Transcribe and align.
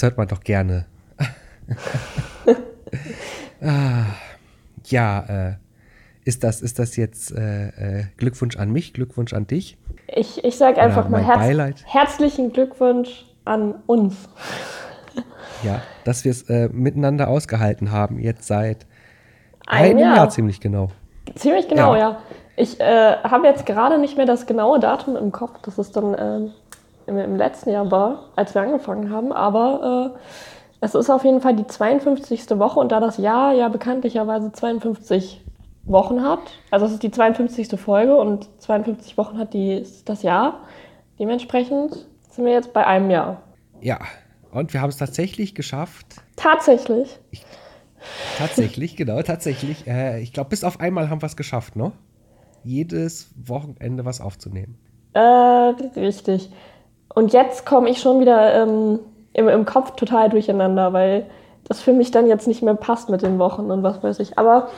das 0.00 0.08
hört 0.08 0.16
man 0.16 0.28
doch 0.28 0.40
gerne. 0.40 0.86
ah, 3.60 4.04
ja, 4.86 5.48
äh, 5.50 5.54
ist 6.24 6.42
das, 6.42 6.62
ist 6.62 6.78
das 6.78 6.96
jetzt 6.96 7.32
äh, 7.36 7.68
äh, 7.68 8.04
Glückwunsch 8.16 8.56
an 8.56 8.70
mich, 8.70 8.94
Glückwunsch 8.94 9.34
an 9.34 9.46
dich? 9.46 9.76
Ich, 10.06 10.42
ich 10.42 10.56
sage 10.56 10.80
einfach 10.80 11.10
mal 11.10 11.22
herz 11.22 11.84
herzlichen 11.84 12.50
Glückwunsch 12.52 13.26
an 13.44 13.74
uns. 13.86 14.16
Ja, 15.62 15.82
dass 16.04 16.24
wir 16.24 16.30
es 16.30 16.48
äh, 16.48 16.70
miteinander 16.72 17.28
ausgehalten 17.28 17.92
haben, 17.92 18.18
jetzt 18.18 18.46
seit 18.46 18.86
Ein 19.66 19.84
einem 19.90 19.98
Jahr. 19.98 20.16
Jahr. 20.16 20.30
ziemlich 20.30 20.60
genau. 20.60 20.92
Ziemlich 21.34 21.68
genau, 21.68 21.94
Ja. 21.94 22.00
ja. 22.00 22.18
Ich 22.56 22.80
äh, 22.80 23.16
habe 23.22 23.46
jetzt 23.46 23.66
gerade 23.66 23.98
nicht 23.98 24.16
mehr 24.16 24.26
das 24.26 24.46
genaue 24.46 24.80
Datum 24.80 25.16
im 25.16 25.30
Kopf, 25.30 25.60
dass 25.62 25.76
es 25.76 25.92
dann 25.92 26.16
ähm, 26.18 26.52
im, 27.06 27.18
im 27.18 27.36
letzten 27.36 27.70
Jahr 27.70 27.90
war, 27.90 28.30
als 28.36 28.54
wir 28.54 28.62
angefangen 28.62 29.10
haben, 29.10 29.32
aber 29.32 30.14
äh, 30.14 30.18
es 30.80 30.94
ist 30.94 31.10
auf 31.10 31.24
jeden 31.24 31.40
Fall 31.40 31.54
die 31.54 31.66
52. 31.66 32.50
Woche 32.58 32.80
und 32.80 32.92
da 32.92 33.00
das 33.00 33.18
Jahr 33.18 33.52
ja 33.52 33.68
bekanntlicherweise 33.68 34.52
52 34.52 35.44
Wochen 35.84 36.22
hat, 36.22 36.40
also 36.70 36.86
es 36.86 36.92
ist 36.92 37.02
die 37.02 37.10
52. 37.10 37.78
Folge 37.78 38.16
und 38.16 38.48
52 38.60 39.16
Wochen 39.18 39.38
hat 39.38 39.54
die, 39.54 39.84
das 40.04 40.22
Jahr, 40.22 40.60
dementsprechend 41.18 42.06
sind 42.30 42.44
wir 42.44 42.52
jetzt 42.52 42.72
bei 42.72 42.86
einem 42.86 43.10
Jahr. 43.10 43.42
Ja, 43.80 43.98
und 44.52 44.72
wir 44.72 44.80
haben 44.80 44.90
es 44.90 44.96
tatsächlich 44.96 45.54
geschafft. 45.54 46.06
Tatsächlich. 46.36 47.18
Tatsächlich, 48.38 48.96
genau, 48.96 49.20
tatsächlich. 49.22 49.86
Äh, 49.86 50.20
ich 50.20 50.32
glaube, 50.32 50.50
bis 50.50 50.64
auf 50.64 50.80
einmal 50.80 51.10
haben 51.10 51.22
wir 51.22 51.26
es 51.26 51.36
geschafft, 51.36 51.76
ne? 51.76 51.92
Jedes 52.64 53.30
Wochenende 53.36 54.04
was 54.04 54.20
aufzunehmen. 54.20 54.78
Äh, 55.12 55.20
richtig. 55.20 56.50
Und 57.14 57.32
jetzt 57.32 57.66
komme 57.66 57.90
ich 57.90 58.00
schon 58.00 58.20
wieder 58.20 58.62
ähm, 58.62 59.00
im, 59.32 59.48
im 59.48 59.64
Kopf 59.64 59.96
total 59.96 60.30
durcheinander, 60.30 60.92
weil 60.92 61.26
das 61.64 61.80
für 61.80 61.92
mich 61.92 62.10
dann 62.10 62.26
jetzt 62.26 62.46
nicht 62.46 62.62
mehr 62.62 62.74
passt 62.74 63.10
mit 63.10 63.22
den 63.22 63.38
Wochen 63.38 63.70
und 63.70 63.82
was 63.82 64.02
weiß 64.02 64.20
ich. 64.20 64.38
Aber 64.38 64.68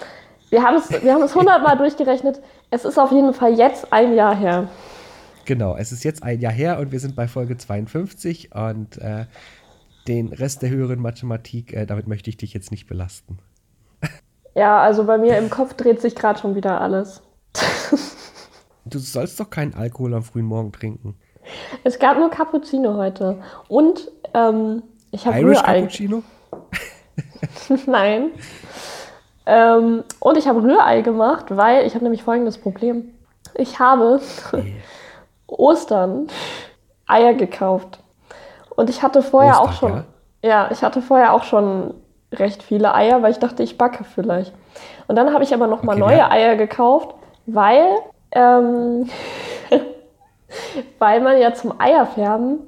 wir 0.51 0.63
haben 0.63 0.77
es 0.77 0.91
wir 0.91 1.13
haben 1.13 1.23
es 1.23 1.35
hundertmal 1.35 1.77
durchgerechnet. 1.79 2.41
Es 2.71 2.85
ist 2.85 2.99
auf 2.99 3.13
jeden 3.13 3.35
Fall 3.35 3.55
jetzt 3.55 3.93
ein 3.93 4.15
Jahr 4.15 4.35
her. 4.35 4.69
Genau, 5.45 5.77
es 5.77 5.93
ist 5.93 6.05
jetzt 6.05 6.23
ein 6.23 6.41
Jahr 6.41 6.53
her 6.53 6.79
und 6.79 6.93
wir 6.93 7.01
sind 7.01 7.17
bei 7.17 7.27
Folge 7.27 7.57
52 7.57 8.55
und 8.55 8.99
äh, 8.99 9.27
den 10.07 10.29
Rest 10.29 10.63
der 10.63 10.71
höheren 10.71 11.01
Mathematik, 11.01 11.73
äh, 11.73 11.87
damit 11.87 12.07
möchte 12.07 12.31
ich 12.31 12.37
dich 12.37 12.55
jetzt 12.55 12.71
nicht 12.71 12.87
belasten. 12.87 13.39
Ja, 14.55 14.83
also 14.83 15.05
bei 15.05 15.17
mir 15.17 15.39
im 15.39 15.49
Kopf 15.49 15.73
dreht 15.73 16.03
sich 16.03 16.15
gerade 16.15 16.39
schon 16.39 16.55
wieder 16.55 16.79
alles. 16.83 17.23
Du 18.85 18.99
sollst 18.99 19.39
doch 19.39 19.49
keinen 19.49 19.75
Alkohol 19.75 20.13
am 20.13 20.25
frühen 20.25 20.45
Morgen 20.45 20.73
trinken. 20.73 21.15
Es 21.85 21.99
gab 21.99 22.19
nur 22.19 22.31
Cappuccino 22.31 22.95
heute. 22.95 23.43
Und 23.69 24.11
ähm, 24.35 24.83
ich 25.11 25.27
habe 25.27 25.41
Irish 25.41 25.59
Rührei. 25.59 25.81
Cappuccino? 25.81 26.23
Nein. 27.87 28.31
Ähm, 29.47 30.05
und 30.21 30.37
ich 30.37 30.47
habe 30.47 30.63
Rührei 30.63 31.01
gemacht, 31.01 31.47
weil 31.51 31.87
ich 31.87 31.95
habe 31.95 32.05
nämlich 32.05 32.23
folgendes 32.23 32.59
Problem. 32.59 33.11
Ich 33.55 33.79
habe 33.79 34.21
Ostern 35.47 36.29
Eier 37.07 37.35
gekauft. 37.35 37.99
Und 38.77 38.89
ich 38.89 39.03
hatte 39.03 39.23
vorher 39.23 39.61
Ostern, 39.61 39.69
auch 39.69 39.73
schon. 39.73 40.05
Ja? 40.43 40.71
ich 40.71 40.83
hatte 40.83 41.03
vorher 41.03 41.33
auch 41.35 41.43
schon 41.45 41.95
recht 42.33 42.63
viele 42.63 42.95
Eier, 42.95 43.23
weil 43.23 43.33
ich 43.33 43.39
dachte, 43.39 43.63
ich 43.63 43.77
backe 43.77 44.05
vielleicht. 44.05 44.53
Und 45.07 45.17
dann 45.17 45.33
habe 45.35 45.45
ich 45.45 45.53
aber 45.53 45.67
nochmal 45.67 45.97
Okay, 45.97 46.07
neue 46.07 46.19
ja. 46.19 46.31
Eier 46.31 46.57
gekauft, 46.57 47.15
weil, 47.47 47.87
ähm, 48.33 49.11
weil 50.99 51.21
man 51.21 51.39
ja 51.39 51.53
zum 51.55 51.81
Eierfärben 51.81 52.59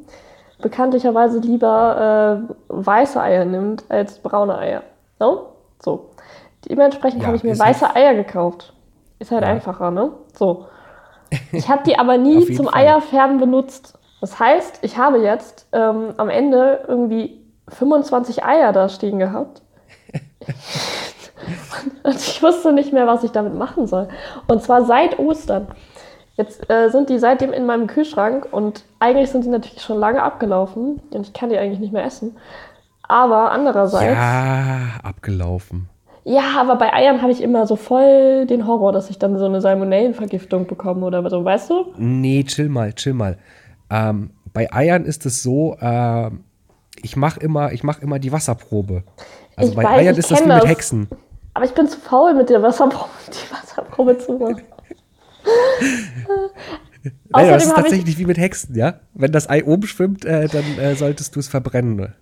bekanntlicherweise 0.61 1.39
lieber 1.41 2.47
äh, 2.49 2.55
weiße 2.69 3.21
Eier 3.21 3.45
nimmt 3.45 3.85
als 3.89 4.19
braune 4.19 4.57
Eier. 4.59 4.83
Ne? 5.21 5.39
So. 5.83 6.11
Dementsprechend 6.69 7.21
Ja, 7.23 7.27
habe 7.27 7.37
ich 7.37 7.45
mir 7.45 7.59
weiße 7.59 7.87
halt- 7.87 7.97
Eier 7.97 8.15
gekauft. 8.15 8.73
Ist 9.19 9.31
halt 9.31 9.43
Ja. 9.43 9.49
einfacher, 9.49 9.91
ne? 9.91 10.13
So. 10.35 10.67
Ich 11.53 11.69
habe 11.69 11.83
die 11.85 11.99
aber 11.99 12.17
nie 12.17 12.55
zum 12.55 12.67
Fall. 12.67 12.83
Eierfärben 12.87 13.39
benutzt. 13.39 13.99
Das 14.21 14.39
heißt, 14.39 14.79
ich 14.83 14.97
habe 14.99 15.19
jetzt 15.19 15.67
ähm, 15.73 16.15
am 16.17 16.29
Ende 16.31 16.85
irgendwie 16.87 17.41
25 17.69 18.45
Eier 18.45 18.73
da 18.73 18.89
stehen 18.89 19.19
gehabt. 19.19 19.63
Und 22.05 22.15
ich 22.17 22.43
wusste 22.43 22.73
nicht 22.73 22.93
mehr, 22.93 23.07
was 23.07 23.25
ich 23.25 23.33
damit 23.33 23.55
machen 23.55 23.87
soll. 23.87 24.09
Und 24.49 24.63
zwar 24.63 24.85
seit 24.85 25.19
Ostern. 25.19 25.67
Jetzt 26.37 26.69
äh, 26.69 26.89
sind 26.91 27.11
die 27.11 27.19
seitdem 27.19 27.53
in 27.53 27.65
meinem 27.65 27.87
Kühlschrank 27.87 28.49
und 28.51 28.85
eigentlich 28.99 29.31
sind 29.31 29.45
die 29.45 29.51
natürlich 29.51 29.81
schon 29.83 29.99
lange 29.99 30.23
abgelaufen 30.23 31.01
und 31.11 31.27
ich 31.27 31.33
kann 31.33 31.49
die 31.49 31.57
eigentlich 31.59 31.79
nicht 31.79 31.93
mehr 31.93 32.05
essen. 32.05 32.37
Aber 33.07 33.53
andererseits. 33.53 34.17
Ja, 34.17 35.01
abgelaufen. 35.03 35.89
Ja, 36.25 36.59
aber 36.59 36.77
bei 36.77 36.93
Eiern 36.93 37.21
habe 37.21 37.33
ich 37.33 37.43
immer 37.43 37.67
so 37.67 37.77
voll 37.77 38.47
den 38.47 38.67
Horror, 38.67 38.93
dass 38.93 39.11
ich 39.11 39.19
dann 39.19 39.39
so 39.39 39.45
eine 39.45 39.61
Salmonellenvergiftung 39.61 40.67
bekomme 40.67 41.05
oder 41.05 41.29
so, 41.29 41.45
weißt 41.45 41.71
du? 41.71 41.93
Nee, 41.99 42.45
chill 42.45 42.71
mal, 42.71 42.95
chill 42.95 43.13
mal. 43.13 43.37
Ähm, 43.91 44.31
bei 44.55 44.73
Eiern 44.73 45.05
ist 45.05 45.27
es 45.27 45.43
so, 45.43 45.77
ähm, 45.81 46.45
ich 47.03 47.17
mache 47.17 47.41
immer, 47.41 47.73
ich 47.73 47.85
mach 47.85 48.01
immer 48.01 48.19
die 48.19 48.33
Wasserprobe. 48.33 49.03
Also 49.55 49.71
Ich 49.71 49.77
bei 49.77 49.85
weiß, 49.85 49.99
Eiern 50.01 50.17
ist 50.17 50.31
das 50.31 50.41
wie 50.41 50.49
mit 50.49 50.63
das. 50.63 50.67
Hexen. 50.67 51.09
Aber 51.53 51.67
ich 51.67 51.75
bin 51.75 51.87
zu 51.87 52.01
faul, 52.01 52.35
mit 52.35 52.49
der 52.49 52.63
Wasserprobe, 52.63 53.11
die 53.29 53.53
Wasserprobe 53.55 54.19
zu 54.19 54.33
machen. 54.33 54.63
Nein, 57.29 57.49
das 57.51 57.67
ist 57.67 57.75
tatsächlich 57.75 58.19
wie 58.19 58.25
mit 58.25 58.39
Hexen, 58.39 58.75
ja? 58.77 58.95
Wenn 59.13 59.33
das 59.33 59.49
Ei 59.51 59.65
oben 59.65 59.87
schwimmt, 59.87 60.25
äh, 60.25 60.49
dann 60.49 60.79
äh, 60.79 60.95
solltest 60.95 61.35
du 61.37 61.41
es 61.41 61.49
verbrennen. 61.49 62.15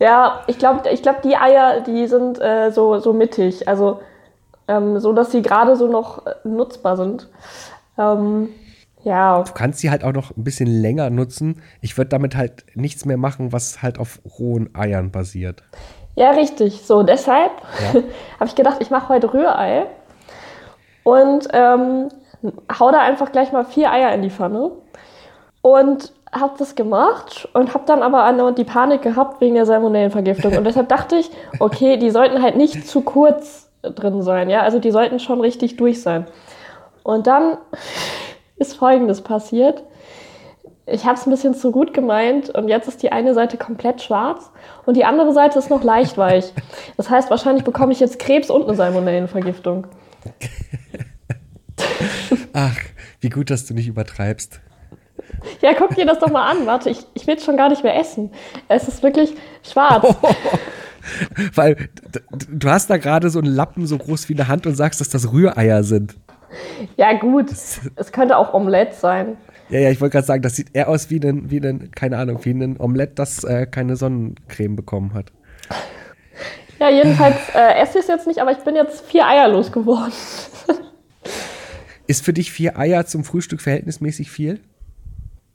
ja, 0.00 0.42
ich 0.46 0.58
glaube, 0.58 0.88
ich 0.90 1.02
glaub, 1.02 1.22
die 1.22 1.36
Eier, 1.36 1.80
die 1.82 2.06
sind 2.08 2.40
äh, 2.40 2.70
so, 2.72 2.98
so 2.98 3.12
mittig, 3.12 3.68
also 3.68 4.00
ähm, 4.68 4.98
so, 4.98 5.12
dass 5.12 5.30
sie 5.30 5.42
gerade 5.42 5.76
so 5.76 5.86
noch 5.86 6.26
äh, 6.26 6.34
nutzbar 6.44 6.96
sind. 6.96 7.28
Ähm, 7.98 8.48
ja, 9.04 9.42
Du 9.42 9.52
kannst 9.52 9.78
sie 9.78 9.90
halt 9.90 10.02
auch 10.02 10.12
noch 10.12 10.36
ein 10.36 10.42
bisschen 10.42 10.66
länger 10.66 11.10
nutzen. 11.10 11.62
Ich 11.80 11.96
würde 11.96 12.08
damit 12.08 12.34
halt 12.36 12.64
nichts 12.74 13.04
mehr 13.04 13.16
machen, 13.16 13.52
was 13.52 13.80
halt 13.82 14.00
auf 14.00 14.18
rohen 14.38 14.74
Eiern 14.74 15.12
basiert. 15.12 15.62
ja, 16.16 16.30
richtig. 16.32 16.82
So, 16.84 17.04
deshalb 17.04 17.52
Ja. 17.80 18.00
habe 18.40 18.46
ich 18.46 18.56
gedacht, 18.56 18.78
ich 18.80 18.90
mache 18.90 19.08
heute 19.10 19.32
Rührei 19.32 19.86
und 21.06 21.46
ähm, 21.52 22.08
hau 22.80 22.90
da 22.90 22.98
einfach 22.98 23.30
gleich 23.30 23.52
mal 23.52 23.64
vier 23.64 23.92
Eier 23.92 24.12
in 24.12 24.22
die 24.22 24.30
Pfanne 24.30 24.72
und 25.62 26.12
habe 26.32 26.54
das 26.58 26.74
gemacht 26.74 27.48
und 27.54 27.74
habe 27.74 27.84
dann 27.86 28.02
aber 28.02 28.24
an 28.24 28.56
die 28.56 28.64
Panik 28.64 29.02
gehabt 29.02 29.40
wegen 29.40 29.54
der 29.54 29.66
Salmonellenvergiftung 29.66 30.56
und 30.56 30.64
deshalb 30.64 30.88
dachte 30.88 31.14
ich, 31.14 31.30
okay, 31.60 31.96
die 31.96 32.10
sollten 32.10 32.42
halt 32.42 32.56
nicht 32.56 32.88
zu 32.88 33.02
kurz 33.02 33.70
drin 33.82 34.20
sein, 34.22 34.50
ja, 34.50 34.62
also 34.62 34.80
die 34.80 34.90
sollten 34.90 35.20
schon 35.20 35.40
richtig 35.40 35.76
durch 35.76 36.02
sein. 36.02 36.26
Und 37.04 37.28
dann 37.28 37.56
ist 38.56 38.76
Folgendes 38.76 39.20
passiert. 39.20 39.84
Ich 40.86 41.04
habe 41.04 41.14
es 41.14 41.24
ein 41.24 41.30
bisschen 41.30 41.54
zu 41.54 41.70
gut 41.70 41.94
gemeint 41.94 42.50
und 42.50 42.66
jetzt 42.66 42.88
ist 42.88 43.00
die 43.04 43.12
eine 43.12 43.32
Seite 43.32 43.58
komplett 43.58 44.02
schwarz 44.02 44.50
und 44.86 44.96
die 44.96 45.04
andere 45.04 45.32
Seite 45.32 45.56
ist 45.60 45.70
noch 45.70 45.84
leicht 45.84 46.18
weich. 46.18 46.52
Das 46.96 47.10
heißt, 47.10 47.30
wahrscheinlich 47.30 47.62
bekomme 47.62 47.92
ich 47.92 48.00
jetzt 48.00 48.18
Krebs 48.18 48.50
und 48.50 48.64
eine 48.64 48.74
Salmonellenvergiftung. 48.74 49.86
Ach, 52.52 52.76
wie 53.20 53.28
gut, 53.28 53.50
dass 53.50 53.66
du 53.66 53.74
nicht 53.74 53.88
übertreibst. 53.88 54.60
Ja, 55.60 55.72
guck 55.76 55.94
dir 55.94 56.06
das 56.06 56.18
doch 56.18 56.30
mal 56.30 56.50
an. 56.50 56.66
Warte, 56.66 56.90
ich, 56.90 56.98
ich 57.14 57.26
will 57.26 57.36
es 57.36 57.44
schon 57.44 57.56
gar 57.56 57.68
nicht 57.68 57.82
mehr 57.82 57.98
essen. 57.98 58.30
Es 58.68 58.88
ist 58.88 59.02
wirklich 59.02 59.34
schwarz. 59.62 60.14
Weil 61.54 61.74
d- 61.76 61.88
d- 62.32 62.46
du 62.50 62.68
hast 62.68 62.90
da 62.90 62.96
gerade 62.96 63.30
so 63.30 63.38
einen 63.38 63.52
Lappen 63.52 63.86
so 63.86 63.96
groß 63.98 64.28
wie 64.28 64.34
eine 64.34 64.48
Hand 64.48 64.66
und 64.66 64.74
sagst, 64.74 65.00
dass 65.00 65.08
das 65.08 65.32
Rühreier 65.32 65.84
sind. 65.84 66.16
Ja, 66.96 67.12
gut. 67.18 67.50
Es 67.50 67.80
könnte 68.12 68.36
auch 68.36 68.54
Omelette 68.54 68.94
sein. 68.94 69.36
Ja, 69.68 69.80
ja, 69.80 69.90
ich 69.90 70.00
wollte 70.00 70.12
gerade 70.12 70.26
sagen, 70.26 70.42
das 70.42 70.56
sieht 70.56 70.74
eher 70.74 70.88
aus 70.88 71.10
wie 71.10 71.20
ein, 71.20 71.50
wie 71.50 71.60
ein, 71.60 71.90
keine 71.92 72.18
Ahnung, 72.18 72.40
wie 72.44 72.50
ein 72.52 72.80
Omelett, 72.80 73.18
das 73.18 73.44
äh, 73.44 73.66
keine 73.66 73.96
Sonnencreme 73.96 74.76
bekommen 74.76 75.12
hat. 75.14 75.32
Ja, 76.78 76.90
jedenfalls 76.90 77.36
äh, 77.54 77.80
esse 77.80 77.98
ich 77.98 78.04
es 78.04 78.08
jetzt 78.08 78.26
nicht, 78.26 78.40
aber 78.40 78.52
ich 78.52 78.58
bin 78.58 78.76
jetzt 78.76 79.06
vier 79.06 79.26
Eier 79.26 79.48
losgeworden. 79.48 80.12
Ist 82.06 82.24
für 82.24 82.32
dich 82.32 82.52
vier 82.52 82.78
Eier 82.78 83.06
zum 83.06 83.24
Frühstück 83.24 83.60
verhältnismäßig 83.60 84.30
viel? 84.30 84.60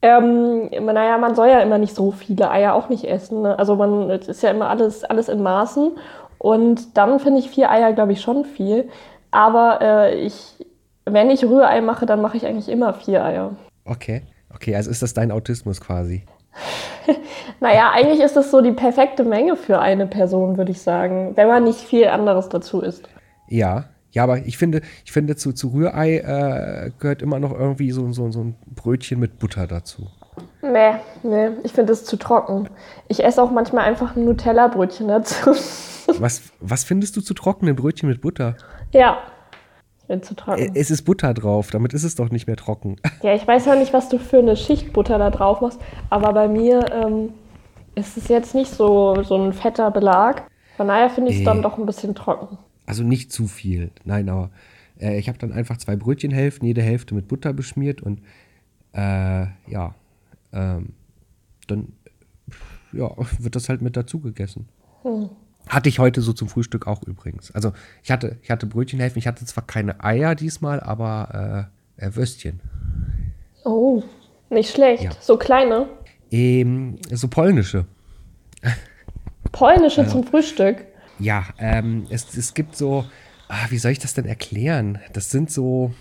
Ähm, 0.02 0.68
naja, 0.68 1.16
man 1.16 1.34
soll 1.34 1.48
ja 1.48 1.60
immer 1.60 1.78
nicht 1.78 1.94
so 1.94 2.10
viele 2.10 2.50
Eier 2.50 2.74
auch 2.74 2.88
nicht 2.88 3.04
essen. 3.04 3.42
Ne? 3.42 3.58
Also 3.58 3.76
man, 3.76 4.10
es 4.10 4.28
ist 4.28 4.42
ja 4.42 4.50
immer 4.50 4.68
alles, 4.68 5.04
alles 5.04 5.28
in 5.28 5.42
Maßen. 5.42 5.92
Und 6.38 6.96
dann 6.96 7.20
finde 7.20 7.38
ich 7.38 7.50
vier 7.50 7.70
Eier, 7.70 7.92
glaube 7.92 8.12
ich, 8.12 8.20
schon 8.20 8.44
viel. 8.44 8.88
Aber 9.30 9.80
äh, 9.80 10.26
ich, 10.26 10.56
wenn 11.04 11.30
ich 11.30 11.44
Rührei 11.44 11.80
mache, 11.80 12.04
dann 12.04 12.20
mache 12.20 12.36
ich 12.36 12.44
eigentlich 12.44 12.68
immer 12.68 12.92
vier 12.94 13.24
Eier. 13.24 13.56
Okay. 13.84 14.22
Okay, 14.54 14.76
also 14.76 14.90
ist 14.90 15.02
das 15.02 15.14
dein 15.14 15.30
Autismus 15.30 15.80
quasi. 15.80 16.24
Naja, 17.60 17.92
eigentlich 17.94 18.20
ist 18.20 18.36
das 18.36 18.50
so 18.50 18.60
die 18.60 18.72
perfekte 18.72 19.24
Menge 19.24 19.56
für 19.56 19.80
eine 19.80 20.06
Person, 20.06 20.56
würde 20.56 20.72
ich 20.72 20.82
sagen, 20.82 21.32
wenn 21.36 21.48
man 21.48 21.64
nicht 21.64 21.80
viel 21.80 22.08
anderes 22.08 22.48
dazu 22.48 22.80
isst. 22.80 23.08
Ja. 23.48 23.84
Ja, 24.10 24.24
aber 24.24 24.38
ich 24.38 24.58
finde, 24.58 24.82
ich 25.06 25.12
finde 25.12 25.36
zu, 25.36 25.52
zu 25.52 25.68
Rührei 25.68 26.18
äh, 26.18 26.90
gehört 26.98 27.22
immer 27.22 27.38
noch 27.38 27.52
irgendwie 27.52 27.92
so, 27.92 28.12
so, 28.12 28.30
so 28.30 28.40
ein 28.40 28.56
Brötchen 28.66 29.18
mit 29.18 29.38
Butter 29.38 29.66
dazu. 29.66 30.08
Nee, 30.60 30.96
nee, 31.22 31.50
ich 31.62 31.72
finde 31.72 31.94
es 31.94 32.04
zu 32.04 32.16
trocken. 32.16 32.68
Ich 33.08 33.24
esse 33.24 33.42
auch 33.42 33.50
manchmal 33.50 33.84
einfach 33.84 34.14
ein 34.14 34.24
Nutella-Brötchen 34.26 35.08
dazu. 35.08 35.52
Was, 36.18 36.42
was 36.60 36.82
findest 36.82 37.16
du 37.16 37.20
zu 37.20 37.32
trockenen 37.32 37.76
Brötchen 37.76 38.08
mit 38.08 38.20
Butter? 38.20 38.56
ja, 38.90 39.18
bin 40.12 40.22
zu 40.22 40.36
trocken. 40.36 40.72
Es 40.74 40.90
ist 40.90 41.02
Butter 41.02 41.32
drauf, 41.32 41.70
damit 41.70 41.94
ist 41.94 42.04
es 42.04 42.14
doch 42.14 42.30
nicht 42.30 42.46
mehr 42.46 42.56
trocken. 42.56 42.96
Ja, 43.22 43.34
ich 43.34 43.46
weiß 43.46 43.66
ja 43.66 43.76
nicht, 43.76 43.92
was 43.92 44.08
du 44.08 44.18
für 44.18 44.38
eine 44.38 44.56
Schicht 44.56 44.92
Butter 44.92 45.16
da 45.16 45.30
drauf 45.30 45.60
machst, 45.60 45.80
aber 46.10 46.32
bei 46.32 46.48
mir 46.48 46.84
ähm, 46.92 47.30
ist 47.94 48.16
es 48.16 48.28
jetzt 48.28 48.54
nicht 48.54 48.70
so, 48.70 49.22
so 49.22 49.36
ein 49.36 49.52
fetter 49.52 49.90
Belag. 49.90 50.50
Von 50.76 50.88
daher 50.88 51.08
finde 51.08 51.30
ich 51.30 51.38
es 51.38 51.44
dann 51.44 51.62
doch 51.62 51.78
ein 51.78 51.86
bisschen 51.86 52.14
trocken. 52.14 52.58
Also 52.84 53.04
nicht 53.04 53.32
zu 53.32 53.46
viel. 53.46 53.90
Nein, 54.04 54.28
aber 54.28 54.50
äh, 55.00 55.18
ich 55.18 55.28
habe 55.28 55.38
dann 55.38 55.52
einfach 55.52 55.76
zwei 55.76 55.94
Brötchenhälften, 55.94 56.66
jede 56.66 56.82
Hälfte 56.82 57.14
mit 57.14 57.28
Butter 57.28 57.52
beschmiert 57.52 58.02
und 58.02 58.20
äh, 58.92 59.46
ja, 59.68 59.94
ähm, 60.52 60.90
dann 61.68 61.92
ja, 62.92 63.10
wird 63.38 63.54
das 63.54 63.68
halt 63.68 63.82
mit 63.82 63.96
dazu 63.96 64.18
gegessen. 64.18 64.68
Hatte 65.68 65.88
ich 65.88 65.98
heute 65.98 66.20
so 66.20 66.32
zum 66.32 66.48
Frühstück 66.48 66.86
auch 66.86 67.02
übrigens. 67.02 67.50
Also 67.52 67.72
ich 68.02 68.10
hatte, 68.10 68.38
ich 68.42 68.50
hatte 68.50 68.66
Brötchenhälften, 68.66 69.18
ich 69.18 69.26
hatte 69.26 69.44
zwar 69.44 69.66
keine 69.66 70.02
Eier 70.02 70.34
diesmal, 70.34 70.80
aber 70.80 71.68
äh, 71.98 72.06
äh, 72.06 72.14
Würstchen. 72.14 72.60
Oh, 73.64 74.02
nicht 74.50 74.72
schlecht. 74.72 75.04
Ja. 75.04 75.10
So 75.20 75.36
kleine. 75.36 75.88
Ähm, 76.30 76.98
so 77.10 77.28
polnische. 77.28 77.86
Polnische 79.52 80.06
zum 80.06 80.24
Frühstück. 80.24 80.84
Ja, 81.18 81.44
ähm, 81.58 82.06
es, 82.10 82.36
es 82.36 82.54
gibt 82.54 82.76
so, 82.76 83.04
ah, 83.48 83.66
wie 83.68 83.78
soll 83.78 83.92
ich 83.92 83.98
das 83.98 84.14
denn 84.14 84.24
erklären? 84.24 84.98
Das 85.12 85.30
sind 85.30 85.50
so, 85.50 85.94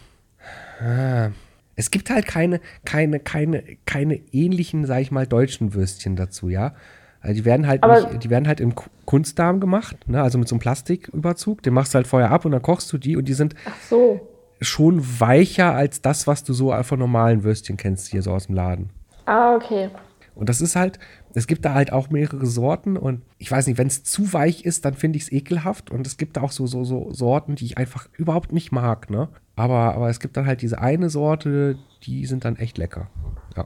ah, 0.81 1.29
es 1.75 1.91
gibt 1.91 2.09
halt 2.09 2.25
keine, 2.25 2.61
keine, 2.85 3.19
keine, 3.19 3.63
keine 3.85 4.15
ähnlichen, 4.31 4.85
sag 4.85 5.01
ich 5.01 5.11
mal, 5.11 5.27
deutschen 5.27 5.73
Würstchen 5.73 6.15
dazu, 6.15 6.49
ja. 6.49 6.73
Also 7.21 7.35
die 7.35 7.45
werden 7.45 7.67
halt, 7.67 7.83
nicht, 7.85 8.23
die 8.23 8.29
werden 8.29 8.47
halt 8.47 8.59
im 8.59 8.73
Ku- 8.75 8.89
Kunstdarm 9.05 9.59
gemacht, 9.59 9.95
ne? 10.07 10.21
also 10.21 10.37
mit 10.37 10.47
so 10.47 10.55
einem 10.55 10.59
Plastiküberzug. 10.61 11.61
Den 11.61 11.73
machst 11.73 11.93
du 11.93 11.97
halt 11.97 12.07
vorher 12.07 12.31
ab 12.31 12.45
und 12.45 12.51
dann 12.51 12.61
kochst 12.61 12.91
du 12.91 12.97
die 12.97 13.15
und 13.15 13.25
die 13.27 13.33
sind 13.33 13.53
so. 13.89 14.27
schon 14.59 15.03
weicher 15.19 15.73
als 15.75 16.01
das, 16.01 16.25
was 16.25 16.43
du 16.43 16.53
so 16.53 16.73
von 16.83 16.97
normalen 16.99 17.43
Würstchen 17.43 17.77
kennst, 17.77 18.07
hier 18.07 18.21
so 18.23 18.31
aus 18.31 18.47
dem 18.47 18.55
Laden. 18.55 18.89
Ah, 19.25 19.55
okay. 19.55 19.89
Und 20.33 20.49
das 20.49 20.61
ist 20.61 20.75
halt, 20.75 20.97
es 21.35 21.45
gibt 21.45 21.65
da 21.65 21.73
halt 21.75 21.93
auch 21.93 22.09
mehrere 22.09 22.45
Sorten 22.47 22.97
und 22.97 23.21
ich 23.37 23.51
weiß 23.51 23.67
nicht, 23.67 23.77
wenn 23.77 23.87
es 23.87 24.03
zu 24.03 24.33
weich 24.33 24.65
ist, 24.65 24.85
dann 24.85 24.95
finde 24.95 25.17
ich 25.17 25.23
es 25.23 25.31
ekelhaft 25.31 25.91
und 25.91 26.07
es 26.07 26.17
gibt 26.17 26.37
auch 26.39 26.51
so, 26.51 26.65
so, 26.65 26.83
so 26.83 27.11
Sorten, 27.11 27.55
die 27.55 27.65
ich 27.65 27.77
einfach 27.77 28.07
überhaupt 28.17 28.51
nicht 28.51 28.71
mag, 28.71 29.09
ne? 29.11 29.27
Aber, 29.55 29.93
aber 29.93 30.09
es 30.09 30.19
gibt 30.19 30.37
dann 30.37 30.47
halt 30.47 30.61
diese 30.61 30.79
eine 30.79 31.09
Sorte, 31.09 31.77
die 32.03 32.25
sind 32.25 32.45
dann 32.45 32.55
echt 32.55 32.77
lecker. 32.79 33.07
Ja. 33.55 33.65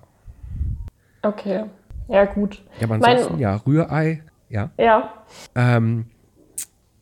Okay. 1.22 1.66
Ja, 2.08 2.26
gut. 2.26 2.64
Ja, 2.80 2.88
aber 2.88 2.98
Mein- 2.98 3.18
ansonsten, 3.18 3.40
ja, 3.40 3.56
Rührei, 3.56 4.22
ja. 4.50 4.72
Ja. 4.78 5.14
Ähm, 5.56 6.06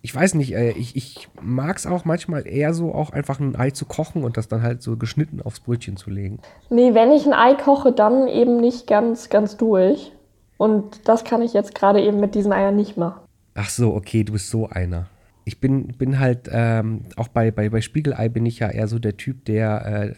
ich 0.02 0.14
weiß 0.14 0.34
nicht, 0.36 0.54
äh, 0.54 0.72
ich, 0.72 0.96
ich 0.96 1.30
mag 1.42 1.78
es 1.78 1.86
auch 1.88 2.04
manchmal 2.04 2.46
eher 2.46 2.74
so, 2.74 2.94
auch 2.94 3.12
einfach 3.12 3.40
ein 3.40 3.56
Ei 3.56 3.72
zu 3.72 3.86
kochen 3.86 4.24
und 4.24 4.36
das 4.36 4.48
dann 4.50 4.62
halt 4.62 4.82
so 4.82 4.98
geschnitten 4.98 5.42
aufs 5.42 5.62
Brötchen 5.62 5.96
zu 5.96 6.10
legen. 6.10 6.40
Nee, 6.70 6.94
wenn 6.94 7.12
ich 7.12 7.26
ein 7.26 7.34
Ei 7.34 7.54
koche, 7.56 7.92
dann 7.94 8.28
eben 8.28 8.58
nicht 8.60 8.86
ganz, 8.88 9.30
ganz 9.30 9.56
durch. 9.56 10.12
Und 10.58 11.08
das 11.08 11.24
kann 11.24 11.42
ich 11.42 11.54
jetzt 11.54 11.74
gerade 11.74 12.02
eben 12.02 12.20
mit 12.20 12.36
diesen 12.36 12.52
Eiern 12.54 12.76
nicht 12.76 12.98
machen. 12.98 13.22
Ach 13.56 13.70
so, 13.70 13.94
okay, 13.94 14.24
du 14.24 14.34
bist 14.34 14.50
so 14.50 14.68
einer. 14.70 15.08
Ich 15.46 15.60
bin, 15.60 15.88
bin 15.88 16.20
halt, 16.20 16.50
ähm, 16.52 17.06
auch 17.18 17.28
bei, 17.28 17.52
bei, 17.52 17.70
bei 17.70 17.82
Spiegelei 17.82 18.30
bin 18.30 18.46
ich 18.46 18.60
ja 18.60 18.70
eher 18.70 18.88
so 18.88 19.00
der 19.00 19.18
Typ, 19.18 19.46
der 19.46 19.86
äh, 19.86 20.14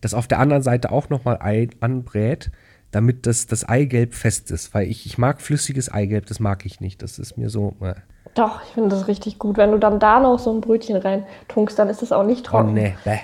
das 0.00 0.14
auf 0.14 0.28
der 0.28 0.38
anderen 0.38 0.62
Seite 0.62 0.92
auch 0.92 1.10
nochmal 1.10 1.38
Ei 1.40 1.68
anbrät, 1.80 2.50
damit 2.90 3.26
das, 3.26 3.46
das 3.46 3.68
Eigelb 3.68 4.14
fest 4.14 4.50
ist. 4.50 4.74
Weil 4.74 4.88
ich, 4.88 5.06
ich 5.06 5.18
mag 5.18 5.40
flüssiges 5.40 5.92
Eigelb, 5.92 6.26
das 6.26 6.40
mag 6.40 6.64
ich 6.66 6.80
nicht. 6.80 7.02
Das 7.02 7.18
ist 7.18 7.36
mir 7.36 7.50
so. 7.50 7.74
Äh. 7.80 7.94
Doch, 8.34 8.62
ich 8.62 8.70
finde 8.70 8.90
das 8.90 9.08
richtig 9.08 9.38
gut. 9.38 9.56
Wenn 9.56 9.72
du 9.72 9.78
dann 9.78 9.98
da 10.00 10.20
noch 10.20 10.38
so 10.38 10.52
ein 10.52 10.60
Brötchen 10.60 10.96
rein 10.96 11.24
tunkst, 11.48 11.78
dann 11.78 11.88
ist 11.88 12.02
es 12.02 12.12
auch 12.12 12.24
nicht 12.24 12.46
Oh 12.48 12.50
trocken. 12.50 12.74
nee, 12.74 12.94
bäh, 13.04 13.18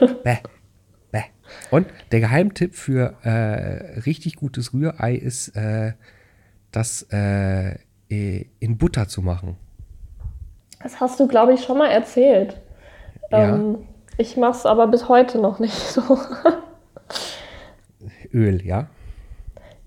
bäh, 0.24 0.38
bäh. 1.12 1.22
Und 1.70 1.86
der 2.12 2.20
Geheimtipp 2.20 2.74
für 2.74 3.14
äh, 3.22 4.00
richtig 4.00 4.36
gutes 4.36 4.72
Rührei 4.72 5.14
ist, 5.14 5.48
äh, 5.56 5.92
das 6.72 7.06
äh, 7.10 7.76
in 8.08 8.76
Butter 8.76 9.08
zu 9.08 9.22
machen. 9.22 9.56
Das 10.82 11.00
hast 11.00 11.20
du, 11.20 11.28
glaube 11.28 11.54
ich, 11.54 11.62
schon 11.62 11.78
mal 11.78 11.90
erzählt. 11.90 12.60
Ja. 13.30 13.54
Ähm, 13.54 13.78
ich 14.16 14.36
mache 14.36 14.58
es 14.58 14.66
aber 14.66 14.88
bis 14.88 15.08
heute 15.08 15.38
noch 15.38 15.58
nicht 15.58 15.74
so. 15.74 16.02
Öl, 18.32 18.64
ja? 18.64 18.88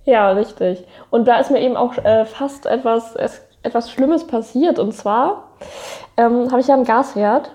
Ja, 0.06 0.32
richtig. 0.32 0.86
Und 1.10 1.28
da 1.28 1.38
ist 1.40 1.52
mir 1.52 1.62
eben 1.62 1.78
auch 1.78 1.98
äh, 1.98 2.26
fast 2.26 2.66
etwas, 2.66 3.16
es, 3.16 3.42
etwas 3.64 3.90
Schlimmes 3.92 4.26
passiert. 4.28 4.80
Und 4.80 4.94
zwar 4.94 5.46
ähm, 6.18 6.50
habe 6.52 6.60
ich 6.60 6.68
ja 6.68 6.76
einen 6.76 6.84
Gasherd. 6.86 7.52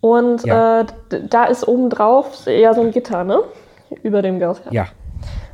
Und 0.00 0.44
Ja. 0.44 0.80
äh, 0.80 0.84
da 1.28 1.44
ist 1.44 1.66
obendrauf 1.66 2.46
ja 2.46 2.74
so 2.74 2.80
ein 2.82 2.90
Gitter, 2.90 3.24
ne? 3.24 3.40
Über 4.02 4.20
dem 4.22 4.38
Gasherd. 4.38 4.72
Ja. 4.72 4.86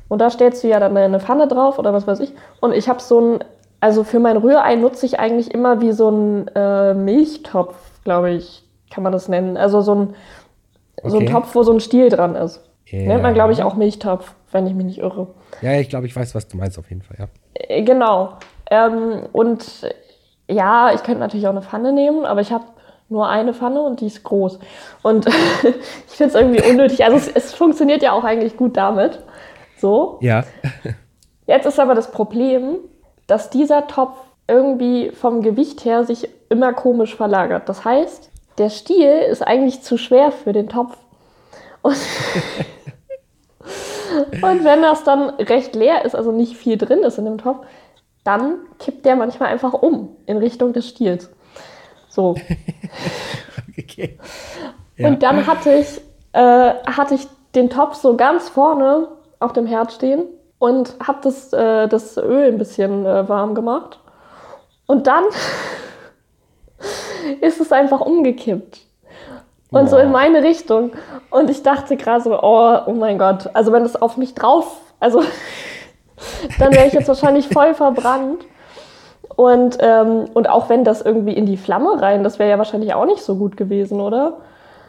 Und 0.08 0.20
da 0.20 0.30
stellst 0.30 0.64
du 0.64 0.68
ja 0.68 0.80
dann 0.80 0.96
eine 0.96 1.20
Pfanne 1.20 1.46
drauf 1.46 1.78
oder 1.78 1.92
was 1.92 2.06
weiß 2.06 2.18
ich. 2.20 2.32
Und 2.60 2.72
ich 2.72 2.88
habe 2.88 3.00
so 3.00 3.20
ein, 3.20 3.44
also 3.80 4.02
für 4.02 4.18
mein 4.18 4.36
Rührei 4.38 4.74
nutze 4.74 5.06
ich 5.06 5.20
eigentlich 5.20 5.54
immer 5.54 5.80
wie 5.80 5.92
so 5.92 6.10
ein 6.10 6.48
äh, 6.56 6.94
Milchtopf, 6.94 7.76
glaube 8.02 8.30
ich, 8.30 8.64
kann 8.92 9.04
man 9.04 9.12
das 9.12 9.28
nennen. 9.28 9.56
Also 9.56 9.82
so 9.82 9.94
ein, 9.94 10.14
so 11.04 11.18
ein 11.18 11.22
Okay. 11.24 11.32
Topf, 11.32 11.54
wo 11.54 11.62
so 11.62 11.72
ein 11.72 11.78
Stiel 11.80 12.08
dran 12.08 12.34
ist. 12.34 12.60
Ja. 12.86 13.06
Nennt 13.06 13.22
man, 13.22 13.34
glaube 13.34 13.52
ich, 13.52 13.62
auch 13.62 13.74
Milchtopf, 13.76 14.34
wenn 14.52 14.66
ich 14.66 14.74
mich 14.74 14.86
nicht 14.86 14.98
irre. 14.98 15.28
Ja, 15.62 15.74
ich 15.78 15.88
glaube, 15.88 16.06
ich 16.06 16.14
weiß, 16.14 16.34
was 16.34 16.48
du 16.48 16.56
meinst 16.56 16.78
auf 16.78 16.88
jeden 16.88 17.02
Fall, 17.02 17.16
ja. 17.18 17.28
Äh, 17.54 17.82
Genau. 17.82 18.34
Ähm, 18.70 19.22
und 19.32 19.64
ja, 20.48 20.92
ich 20.94 21.02
könnte 21.02 21.20
natürlich 21.20 21.46
auch 21.46 21.52
eine 21.52 21.62
Pfanne 21.62 21.92
nehmen, 21.92 22.24
aber 22.24 22.40
ich 22.40 22.52
habe 22.52 22.64
nur 23.08 23.28
eine 23.28 23.52
Pfanne 23.52 23.80
und 23.80 24.00
die 24.00 24.06
ist 24.06 24.22
groß. 24.22 24.58
Und 25.02 25.26
ich 26.06 26.16
finde 26.16 26.34
es 26.34 26.34
irgendwie 26.34 26.62
unnötig. 26.62 27.04
Also 27.04 27.16
es, 27.16 27.28
es 27.28 27.54
funktioniert 27.54 28.02
ja 28.02 28.12
auch 28.12 28.24
eigentlich 28.24 28.56
gut 28.56 28.76
damit. 28.76 29.18
So. 29.78 30.18
Ja. 30.20 30.44
Jetzt 31.46 31.66
ist 31.66 31.80
aber 31.80 31.94
das 31.94 32.12
Problem, 32.12 32.76
dass 33.26 33.50
dieser 33.50 33.86
Topf 33.88 34.16
irgendwie 34.46 35.10
vom 35.10 35.42
Gewicht 35.42 35.84
her 35.84 36.04
sich 36.04 36.28
immer 36.48 36.72
komisch 36.72 37.14
verlagert. 37.14 37.68
Das 37.68 37.84
heißt, 37.84 38.30
der 38.58 38.70
Stiel 38.70 39.10
ist 39.30 39.46
eigentlich 39.46 39.82
zu 39.82 39.96
schwer 39.96 40.32
für 40.32 40.52
den 40.52 40.68
Topf. 40.68 40.96
Und, 41.82 41.96
und 44.42 44.64
wenn 44.64 44.82
das 44.82 45.04
dann 45.04 45.30
recht 45.30 45.74
leer 45.74 46.04
ist, 46.04 46.14
also 46.14 46.32
nicht 46.32 46.56
viel 46.56 46.76
drin 46.76 47.00
ist 47.00 47.18
in 47.18 47.24
dem 47.24 47.38
Topf, 47.38 47.66
dann 48.24 48.56
kippt 48.78 49.04
der 49.04 49.16
manchmal 49.16 49.48
einfach 49.50 49.72
um 49.72 50.16
in 50.26 50.36
Richtung 50.36 50.72
des 50.72 50.88
Stiels. 50.88 51.30
So. 52.08 52.34
Okay. 53.78 54.18
Ja. 54.96 55.08
Und 55.08 55.22
dann 55.22 55.46
hatte 55.46 55.72
ich, 55.72 56.00
äh, 56.32 56.74
hatte 56.84 57.14
ich 57.14 57.26
den 57.54 57.70
Topf 57.70 57.94
so 57.94 58.16
ganz 58.16 58.48
vorne 58.48 59.08
auf 59.38 59.52
dem 59.52 59.66
Herd 59.66 59.92
stehen 59.92 60.24
und 60.58 60.94
habe 61.04 61.20
das, 61.22 61.52
äh, 61.52 61.88
das 61.88 62.16
Öl 62.18 62.48
ein 62.48 62.58
bisschen 62.58 63.06
äh, 63.06 63.28
warm 63.28 63.54
gemacht. 63.54 63.98
Und 64.86 65.06
dann 65.06 65.24
ist 67.40 67.60
es 67.60 67.72
einfach 67.72 68.00
umgekippt. 68.00 68.80
Und 69.70 69.88
so 69.88 69.96
in 69.98 70.10
meine 70.10 70.42
Richtung. 70.42 70.92
Und 71.30 71.48
ich 71.48 71.62
dachte 71.62 71.96
gerade 71.96 72.22
so, 72.22 72.42
oh, 72.42 72.78
oh 72.86 72.92
mein 72.92 73.18
Gott. 73.18 73.48
Also 73.54 73.72
wenn 73.72 73.82
das 73.82 74.00
auf 74.00 74.16
mich 74.16 74.34
drauf, 74.34 74.80
also 74.98 75.22
dann 76.58 76.72
wäre 76.72 76.86
ich 76.86 76.92
jetzt 76.92 77.08
wahrscheinlich 77.08 77.48
voll 77.48 77.74
verbrannt. 77.74 78.44
Und, 79.36 79.78
ähm, 79.80 80.26
und 80.34 80.50
auch 80.50 80.68
wenn 80.68 80.84
das 80.84 81.00
irgendwie 81.00 81.32
in 81.32 81.46
die 81.46 81.56
Flamme 81.56 82.02
rein, 82.02 82.24
das 82.24 82.38
wäre 82.38 82.50
ja 82.50 82.58
wahrscheinlich 82.58 82.94
auch 82.94 83.06
nicht 83.06 83.22
so 83.22 83.36
gut 83.36 83.56
gewesen, 83.56 84.00
oder? 84.00 84.38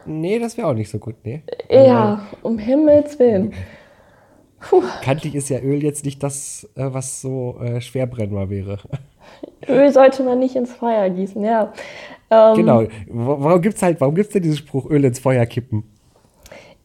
Nee, 0.06 0.40
das 0.40 0.58
wäre 0.58 0.68
auch 0.68 0.74
nicht 0.74 0.90
so 0.90 0.98
gut, 0.98 1.16
nee. 1.24 1.44
Ja, 1.70 2.22
um 2.42 2.58
Himmels 2.58 3.20
Willen. 3.20 3.54
Puh, 4.60 4.84
Kantig 5.04 5.36
ist 5.36 5.50
ja 5.50 5.60
Öl 5.60 5.84
jetzt 5.84 6.06
nicht 6.06 6.22
das, 6.22 6.70
äh, 6.76 6.88
was 6.92 7.22
so 7.22 7.58
äh, 7.62 7.82
schwer 7.82 8.08
brennbar 8.08 8.50
wäre. 8.50 8.78
Öl 9.68 9.92
sollte 9.92 10.24
man 10.24 10.40
nicht 10.40 10.56
ins 10.56 10.72
Feuer 10.74 11.10
gießen, 11.10 11.44
ja. 11.44 11.74
Ähm, 12.30 12.56
Genau. 12.56 12.82
Wa- 13.08 13.38
Warum 13.40 13.62
gibt's 13.62 13.82
halt, 13.82 14.00
warum 14.02 14.16
gibt's 14.16 14.34
denn 14.34 14.44
diesen 14.44 14.58
Spruch 14.58 14.90
Öl 14.90 15.04
ins 15.06 15.20
Feuer 15.20 15.46
kippen? 15.46 15.84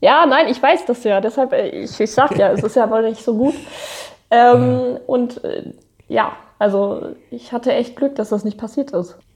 Ja, 0.01 0.27
nein, 0.27 0.47
ich 0.49 0.63
weiß 0.63 0.85
das 0.87 1.03
ja. 1.05 1.21
Deshalb, 1.21 1.53
äh, 1.53 1.69
ich, 1.71 1.99
ich 2.01 2.11
sag 2.11 2.37
ja, 2.39 2.53
es 2.53 2.63
ist 2.63 2.77
ja 2.77 2.91
wohl 2.91 3.03
nicht 3.09 3.23
so 3.23 3.37
gut. 3.37 3.55
Ähm, 4.31 4.99
und 5.07 5.43
äh, 5.45 5.73
ja, 6.09 6.33
also 6.59 7.15
ich 7.31 7.53
hatte 7.53 7.73
echt 7.73 7.97
Glück, 7.97 8.15
dass 8.17 8.29
das 8.31 8.45
nicht 8.45 8.59
passiert 8.59 8.91
ist. 8.93 9.17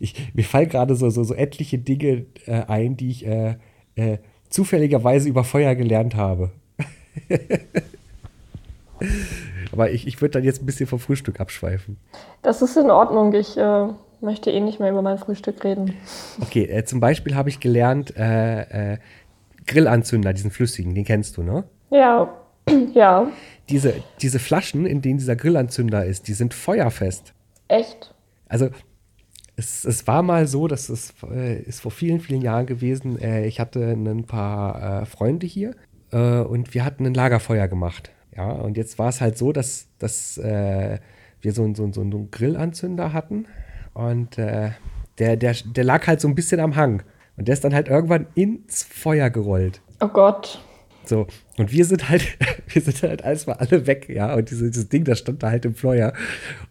Ich, 0.00 0.14
mir 0.34 0.42
fallen 0.44 0.68
gerade 0.68 0.96
so, 0.96 1.10
so, 1.10 1.22
so 1.22 1.32
etliche 1.32 1.78
Dinge 1.78 2.26
äh, 2.46 2.62
ein, 2.66 2.96
die 2.96 3.10
ich 3.10 3.24
äh, 3.24 3.54
äh, 3.94 4.18
zufälligerweise 4.48 5.28
über 5.28 5.44
Feuer 5.44 5.76
gelernt 5.76 6.16
habe. 6.16 6.50
Aber 9.72 9.90
ich, 9.90 10.06
ich 10.06 10.20
würde 10.20 10.32
dann 10.32 10.44
jetzt 10.44 10.62
ein 10.62 10.66
bisschen 10.66 10.86
vom 10.86 10.98
Frühstück 10.98 11.40
abschweifen. 11.40 11.96
Das 12.42 12.62
ist 12.62 12.76
in 12.76 12.90
Ordnung. 12.90 13.32
Ich 13.34 13.56
äh, 13.56 13.88
möchte 14.20 14.50
eh 14.50 14.60
nicht 14.60 14.80
mehr 14.80 14.90
über 14.90 15.02
mein 15.02 15.18
Frühstück 15.18 15.64
reden. 15.64 15.94
Okay, 16.40 16.64
äh, 16.64 16.84
zum 16.84 17.00
Beispiel 17.00 17.34
habe 17.34 17.48
ich 17.48 17.60
gelernt, 17.60 18.16
äh, 18.16 18.92
äh, 18.92 18.98
Grillanzünder, 19.66 20.32
diesen 20.32 20.50
flüssigen, 20.50 20.94
den 20.94 21.04
kennst 21.04 21.36
du, 21.36 21.42
ne? 21.42 21.64
Ja, 21.90 22.28
Ja. 22.94 23.28
Diese, 23.68 23.94
diese 24.20 24.38
Flaschen, 24.38 24.86
in 24.86 25.02
denen 25.02 25.18
dieser 25.18 25.36
Grillanzünder 25.36 26.04
ist, 26.04 26.28
die 26.28 26.34
sind 26.34 26.52
feuerfest. 26.52 27.32
Echt? 27.68 28.14
Also 28.48 28.68
es, 29.56 29.84
es 29.84 30.06
war 30.06 30.22
mal 30.22 30.46
so, 30.46 30.66
dass 30.66 30.88
es 30.88 31.14
äh, 31.30 31.60
ist 31.62 31.80
vor 31.80 31.92
vielen, 31.92 32.20
vielen 32.20 32.42
Jahren 32.42 32.66
gewesen. 32.66 33.18
Äh, 33.18 33.46
ich 33.46 33.60
hatte 33.60 33.80
ein 33.80 34.24
paar 34.24 35.06
Freunde 35.06 35.46
hier 35.46 35.74
und 36.10 36.74
wir 36.74 36.84
hatten 36.84 37.06
ein 37.06 37.14
Lagerfeuer 37.14 37.68
gemacht. 37.68 38.10
Ja, 38.36 38.50
und 38.50 38.76
jetzt 38.76 38.98
war 38.98 39.08
es 39.08 39.20
halt 39.20 39.36
so, 39.36 39.52
dass, 39.52 39.88
dass 39.98 40.38
äh, 40.38 40.98
wir 41.40 41.52
so, 41.52 41.72
so, 41.74 41.92
so 41.92 42.00
einen 42.00 42.30
Grillanzünder 42.30 43.12
hatten 43.12 43.46
und 43.94 44.38
äh, 44.38 44.70
der, 45.18 45.36
der, 45.36 45.54
der 45.64 45.84
lag 45.84 46.06
halt 46.06 46.20
so 46.20 46.28
ein 46.28 46.34
bisschen 46.34 46.60
am 46.60 46.76
Hang. 46.76 47.02
Und 47.36 47.48
der 47.48 47.54
ist 47.54 47.64
dann 47.64 47.74
halt 47.74 47.88
irgendwann 47.88 48.26
ins 48.34 48.82
Feuer 48.82 49.30
gerollt. 49.30 49.80
Oh 50.00 50.08
Gott. 50.08 50.60
So, 51.04 51.26
und 51.58 51.72
wir 51.72 51.84
sind 51.84 52.08
halt, 52.08 52.26
wir 52.68 52.82
sind 52.82 53.02
halt 53.02 53.24
alles 53.24 53.46
mal 53.46 53.54
alle 53.54 53.86
weg, 53.86 54.08
ja. 54.08 54.34
Und 54.34 54.50
diese, 54.50 54.70
dieses 54.70 54.88
Ding, 54.88 55.04
das 55.04 55.18
stand 55.18 55.42
da 55.42 55.50
halt 55.50 55.64
im 55.64 55.74
Feuer. 55.74 56.12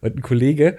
Und 0.02 0.18
ein 0.18 0.22
Kollege 0.22 0.78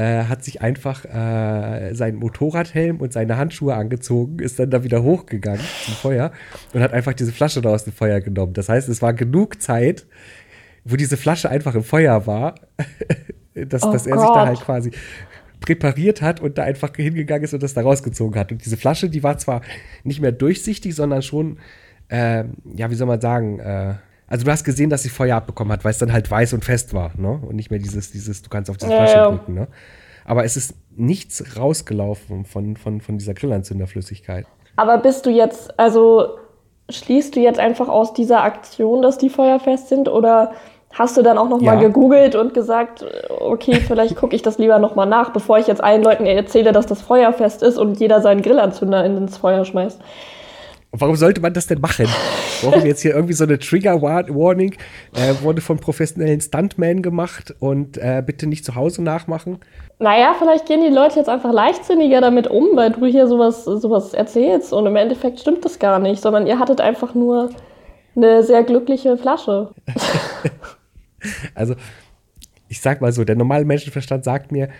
äh, 0.00 0.24
hat 0.24 0.42
sich 0.42 0.62
einfach 0.62 1.04
äh, 1.04 1.92
seinen 1.94 2.16
Motorradhelm 2.16 3.02
und 3.02 3.12
seine 3.12 3.36
Handschuhe 3.36 3.74
angezogen, 3.74 4.38
ist 4.38 4.58
dann 4.58 4.70
da 4.70 4.82
wieder 4.82 5.02
hochgegangen 5.02 5.60
zum 5.84 5.92
Feuer 5.92 6.32
und 6.72 6.80
hat 6.80 6.94
einfach 6.94 7.12
diese 7.12 7.32
Flasche 7.32 7.60
da 7.60 7.68
aus 7.68 7.84
dem 7.84 7.92
Feuer 7.92 8.20
genommen. 8.20 8.54
Das 8.54 8.70
heißt, 8.70 8.88
es 8.88 9.02
war 9.02 9.12
genug 9.12 9.60
Zeit, 9.60 10.06
wo 10.84 10.96
diese 10.96 11.18
Flasche 11.18 11.50
einfach 11.50 11.74
im 11.74 11.84
Feuer 11.84 12.26
war, 12.26 12.54
dass, 13.54 13.82
Oh 13.82 13.92
dass 13.92 14.06
er 14.06 14.18
sich 14.18 14.28
da 14.28 14.34
Gott. 14.34 14.46
halt 14.46 14.60
quasi 14.60 14.90
präpariert 15.60 16.22
hat 16.22 16.40
und 16.40 16.56
da 16.56 16.62
einfach 16.62 16.96
hingegangen 16.96 17.44
ist 17.44 17.52
und 17.52 17.62
das 17.62 17.74
da 17.74 17.82
rausgezogen 17.82 18.40
hat. 18.40 18.52
Und 18.52 18.64
diese 18.64 18.78
Flasche, 18.78 19.10
die 19.10 19.22
war 19.22 19.36
zwar 19.36 19.60
nicht 20.04 20.22
mehr 20.22 20.32
durchsichtig, 20.32 20.94
sondern 20.94 21.20
schon, 21.20 21.58
äh, 22.08 22.44
ja, 22.74 22.90
wie 22.90 22.94
soll 22.94 23.06
man 23.06 23.20
sagen, 23.20 23.58
äh, 23.58 23.96
also 24.30 24.44
du 24.44 24.50
hast 24.50 24.64
gesehen, 24.64 24.88
dass 24.88 25.02
sie 25.02 25.10
Feuer 25.10 25.36
abbekommen 25.36 25.72
hat, 25.72 25.84
weil 25.84 25.90
es 25.90 25.98
dann 25.98 26.12
halt 26.12 26.30
weiß 26.30 26.54
und 26.54 26.64
fest 26.64 26.94
war, 26.94 27.10
ne? 27.16 27.40
Und 27.46 27.56
nicht 27.56 27.70
mehr 27.70 27.80
dieses, 27.80 28.12
dieses, 28.12 28.40
du 28.42 28.48
kannst 28.48 28.70
auf 28.70 28.76
diese 28.78 28.92
Flasche 28.92 29.16
ja. 29.16 29.28
drücken, 29.28 29.54
ne? 29.54 29.68
Aber 30.24 30.44
es 30.44 30.56
ist 30.56 30.74
nichts 30.94 31.56
rausgelaufen 31.58 32.44
von, 32.44 32.76
von, 32.76 33.00
von 33.00 33.18
dieser 33.18 33.34
Grillanzünderflüssigkeit. 33.34 34.46
Aber 34.76 34.98
bist 34.98 35.26
du 35.26 35.30
jetzt, 35.30 35.78
also 35.78 36.38
schließt 36.88 37.34
du 37.34 37.40
jetzt 37.40 37.58
einfach 37.58 37.88
aus 37.88 38.14
dieser 38.14 38.42
Aktion, 38.44 39.02
dass 39.02 39.18
die 39.18 39.30
feuerfest 39.30 39.88
sind 39.88 40.08
oder 40.08 40.52
hast 40.92 41.16
du 41.16 41.22
dann 41.22 41.38
auch 41.38 41.48
noch 41.48 41.60
mal 41.60 41.74
Ja. 41.74 41.80
gegoogelt 41.80 42.34
und 42.36 42.54
gesagt, 42.54 43.04
okay, 43.40 43.76
vielleicht 43.76 44.16
gucke 44.16 44.36
ich 44.36 44.42
das 44.42 44.58
lieber 44.58 44.78
noch 44.78 44.94
mal 44.94 45.06
nach, 45.06 45.30
bevor 45.30 45.58
ich 45.58 45.66
jetzt 45.66 45.82
allen 45.82 46.02
Leuten 46.02 46.26
erzähle, 46.26 46.72
dass 46.72 46.86
das 46.86 47.02
feuerfest 47.02 47.62
ist 47.62 47.78
und 47.78 47.98
jeder 47.98 48.20
seinen 48.20 48.42
Grillanzünder 48.42 49.04
ins 49.04 49.38
Feuer 49.38 49.64
schmeißt? 49.64 50.00
Und 50.92 51.00
warum 51.00 51.14
sollte 51.14 51.40
man 51.40 51.54
das 51.54 51.68
denn 51.68 51.80
machen? 51.80 52.06
Warum 52.62 52.84
jetzt 52.84 53.02
hier 53.02 53.14
irgendwie 53.14 53.32
so 53.32 53.44
eine 53.44 53.58
Trigger-Warning 53.58 54.74
äh, 55.14 55.34
wurde 55.42 55.60
von 55.60 55.78
professionellen 55.78 56.40
Stuntmen 56.40 57.00
gemacht 57.00 57.54
und 57.60 57.96
äh, 57.96 58.22
bitte 58.26 58.48
nicht 58.48 58.64
zu 58.64 58.74
Hause 58.74 59.02
nachmachen? 59.02 59.60
Naja, 60.00 60.34
vielleicht 60.36 60.66
gehen 60.66 60.80
die 60.82 60.92
Leute 60.92 61.16
jetzt 61.16 61.28
einfach 61.28 61.52
leichtsinniger 61.52 62.20
damit 62.20 62.48
um, 62.48 62.70
weil 62.74 62.90
du 62.90 63.06
hier 63.06 63.28
sowas, 63.28 63.64
sowas 63.64 64.14
erzählst 64.14 64.72
und 64.72 64.86
im 64.86 64.96
Endeffekt 64.96 65.38
stimmt 65.38 65.64
das 65.64 65.78
gar 65.78 66.00
nicht, 66.00 66.20
sondern 66.20 66.46
ihr 66.46 66.58
hattet 66.58 66.80
einfach 66.80 67.14
nur 67.14 67.50
eine 68.16 68.42
sehr 68.42 68.64
glückliche 68.64 69.16
Flasche. 69.16 69.70
Also, 71.54 71.74
ich 72.68 72.80
sag 72.80 73.02
mal 73.02 73.12
so, 73.12 73.24
der 73.24 73.36
normale 73.36 73.66
Menschenverstand 73.66 74.24
sagt 74.24 74.52
mir, 74.52 74.70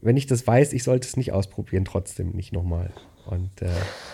wenn 0.00 0.16
ich 0.16 0.26
das 0.26 0.46
weiß, 0.46 0.72
ich 0.72 0.82
sollte 0.82 1.06
es 1.06 1.18
nicht 1.18 1.32
ausprobieren, 1.32 1.84
trotzdem 1.84 2.30
nicht 2.30 2.54
nochmal. 2.54 2.90
Und 3.26 3.50
äh, 3.60 3.68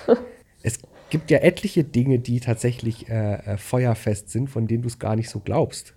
es 0.64 0.80
gibt 1.10 1.30
ja 1.30 1.38
etliche 1.38 1.84
Dinge, 1.84 2.18
die 2.18 2.40
tatsächlich 2.40 3.08
äh, 3.08 3.34
äh, 3.34 3.56
feuerfest 3.56 4.30
sind, 4.30 4.48
von 4.48 4.66
denen 4.66 4.82
du 4.82 4.88
es 4.88 4.98
gar 4.98 5.16
nicht 5.16 5.30
so 5.30 5.40
glaubst. 5.40 5.94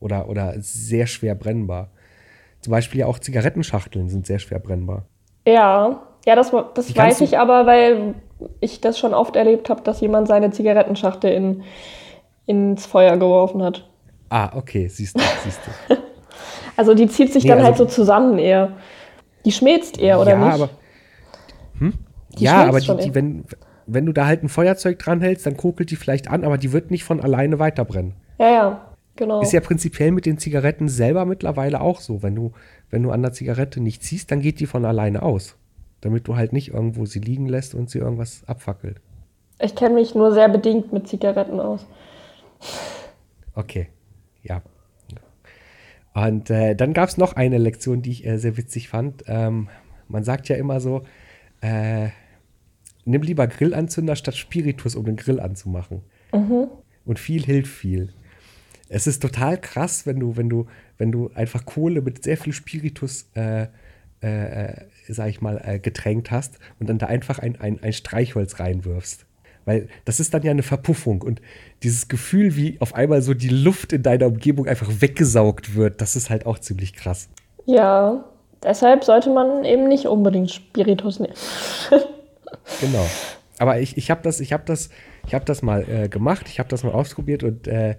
Oder, 0.00 0.28
oder 0.28 0.54
sehr 0.58 1.06
schwer 1.06 1.34
brennbar. 1.34 1.90
Zum 2.60 2.70
Beispiel 2.72 3.00
ja 3.00 3.06
auch 3.06 3.18
Zigarettenschachteln 3.18 4.08
sind 4.08 4.26
sehr 4.26 4.38
schwer 4.38 4.58
brennbar. 4.58 5.04
Ja, 5.46 6.02
ja, 6.26 6.34
das, 6.34 6.52
das 6.74 6.86
Die 6.86 6.96
weiß 6.96 7.20
ich 7.20 7.38
aber, 7.38 7.66
weil 7.66 8.14
ich 8.60 8.80
das 8.80 8.98
schon 8.98 9.14
oft 9.14 9.36
erlebt 9.36 9.70
habe, 9.70 9.82
dass 9.82 10.00
jemand 10.00 10.28
seine 10.28 10.50
Zigarettenschachtel 10.50 11.32
in, 11.32 11.62
ins 12.46 12.84
Feuer 12.84 13.16
geworfen 13.16 13.62
hat. 13.62 13.88
Ah, 14.28 14.50
okay, 14.56 14.88
siehst 14.88 15.16
du, 15.16 15.22
siehst 15.44 15.60
du. 15.88 15.96
Also 16.78 16.92
die 16.92 17.06
zieht 17.06 17.32
sich 17.32 17.44
Nee, 17.44 17.48
dann 17.48 17.58
also- 17.60 17.68
halt 17.68 17.78
so 17.78 17.84
zusammen 17.86 18.38
eher. 18.38 18.72
Die 19.46 19.52
schmilzt 19.52 19.98
eher, 19.98 20.20
oder 20.20 20.32
ja, 20.32 20.44
nicht? 20.44 20.54
aber. 20.54 20.68
Hm? 21.78 21.94
Die 22.38 22.44
ja, 22.44 22.66
aber 22.66 22.80
die, 22.80 22.96
die, 22.98 23.14
wenn, 23.14 23.44
wenn 23.86 24.06
du 24.06 24.12
da 24.12 24.26
halt 24.26 24.42
ein 24.42 24.48
Feuerzeug 24.48 24.98
dranhältst, 24.98 25.46
dann 25.46 25.56
kokelt 25.56 25.90
die 25.90 25.96
vielleicht 25.96 26.28
an, 26.28 26.44
aber 26.44 26.58
die 26.58 26.72
wird 26.72 26.90
nicht 26.90 27.04
von 27.04 27.20
alleine 27.20 27.58
weiterbrennen. 27.58 28.14
ja, 28.38 28.50
ja, 28.50 28.94
genau. 29.14 29.40
Ist 29.40 29.52
ja 29.52 29.60
prinzipiell 29.60 30.10
mit 30.10 30.26
den 30.26 30.38
Zigaretten 30.38 30.88
selber 30.88 31.24
mittlerweile 31.24 31.80
auch 31.80 32.00
so. 32.00 32.22
Wenn 32.22 32.34
du, 32.34 32.52
wenn 32.90 33.02
du 33.02 33.10
an 33.10 33.22
der 33.22 33.32
Zigarette 33.32 33.80
nicht 33.80 34.02
ziehst, 34.02 34.30
dann 34.30 34.40
geht 34.40 34.60
die 34.60 34.66
von 34.66 34.84
alleine 34.84 35.22
aus. 35.22 35.56
Damit 36.00 36.28
du 36.28 36.36
halt 36.36 36.52
nicht 36.52 36.72
irgendwo 36.72 37.06
sie 37.06 37.20
liegen 37.20 37.46
lässt 37.46 37.74
und 37.74 37.90
sie 37.90 37.98
irgendwas 37.98 38.42
abfackelt. 38.46 39.00
Ich 39.58 39.74
kenne 39.74 39.94
mich 39.94 40.14
nur 40.14 40.32
sehr 40.32 40.48
bedingt 40.48 40.92
mit 40.92 41.08
Zigaretten 41.08 41.60
aus. 41.60 41.86
Okay, 43.54 43.88
ja. 44.42 44.62
Und 46.12 46.50
äh, 46.50 46.74
dann 46.74 46.92
gab 46.92 47.08
es 47.08 47.16
noch 47.16 47.34
eine 47.34 47.58
Lektion, 47.58 48.02
die 48.02 48.10
ich 48.10 48.26
äh, 48.26 48.38
sehr 48.38 48.56
witzig 48.56 48.88
fand. 48.88 49.24
Ähm, 49.26 49.68
man 50.08 50.24
sagt 50.24 50.48
ja 50.48 50.56
immer 50.56 50.80
so, 50.80 51.02
äh, 51.60 52.08
nimm 53.06 53.22
lieber 53.22 53.46
Grillanzünder 53.46 54.16
statt 54.16 54.36
Spiritus, 54.36 54.94
um 54.94 55.06
den 55.06 55.16
Grill 55.16 55.40
anzumachen. 55.40 56.02
Und 57.04 57.18
viel 57.18 57.44
hilft 57.44 57.72
viel. 57.72 58.12
Es 58.88 59.06
ist 59.06 59.20
total 59.22 59.58
krass, 59.58 60.06
wenn 60.06 60.20
du, 60.20 60.36
wenn 60.36 60.48
du, 60.48 60.66
wenn 60.98 61.10
du 61.10 61.30
einfach 61.34 61.64
Kohle 61.64 62.02
mit 62.02 62.22
sehr 62.22 62.36
viel 62.36 62.52
Spiritus, 62.52 63.28
äh, 63.34 63.66
äh, 64.22 64.64
äh, 64.66 64.74
sag 65.08 65.28
ich 65.28 65.40
mal, 65.40 65.60
äh, 65.64 65.78
getränkt 65.78 66.30
hast 66.30 66.58
und 66.78 66.88
dann 66.88 66.98
da 66.98 67.06
einfach 67.06 67.38
ein, 67.38 67.60
ein, 67.60 67.82
ein 67.82 67.92
Streichholz 67.92 68.60
reinwirfst. 68.60 69.26
Weil 69.64 69.88
das 70.04 70.20
ist 70.20 70.32
dann 70.32 70.42
ja 70.42 70.52
eine 70.52 70.62
Verpuffung 70.62 71.22
und 71.22 71.42
dieses 71.82 72.06
Gefühl, 72.06 72.54
wie 72.54 72.80
auf 72.80 72.94
einmal 72.94 73.20
so 73.22 73.34
die 73.34 73.48
Luft 73.48 73.92
in 73.92 74.04
deiner 74.04 74.26
Umgebung 74.26 74.66
einfach 74.68 74.88
weggesaugt 75.00 75.74
wird, 75.74 76.00
das 76.00 76.14
ist 76.14 76.30
halt 76.30 76.46
auch 76.46 76.60
ziemlich 76.60 76.94
krass. 76.94 77.28
Ja, 77.64 78.24
deshalb 78.62 79.02
sollte 79.02 79.30
man 79.30 79.64
eben 79.64 79.88
nicht 79.88 80.06
unbedingt 80.06 80.52
Spiritus 80.52 81.18
nehmen. 81.18 81.34
Genau. 82.80 83.06
Aber 83.58 83.80
ich, 83.80 83.96
ich 83.96 84.10
habe 84.10 84.22
das, 84.22 84.40
ich 84.40 84.52
habe 84.52 84.64
das, 84.66 84.90
ich 85.26 85.34
habe 85.34 85.44
das 85.44 85.62
mal 85.62 85.88
äh, 85.88 86.08
gemacht, 86.08 86.46
ich 86.48 86.58
habe 86.58 86.68
das 86.68 86.84
mal 86.84 86.92
ausprobiert 86.92 87.42
und 87.42 87.66
äh, 87.66 87.96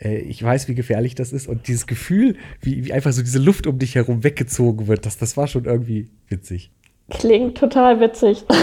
äh, 0.00 0.18
ich 0.18 0.42
weiß, 0.42 0.68
wie 0.68 0.74
gefährlich 0.74 1.14
das 1.14 1.32
ist. 1.32 1.46
Und 1.46 1.68
dieses 1.68 1.86
Gefühl, 1.86 2.36
wie, 2.60 2.84
wie 2.84 2.92
einfach 2.92 3.12
so 3.12 3.22
diese 3.22 3.38
Luft 3.38 3.66
um 3.66 3.78
dich 3.78 3.94
herum 3.94 4.24
weggezogen 4.24 4.88
wird, 4.88 5.06
das, 5.06 5.18
das 5.18 5.36
war 5.36 5.46
schon 5.46 5.64
irgendwie 5.64 6.10
witzig. 6.28 6.72
Klingt 7.10 7.56
total 7.56 8.00
witzig. 8.00 8.44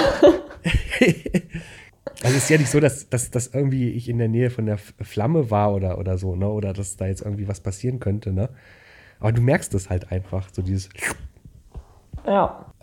Also 2.24 2.38
es 2.38 2.44
ist 2.44 2.50
ja 2.50 2.58
nicht 2.58 2.70
so, 2.70 2.80
dass, 2.80 3.10
dass, 3.10 3.32
dass 3.32 3.48
irgendwie 3.48 3.90
ich 3.90 4.08
in 4.08 4.18
der 4.18 4.30
Nähe 4.30 4.50
von 4.50 4.66
der 4.66 4.78
Flamme 4.78 5.52
war 5.52 5.74
oder, 5.74 5.98
oder 5.98 6.18
so, 6.18 6.36
ne? 6.36 6.48
Oder 6.48 6.72
dass 6.72 6.96
da 6.96 7.06
jetzt 7.06 7.22
irgendwie 7.22 7.50
was 7.50 7.60
passieren 7.60 8.00
könnte, 8.00 8.32
ne? 8.32 8.50
Aber 9.20 9.34
du 9.34 9.42
merkst 9.42 9.74
es 9.74 9.90
halt 9.90 10.12
einfach, 10.12 10.48
so 10.52 10.62
dieses, 10.62 10.90
Ja. 12.26 12.74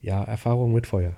Ja, 0.00 0.22
Erfahrung 0.24 0.72
mit 0.72 0.86
Feuer. 0.86 1.12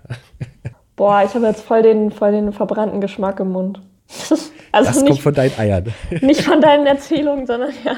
Boah, 0.96 1.22
ich 1.24 1.34
habe 1.34 1.46
jetzt 1.46 1.62
voll 1.62 1.82
den, 1.82 2.10
voll 2.10 2.32
den 2.32 2.52
verbrannten 2.52 3.00
Geschmack 3.00 3.40
im 3.40 3.52
Mund. 3.52 3.80
Also 4.72 4.86
Das 4.86 4.96
kommt 4.98 5.08
nicht, 5.08 5.22
von 5.22 5.34
deinen 5.34 5.58
Eiern. 5.58 5.92
nicht 6.20 6.42
von 6.42 6.60
deinen 6.60 6.86
Erzählungen, 6.86 7.44
sondern 7.44 7.72
ja. 7.84 7.96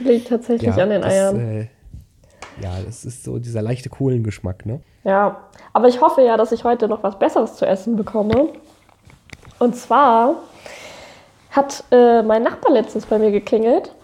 Liegt 0.00 0.28
tatsächlich 0.28 0.74
an 0.74 0.90
den 0.90 1.00
das, 1.00 1.14
Eiern. 1.14 1.40
Äh, 1.40 1.68
ja, 2.62 2.74
das 2.84 3.06
ist 3.06 3.24
so 3.24 3.38
dieser 3.38 3.62
leichte 3.62 3.88
Kohlengeschmack, 3.88 4.66
ne? 4.66 4.82
Ja, 5.02 5.44
aber 5.72 5.88
ich 5.88 6.02
hoffe 6.02 6.20
ja, 6.20 6.36
dass 6.36 6.52
ich 6.52 6.64
heute 6.64 6.88
noch 6.88 7.02
was 7.02 7.18
Besseres 7.18 7.56
zu 7.56 7.66
essen 7.66 7.96
bekomme. 7.96 8.50
Und 9.58 9.76
zwar 9.76 10.34
hat 11.52 11.84
äh, 11.90 12.22
mein 12.22 12.42
Nachbar 12.42 12.72
letztens 12.72 13.06
bei 13.06 13.18
mir 13.18 13.30
geklingelt 13.30 13.94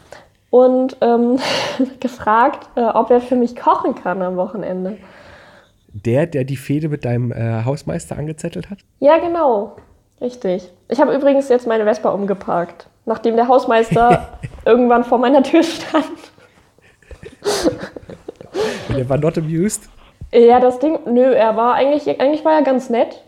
und 0.53 0.99
ähm, 1.01 1.39
gefragt, 2.01 2.69
äh, 2.77 2.83
ob 2.83 3.11
er 3.11 3.23
für 3.23 3.37
mich 3.37 3.57
kochen 3.57 3.95
kann 3.95 4.21
am 4.21 4.37
Wochenende. 4.37 4.99
Der, 5.89 6.27
der 6.27 6.45
die 6.45 6.59
Fehde 6.59 6.91
mit 6.91 7.07
deinem 7.07 7.33
äh, 7.33 7.65
Hausmeister 7.65 8.19
angezettelt 8.19 8.69
hat? 8.69 8.79
Ja, 9.01 9.17
genau. 9.17 9.77
Richtig. 10.21 10.71
Ich 10.89 11.01
habe 11.01 11.15
übrigens 11.15 11.49
jetzt 11.49 11.67
meine 11.67 11.85
Vespa 11.85 12.11
umgeparkt, 12.11 12.87
nachdem 13.07 13.37
der 13.37 13.49
Hausmeister 13.49 14.39
irgendwann 14.67 15.05
vor 15.05 15.17
meiner 15.17 15.43
Tür 15.43 15.63
stand. 15.63 16.05
Und 18.91 18.99
der 18.99 19.09
war 19.09 19.17
not 19.17 19.39
amused. 19.39 19.89
Ja, 20.35 20.61
das 20.61 20.79
Ding, 20.79 20.99
nö, 21.07 21.33
er 21.33 21.57
war 21.57 21.75
eigentlich, 21.75 22.21
eigentlich 22.21 22.45
war 22.45 22.53
er 22.53 22.63
ganz 22.63 22.91
nett. 22.91 23.23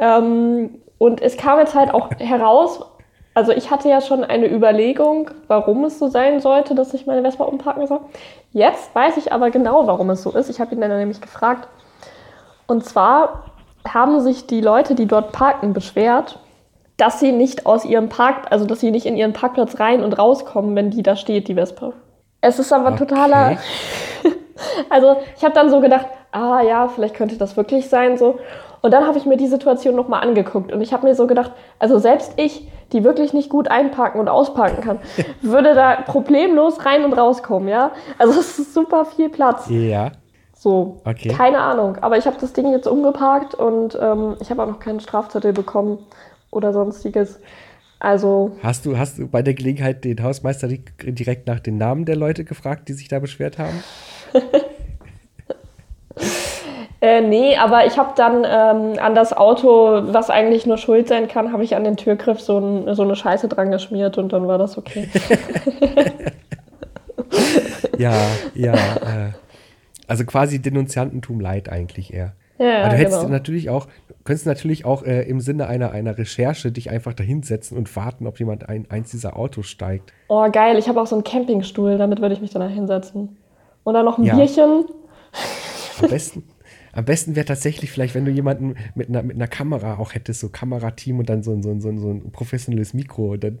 Ähm, 0.00 0.80
und 0.98 1.22
es 1.22 1.36
kam 1.36 1.60
jetzt 1.60 1.76
halt 1.76 1.94
auch 1.94 2.10
heraus, 2.18 2.84
also 3.34 3.52
ich 3.52 3.70
hatte 3.70 3.88
ja 3.88 4.00
schon 4.00 4.22
eine 4.24 4.46
Überlegung, 4.50 5.30
warum 5.48 5.84
es 5.84 5.98
so 5.98 6.08
sein 6.08 6.40
sollte, 6.40 6.74
dass 6.74 6.94
ich 6.94 7.06
meine 7.06 7.22
Vespa 7.22 7.44
umparken 7.44 7.86
soll. 7.86 8.00
Jetzt 8.52 8.94
weiß 8.94 9.16
ich 9.16 9.32
aber 9.32 9.50
genau, 9.50 9.86
warum 9.86 10.10
es 10.10 10.22
so 10.22 10.30
ist. 10.30 10.48
Ich 10.48 10.60
habe 10.60 10.74
ihn 10.74 10.80
dann 10.80 10.96
nämlich 10.96 11.20
gefragt. 11.20 11.68
Und 12.66 12.84
zwar 12.84 13.44
haben 13.86 14.20
sich 14.20 14.46
die 14.46 14.60
Leute, 14.60 14.94
die 14.94 15.06
dort 15.06 15.32
parken, 15.32 15.72
beschwert, 15.72 16.38
dass 16.96 17.18
sie 17.18 17.32
nicht 17.32 17.66
aus 17.66 17.84
ihrem 17.84 18.08
Park, 18.08 18.46
also 18.50 18.64
dass 18.64 18.80
sie 18.80 18.92
nicht 18.92 19.04
in 19.04 19.16
ihren 19.16 19.32
Parkplatz 19.32 19.80
rein 19.80 20.02
und 20.04 20.16
rauskommen, 20.18 20.76
wenn 20.76 20.90
die 20.90 21.02
da 21.02 21.16
steht, 21.16 21.48
die 21.48 21.56
Wespe. 21.56 21.92
Es 22.40 22.58
ist 22.58 22.72
aber 22.72 22.90
Okay. 22.92 22.98
totaler. 23.06 23.58
also 24.90 25.16
ich 25.36 25.44
habe 25.44 25.54
dann 25.54 25.70
so 25.70 25.80
gedacht, 25.80 26.06
ah 26.30 26.60
ja, 26.62 26.88
vielleicht 26.88 27.14
könnte 27.16 27.36
das 27.36 27.56
wirklich 27.56 27.88
sein 27.88 28.16
so. 28.16 28.38
Und 28.84 28.90
dann 28.90 29.06
habe 29.06 29.16
ich 29.16 29.24
mir 29.24 29.38
die 29.38 29.46
Situation 29.46 29.96
nochmal 29.96 30.22
angeguckt 30.22 30.70
und 30.70 30.82
ich 30.82 30.92
habe 30.92 31.06
mir 31.06 31.14
so 31.14 31.26
gedacht, 31.26 31.52
also 31.78 31.98
selbst 31.98 32.34
ich, 32.36 32.68
die 32.92 33.02
wirklich 33.02 33.32
nicht 33.32 33.48
gut 33.48 33.68
einparken 33.68 34.20
und 34.20 34.28
ausparken 34.28 34.82
kann, 34.84 34.98
würde 35.40 35.74
da 35.74 36.02
problemlos 36.02 36.84
rein 36.84 37.02
und 37.02 37.14
rauskommen, 37.14 37.70
ja. 37.70 37.92
Also 38.18 38.38
es 38.38 38.58
ist 38.58 38.74
super 38.74 39.06
viel 39.06 39.30
Platz. 39.30 39.70
Ja. 39.70 40.12
So, 40.54 41.00
Okay. 41.06 41.30
keine 41.30 41.60
Ahnung. 41.60 41.96
Aber 42.02 42.18
ich 42.18 42.26
habe 42.26 42.36
das 42.38 42.52
Ding 42.52 42.70
jetzt 42.72 42.86
umgeparkt 42.86 43.54
und 43.54 43.98
ähm, 43.98 44.36
ich 44.40 44.50
habe 44.50 44.62
auch 44.62 44.68
noch 44.68 44.80
keinen 44.80 45.00
Strafzettel 45.00 45.54
bekommen 45.54 46.00
oder 46.50 46.74
sonstiges. 46.74 47.40
Also, 48.00 48.52
Hast 48.62 48.84
du, 48.84 48.98
hast 48.98 49.18
du 49.18 49.26
bei 49.28 49.40
der 49.40 49.54
Gelegenheit 49.54 50.04
den 50.04 50.22
Hausmeister 50.22 50.68
di- 50.68 50.84
direkt 51.02 51.46
nach 51.46 51.60
den 51.60 51.78
Namen 51.78 52.04
der 52.04 52.16
Leute 52.16 52.44
gefragt, 52.44 52.90
die 52.90 52.92
sich 52.92 53.08
da 53.08 53.18
beschwert 53.18 53.56
haben? 53.58 53.82
äh, 57.04 57.20
nee, 57.20 57.56
aber 57.56 57.86
ich 57.86 57.98
habe 57.98 58.12
dann 58.16 58.44
ähm, 58.44 58.98
an 58.98 59.14
das 59.14 59.32
Auto, 59.36 60.02
was 60.12 60.30
eigentlich 60.30 60.66
nur 60.66 60.78
schuld 60.78 61.08
sein 61.08 61.28
kann, 61.28 61.52
habe 61.52 61.64
ich 61.64 61.76
an 61.76 61.84
den 61.84 61.96
Türgriff 61.96 62.40
so, 62.40 62.58
ein, 62.58 62.94
so 62.94 63.02
eine 63.02 63.16
Scheiße 63.16 63.48
dran 63.48 63.70
geschmiert 63.70 64.18
und 64.18 64.32
dann 64.32 64.46
war 64.48 64.58
das 64.58 64.78
okay. 64.78 65.08
Ja, 67.98 68.14
ja. 68.54 68.74
äh, 68.96 69.32
also 70.06 70.24
quasi 70.24 70.60
Denunziantentum 70.60 71.40
leid 71.40 71.68
eigentlich 71.68 72.12
eher. 72.12 72.34
Ja, 72.58 72.82
Aber 72.82 72.90
du 72.90 72.96
hättest 72.96 73.20
genau. 73.20 73.32
natürlich 73.32 73.68
auch, 73.68 73.86
du 73.86 74.14
könntest 74.24 74.46
natürlich 74.46 74.84
auch 74.84 75.02
äh, 75.02 75.22
im 75.22 75.40
Sinne 75.40 75.66
einer, 75.66 75.90
einer 75.90 76.16
Recherche 76.16 76.70
dich 76.70 76.90
einfach 76.90 77.12
dahinsetzen 77.12 77.76
und 77.76 77.94
warten, 77.96 78.26
ob 78.26 78.38
jemand 78.38 78.68
ein, 78.68 78.86
eins 78.90 79.10
dieser 79.10 79.36
Autos 79.36 79.66
steigt. 79.66 80.12
Oh, 80.28 80.48
geil. 80.50 80.78
Ich 80.78 80.88
habe 80.88 81.00
auch 81.00 81.06
so 81.06 81.16
einen 81.16 81.24
Campingstuhl, 81.24 81.98
damit 81.98 82.20
würde 82.20 82.34
ich 82.34 82.40
mich 82.40 82.50
danach 82.50 82.70
hinsetzen. 82.70 83.36
Und 83.82 83.94
dann 83.94 84.04
noch 84.04 84.18
ein 84.18 84.24
Ja. 84.24 84.36
Bierchen. 84.36 84.84
Am 86.00 86.08
besten, 86.08 86.44
am 86.94 87.04
besten 87.04 87.36
wäre 87.36 87.46
tatsächlich 87.46 87.90
vielleicht, 87.90 88.14
wenn 88.14 88.24
du 88.24 88.30
jemanden 88.30 88.76
mit 88.94 89.08
einer, 89.08 89.22
mit 89.22 89.36
einer 89.36 89.48
Kamera 89.48 89.98
auch 89.98 90.14
hättest, 90.14 90.40
so 90.40 90.48
Kamerateam 90.48 91.18
und 91.18 91.28
dann 91.28 91.42
so 91.42 91.52
ein, 91.52 91.62
so 91.62 91.70
ein, 91.70 91.80
so 91.80 91.88
ein, 91.88 91.98
so 91.98 92.10
ein 92.10 92.30
professionelles 92.32 92.94
Mikro 92.94 93.32
und 93.32 93.44
dann 93.44 93.58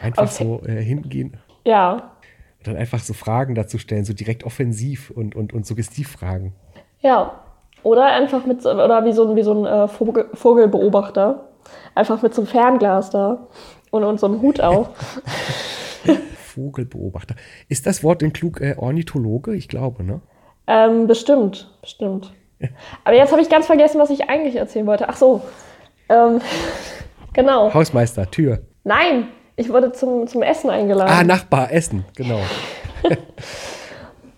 einfach 0.00 0.24
Okay. 0.24 0.44
so 0.44 0.62
äh, 0.66 0.82
hingehen 0.82 1.36
Ja, 1.66 2.12
und 2.58 2.68
dann 2.68 2.76
einfach 2.76 3.00
so 3.00 3.12
Fragen 3.12 3.54
dazu 3.54 3.78
stellen, 3.78 4.04
so 4.04 4.14
direkt 4.14 4.44
offensiv 4.44 5.10
und, 5.10 5.34
und, 5.36 5.52
und 5.52 5.66
suggestiv 5.66 6.08
fragen. 6.10 6.54
Ja. 7.00 7.40
Oder 7.82 8.06
einfach 8.06 8.46
mit, 8.46 8.64
oder 8.64 9.04
wie 9.04 9.12
so 9.12 9.28
ein, 9.28 9.36
wie 9.36 9.42
so 9.42 9.52
ein 9.52 9.66
äh, 9.66 9.88
Vogel, 9.88 10.30
Vogelbeobachter. 10.32 11.50
Einfach 11.94 12.22
mit 12.22 12.34
so 12.34 12.40
einem 12.42 12.48
Fernglas 12.48 13.10
da. 13.10 13.48
Und, 13.90 14.04
und 14.04 14.18
so 14.18 14.26
einem 14.26 14.40
Hut 14.40 14.60
auf. 14.60 14.88
Vogelbeobachter. 16.34 17.34
Ist 17.68 17.86
das 17.86 18.02
Wort 18.02 18.22
in 18.22 18.32
klug 18.32 18.60
äh, 18.60 18.74
Ornithologe? 18.78 19.54
Ich 19.54 19.68
glaube, 19.68 20.02
ne? 20.04 20.22
ähm, 20.66 21.06
bestimmt, 21.06 21.76
bestimmt. 21.82 22.32
Aber 23.04 23.16
jetzt 23.16 23.32
habe 23.32 23.42
ich 23.42 23.48
ganz 23.48 23.66
vergessen, 23.66 24.00
was 24.00 24.10
ich 24.10 24.28
eigentlich 24.28 24.56
erzählen 24.56 24.86
wollte. 24.86 25.08
Ach 25.08 25.16
so. 25.16 25.42
Ähm, 26.08 26.40
genau. 27.32 27.72
Hausmeister, 27.72 28.30
Tür. 28.30 28.60
Nein, 28.84 29.28
ich 29.56 29.70
wurde 29.72 29.92
zum, 29.92 30.26
zum 30.26 30.42
Essen 30.42 30.70
eingeladen. 30.70 31.12
Ah, 31.12 31.24
Nachbar, 31.24 31.72
Essen, 31.72 32.04
genau. 32.16 32.40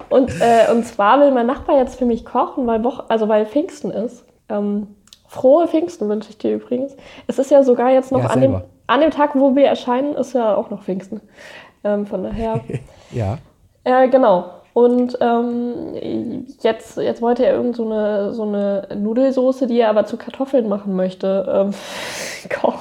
Und, 0.09 0.31
äh, 0.41 0.71
und 0.71 0.85
zwar 0.85 1.21
will 1.21 1.33
mein 1.33 1.47
Nachbar 1.47 1.79
jetzt 1.79 1.99
für 1.99 2.05
mich 2.05 2.25
kochen, 2.25 2.67
weil, 2.67 2.85
Woche, 2.85 3.05
also 3.09 3.29
weil 3.29 3.47
Pfingsten 3.47 3.91
ist. 3.91 4.25
Ähm, 4.49 4.87
frohe 5.27 5.67
Pfingsten 5.67 6.09
wünsche 6.09 6.31
ich 6.31 6.39
dir 6.39 6.55
übrigens. 6.55 6.97
Es 7.27 7.39
ist 7.39 7.51
ja 7.51 7.63
sogar 7.63 7.91
jetzt 7.91 8.13
noch 8.13 8.21
Ja, 8.23 8.27
an, 8.29 8.41
dem, 8.41 8.61
an 8.87 9.01
dem 9.01 9.11
Tag, 9.11 9.31
wo 9.35 9.57
wir 9.57 9.67
erscheinen, 9.67 10.15
ist 10.15 10.33
ja 10.35 10.55
auch 10.55 10.71
noch 10.71 10.83
Pfingsten. 10.85 11.21
Ähm, 11.83 12.07
von 12.07 12.23
daher, 12.23 12.61
Ja. 13.11 13.39
äh, 13.85 14.09
genau. 14.09 14.51
Und 14.77 15.17
ähm, 15.23 16.45
jetzt, 16.61 16.99
jetzt 16.99 17.23
wollte 17.23 17.47
er 17.47 17.55
irgend 17.55 17.77
so 17.77 17.87
eine, 17.87 18.35
so 18.35 18.43
eine 18.43 18.87
Nudelsoße, 18.95 19.67
die 19.67 19.81
er 19.81 19.89
aber 19.89 20.05
zu 20.05 20.19
Kartoffeln 20.19 20.69
machen 20.69 20.95
möchte, 20.95 21.47
ähm, 21.51 21.71
kochen. 22.61 22.81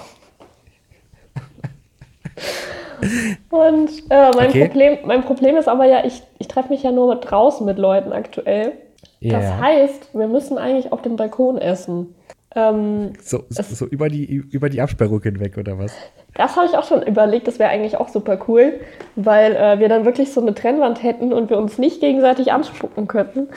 Und 3.50 3.92
äh, 4.10 4.32
mein, 4.36 4.50
Okay. 4.50 4.66
Problem, 4.66 4.98
mein 5.06 5.24
Problem 5.24 5.56
ist 5.56 5.70
aber 5.70 5.86
ja, 5.86 6.04
ich, 6.04 6.22
ich 6.38 6.50
treffe 6.50 6.68
mich 6.68 6.84
ja 6.84 6.92
nur 6.92 7.16
draußen 7.16 7.66
mit 7.66 7.78
Leuten 7.78 8.12
aktuell. 8.12 8.74
Ja. 9.22 9.40
Das 9.40 9.54
heißt, 9.54 10.18
wir 10.18 10.28
müssen 10.28 10.58
eigentlich 10.58 10.92
auf 10.92 11.02
dem 11.02 11.16
Balkon 11.16 11.58
essen. 11.58 12.14
Ähm, 12.56 13.14
So, 13.22 13.44
so, 13.50 13.86
über, 13.86 14.08
die, 14.10 14.26
über 14.26 14.70
die 14.70 14.82
Absperrung 14.82 15.22
hinweg, 15.22 15.58
oder 15.58 15.78
was? 15.78 15.94
das 16.36 16.56
habe 16.56 16.66
ich 16.68 16.78
auch 16.78 16.86
schon 16.86 17.02
überlegt, 17.04 17.48
das 17.48 17.60
wäre 17.60 17.70
eigentlich 17.70 17.98
auch 17.98 18.10
super 18.10 18.38
cool, 18.48 18.80
weil 19.16 19.56
äh, 19.56 19.80
wir 19.80 19.88
dann 19.90 20.04
wirklich 20.06 20.34
so 20.34 20.42
eine 20.42 20.54
Trennwand 20.54 21.02
hätten 21.04 21.32
und 21.34 21.50
wir 21.50 21.58
uns 21.58 21.78
nicht 21.78 22.02
gegenseitig 22.02 22.52
anspucken 22.52 23.08
könnten. 23.08 23.48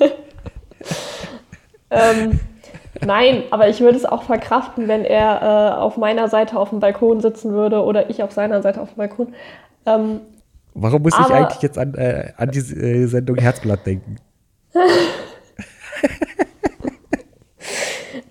ähm, 1.90 2.40
nein, 3.04 3.42
aber 3.50 3.68
ich 3.68 3.80
würde 3.80 3.96
es 3.96 4.04
auch 4.04 4.24
verkraften, 4.24 4.88
wenn 4.88 5.04
er 5.04 5.42
äh, 5.42 5.80
auf 5.80 5.96
meiner 5.96 6.28
Seite 6.28 6.58
auf 6.58 6.70
dem 6.70 6.80
Balkon 6.80 7.20
sitzen 7.20 7.52
würde 7.52 7.82
oder 7.82 8.10
ich 8.10 8.22
auf 8.22 8.32
seiner 8.32 8.62
Seite 8.62 8.80
auf 8.80 8.90
dem 8.90 8.96
Balkon. 8.96 9.34
Ähm, 9.86 10.20
Warum 10.74 11.02
muss 11.02 11.14
ich 11.14 11.24
Aber- 11.24 11.34
eigentlich 11.34 11.62
jetzt 11.62 11.78
an, 11.78 11.94
äh, 11.94 12.32
an 12.36 12.50
die 12.50 12.58
äh, 12.58 13.06
Sendung 13.06 13.36
Herzblatt 13.36 13.86
denken? 13.86 14.16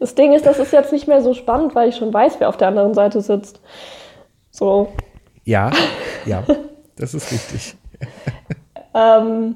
das 0.06 0.14
Ding 0.14 0.34
ist, 0.34 0.46
das 0.46 0.60
ist 0.60 0.72
jetzt 0.72 0.92
nicht 0.92 1.08
mehr 1.08 1.20
so 1.24 1.34
spannend, 1.34 1.74
weil 1.74 1.90
ich 1.90 1.96
schon 1.96 2.14
weiß, 2.14 2.36
wer 2.40 2.48
auf 2.50 2.58
der 2.58 2.68
anderen 2.68 2.94
Seite 2.94 3.22
sitzt. 3.22 3.60
So, 4.52 4.90
Ja, 5.46 5.72
ja, 6.28 6.44
das 6.96 7.16
ist 7.16 7.32
richtig. 7.32 7.76
Ähm, 8.94 9.56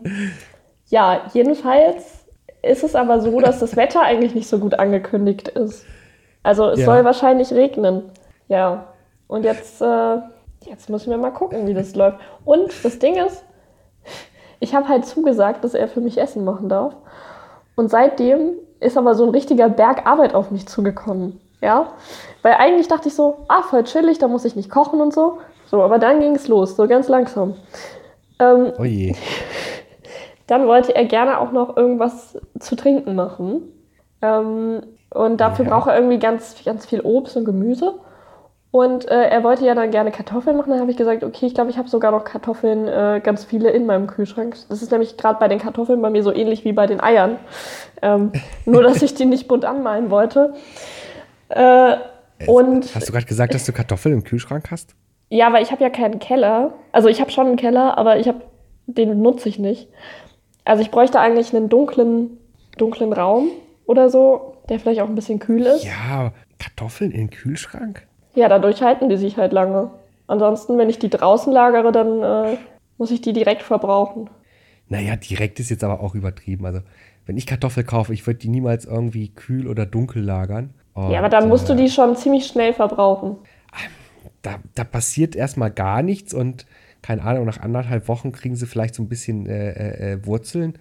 ja, 0.87 1.21
jedenfalls 1.33 2.25
ist 2.63 2.83
es 2.83 2.95
aber 2.95 3.21
so, 3.21 3.39
dass 3.39 3.59
das 3.59 3.75
Wetter 3.75 4.01
eigentlich 4.01 4.33
nicht 4.33 4.47
so 4.49 4.57
gut 4.57 4.73
angekündigt 4.73 5.49
ist. 5.49 5.85
Also 6.41 6.67
es 6.69 6.79
Ja. 6.79 6.85
soll 6.85 7.05
wahrscheinlich 7.05 7.53
regnen. 7.53 8.11
Ja. 8.47 8.87
Und 9.27 9.45
jetzt, 9.45 9.83
äh, 9.83 10.17
jetzt 10.65 10.89
müssen 10.89 11.11
wir 11.11 11.17
mal 11.19 11.29
gucken, 11.29 11.67
wie 11.67 11.75
das 11.75 11.93
läuft. 11.93 12.17
Und 12.43 12.73
das 12.83 12.97
Ding 12.97 13.15
ist, 13.23 13.43
ich 14.59 14.73
habe 14.73 14.87
halt 14.87 15.05
zugesagt, 15.05 15.63
dass 15.63 15.75
er 15.75 15.87
für 15.87 16.01
mich 16.01 16.17
Essen 16.17 16.43
machen 16.43 16.69
darf. 16.69 16.95
Und 17.75 17.89
seitdem 17.91 18.53
ist 18.79 18.97
aber 18.97 19.15
so 19.15 19.23
ein 19.25 19.29
richtiger 19.31 19.69
Berg 19.69 20.05
Arbeit 20.05 20.33
auf 20.33 20.51
mich 20.51 20.67
zugekommen. 20.67 21.39
Ja. 21.61 21.87
Weil 22.41 22.53
eigentlich 22.53 22.87
dachte 22.87 23.09
ich 23.09 23.15
so, 23.15 23.37
ah, 23.47 23.61
voll 23.63 23.83
chillig, 23.83 24.17
da 24.19 24.27
muss 24.27 24.45
ich 24.45 24.55
nicht 24.55 24.69
kochen 24.69 25.01
und 25.01 25.13
so. 25.13 25.39
So, 25.65 25.81
aber 25.83 25.99
dann 25.99 26.19
ging 26.19 26.35
es 26.35 26.47
los, 26.47 26.75
so 26.75 26.87
ganz 26.87 27.07
langsam. 27.09 27.55
Ähm, 28.39 28.71
Oh 28.79 28.83
je. 28.85 29.15
dann 30.47 30.67
wollte 30.67 30.95
er 30.95 31.05
gerne 31.05 31.39
auch 31.39 31.51
noch 31.51 31.75
irgendwas 31.77 32.37
zu 32.59 32.75
trinken 32.75 33.15
machen. 33.15 33.63
Ähm, 34.21 34.81
und 35.11 35.37
dafür 35.41 35.65
Ja. 35.65 35.71
braucht 35.71 35.89
er 35.89 35.95
irgendwie 35.95 36.19
ganz, 36.19 36.55
ganz 36.63 36.85
viel 36.85 37.01
Obst 37.01 37.35
und 37.37 37.45
Gemüse. 37.45 37.95
Und 38.71 39.09
äh, 39.09 39.29
er 39.29 39.43
wollte 39.43 39.65
ja 39.65 39.73
dann 39.73 39.89
gerne 39.89 40.11
Kartoffeln 40.11 40.55
machen. 40.55 40.69
Dann 40.69 40.79
habe 40.79 40.91
ich 40.91 40.97
gesagt, 40.97 41.23
okay, 41.23 41.47
ich 41.47 41.55
glaube, 41.55 41.71
ich 41.71 41.77
habe 41.79 41.89
sogar 41.89 42.11
noch 42.11 42.23
Kartoffeln, 42.23 42.87
äh, 42.87 43.19
ganz 43.23 43.43
viele 43.43 43.71
in 43.71 43.87
meinem 43.87 44.05
Kühlschrank. 44.05 44.55
Das 44.69 44.83
ist 44.83 44.91
nämlich 44.91 45.17
gerade 45.17 45.39
bei 45.39 45.47
den 45.47 45.57
Kartoffeln 45.57 46.01
bei 46.01 46.11
mir 46.11 46.21
so 46.21 46.31
ähnlich 46.31 46.65
wie 46.65 46.73
bei 46.73 46.85
den 46.85 47.01
Eiern. 47.01 47.37
Ähm, 48.03 48.31
nur, 48.65 48.83
dass 48.83 49.01
ich 49.01 49.15
die 49.15 49.25
nicht 49.25 49.47
bunt 49.47 49.65
anmalen 49.65 50.11
wollte. 50.11 50.53
Äh, 51.49 51.95
und 52.45 52.93
Hast 52.93 53.09
du 53.09 53.11
gerade 53.11 53.25
gesagt, 53.25 53.53
dass 53.55 53.65
du 53.65 53.73
Kartoffeln 53.73 54.13
im 54.13 54.23
Kühlschrank 54.23 54.69
hast? 54.71 54.95
ja, 55.31 55.53
weil 55.53 55.61
ich 55.61 55.71
habe 55.71 55.83
ja 55.83 55.89
keinen 55.89 56.19
Keller. 56.19 56.73
Also 56.91 57.07
ich 57.07 57.21
habe 57.21 57.29
schon 57.31 57.47
einen 57.47 57.55
Keller, 57.55 57.97
aber 57.97 58.17
ich 58.17 58.27
habe 58.27 58.41
den 58.87 59.21
nutze 59.21 59.49
ich 59.49 59.59
nicht. 59.59 59.87
Also 60.65 60.81
ich 60.81 60.89
bräuchte 60.91 61.19
eigentlich 61.19 61.55
einen 61.55 61.69
dunklen, 61.69 62.37
dunklen 62.77 63.13
Raum 63.13 63.49
oder 63.85 64.09
so, 64.09 64.55
der 64.69 64.79
vielleicht 64.79 65.01
auch 65.01 65.07
ein 65.07 65.15
bisschen 65.15 65.39
kühl 65.39 65.65
ist. 65.65 65.83
Ja, 65.83 65.91
Ja, 65.91 66.33
Kartoffeln 66.57 67.11
im 67.11 67.29
Kühlschrank? 67.29 68.07
Dadurch 68.47 68.81
halten 68.81 69.09
die 69.09 69.17
sich 69.17 69.37
halt 69.37 69.51
lange. 69.51 69.91
Ansonsten, 70.27 70.77
wenn 70.77 70.89
ich 70.89 70.99
die 70.99 71.09
draußen 71.09 71.51
lagere, 71.51 71.91
dann 71.91 72.23
äh, 72.23 72.57
muss 72.97 73.11
ich 73.11 73.21
die 73.21 73.33
direkt 73.33 73.63
verbrauchen. 73.63 74.29
Naja, 74.87 75.15
direkt 75.15 75.59
ist 75.59 75.69
jetzt 75.69 75.83
aber 75.83 76.01
auch 76.01 76.15
übertrieben. 76.15 76.65
Also, 76.65 76.81
wenn 77.25 77.37
ich 77.37 77.45
Kartoffel 77.45 77.83
kaufe, 77.83 78.13
ich 78.13 78.25
würde 78.25 78.39
die 78.39 78.49
niemals 78.49 78.85
irgendwie 78.85 79.29
kühl 79.29 79.67
oder 79.67 79.85
dunkel 79.85 80.23
lagern. 80.23 80.73
Und, 80.93 81.11
ja, 81.11 81.19
aber 81.19 81.29
dann 81.29 81.49
musst 81.49 81.67
du 81.67 81.73
äh, 81.73 81.77
die 81.77 81.89
schon 81.89 82.15
ziemlich 82.15 82.45
schnell 82.45 82.73
verbrauchen. 82.73 83.37
Da, 84.41 84.55
da 84.75 84.83
passiert 84.83 85.35
erstmal 85.35 85.71
gar 85.71 86.01
nichts 86.01 86.33
und 86.33 86.65
keine 87.01 87.23
Ahnung, 87.23 87.45
nach 87.45 87.59
anderthalb 87.59 88.07
Wochen 88.07 88.31
kriegen 88.31 88.55
sie 88.55 88.67
vielleicht 88.67 88.95
so 88.95 89.03
ein 89.03 89.09
bisschen 89.09 89.45
äh, 89.47 89.71
äh, 89.71 90.13
äh, 90.13 90.25
Wurzeln. 90.25 90.77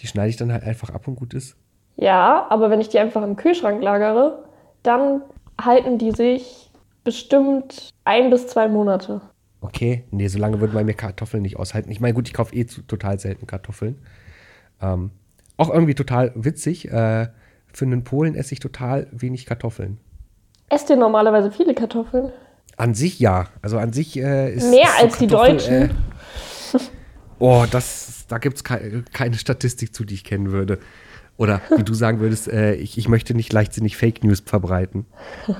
Die 0.00 0.06
schneide 0.06 0.28
ich 0.28 0.36
dann 0.36 0.52
halt 0.52 0.64
einfach 0.64 0.90
ab 0.90 1.06
und 1.06 1.16
gut 1.16 1.34
ist. 1.34 1.56
Ja, 1.96 2.46
aber 2.50 2.70
wenn 2.70 2.80
ich 2.80 2.88
die 2.88 2.98
einfach 2.98 3.22
im 3.22 3.36
Kühlschrank 3.36 3.82
lagere, 3.82 4.44
dann 4.82 5.22
halten 5.60 5.98
die 5.98 6.12
sich 6.12 6.59
bestimmt 7.04 7.90
ein 8.04 8.30
bis 8.30 8.46
zwei 8.46 8.68
Monate. 8.68 9.20
Okay, 9.60 10.04
nee, 10.10 10.26
so 10.28 10.38
lange 10.38 10.60
würden 10.60 10.72
bei 10.72 10.84
mir 10.84 10.94
Kartoffeln 10.94 11.42
nicht 11.42 11.56
aushalten. 11.56 11.90
Ich 11.90 12.00
meine, 12.00 12.14
gut, 12.14 12.28
ich 12.28 12.34
kaufe 12.34 12.54
eh 12.54 12.66
zu, 12.66 12.82
total 12.82 13.18
selten 13.18 13.46
Kartoffeln. 13.46 13.98
Ähm, 14.80 15.10
auch 15.56 15.70
irgendwie 15.70 15.94
total 15.94 16.32
witzig. 16.34 16.90
Äh, 16.90 17.28
für 17.72 17.84
einen 17.84 18.04
Polen 18.04 18.34
esse 18.34 18.54
ich 18.54 18.60
total 18.60 19.06
wenig 19.12 19.46
Kartoffeln. 19.46 19.98
Esst 20.70 20.88
ihr 20.88 20.96
normalerweise 20.96 21.52
viele 21.52 21.74
Kartoffeln? 21.74 22.32
An 22.76 22.94
sich 22.94 23.20
ja. 23.20 23.48
Also 23.60 23.78
an 23.78 23.92
sich 23.92 24.18
äh, 24.18 24.54
ist. 24.54 24.70
Mehr 24.70 24.84
ist 24.84 24.96
so 24.96 25.04
als 25.04 25.18
die 25.18 25.26
Kartoffel, 25.26 25.56
Deutschen. 25.56 25.82
Äh, 25.82 26.78
oh, 27.38 27.66
das, 27.70 28.24
da 28.28 28.38
gibt 28.38 28.56
es 28.56 28.64
ke 28.64 29.04
keine 29.12 29.36
Statistik 29.36 29.94
zu, 29.94 30.04
die 30.04 30.14
ich 30.14 30.24
kennen 30.24 30.52
würde. 30.52 30.78
Oder 31.36 31.60
wie 31.76 31.84
du 31.84 31.94
sagen 31.94 32.20
würdest, 32.20 32.48
äh, 32.48 32.74
ich, 32.74 32.96
ich 32.96 33.08
möchte 33.08 33.34
nicht 33.34 33.52
leichtsinnig 33.52 33.96
Fake 33.96 34.24
News 34.24 34.42
verbreiten. 34.44 35.06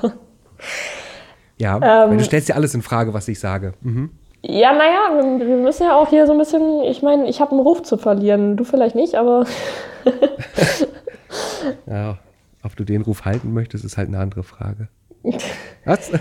Ja, 1.61 2.05
Ähm, 2.07 2.17
du 2.19 2.25
stellst 2.25 2.49
ja 2.49 2.55
alles 2.57 2.75
in 2.75 2.83
Frage, 2.83 3.13
was 3.15 3.29
ich 3.29 3.39
sage. 3.39 3.75
Mhm. 3.83 4.11
Ja, 4.43 4.73
naja, 4.73 5.23
wir, 5.39 5.57
müssen 5.59 5.85
ja 5.85 5.95
auch 5.95 6.09
hier 6.09 6.27
so 6.27 6.33
ein 6.33 6.39
bisschen, 6.39 6.83
ich 6.85 7.03
meine, 7.03 7.29
ich 7.29 7.43
habe 7.43 7.51
einen 7.53 7.61
Ruf 7.61 7.83
zu 7.83 7.99
verlieren. 7.99 8.57
Du 8.57 8.65
vielleicht 8.65 8.95
nicht, 8.95 9.15
aber 9.15 9.45
Ja, 11.87 12.17
ob 12.65 12.77
du 12.77 12.85
den 12.85 13.03
Ruf 13.03 13.25
halten 13.25 13.53
möchtest, 13.53 13.85
ist 13.85 13.97
halt 13.99 14.09
eine 14.09 14.19
andere 14.19 14.43
Frage. 14.43 14.89
Was? 15.85 16.11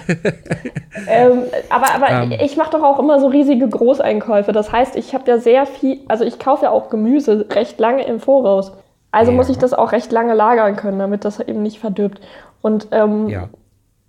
Ähm, 1.07 1.43
aber 1.69 1.95
aber 1.95 2.09
Ähm. 2.23 2.33
ich 2.41 2.57
mache 2.57 2.71
doch 2.71 2.83
auch 2.83 2.99
immer 2.99 3.19
so 3.21 3.27
riesige 3.27 3.67
Großeinkäufe. 3.69 4.51
Das 4.51 4.71
heißt, 4.71 4.95
ich 4.97 5.13
habe 5.13 5.29
ja 5.31 5.37
sehr 5.37 5.65
viel, 5.65 5.99
also 6.09 6.25
ich 6.25 6.39
kaufe 6.39 6.65
ja 6.65 6.71
auch 6.71 6.89
Gemüse 6.89 7.45
recht 7.51 7.79
lange 7.79 8.03
im 8.05 8.19
Voraus. 8.19 8.73
Also 9.11 9.31
Ja. 9.31 9.37
muss 9.37 9.49
ich 9.49 9.57
das 9.57 9.73
auch 9.73 9.91
recht 9.93 10.11
lange 10.11 10.33
lagern 10.33 10.75
können, 10.75 10.99
damit 10.99 11.23
das 11.25 11.39
eben 11.39 11.63
nicht 11.63 11.79
verdirbt. 11.79 12.19
Und 12.61 12.87
ähm, 12.91 13.29
ja. 13.29 13.47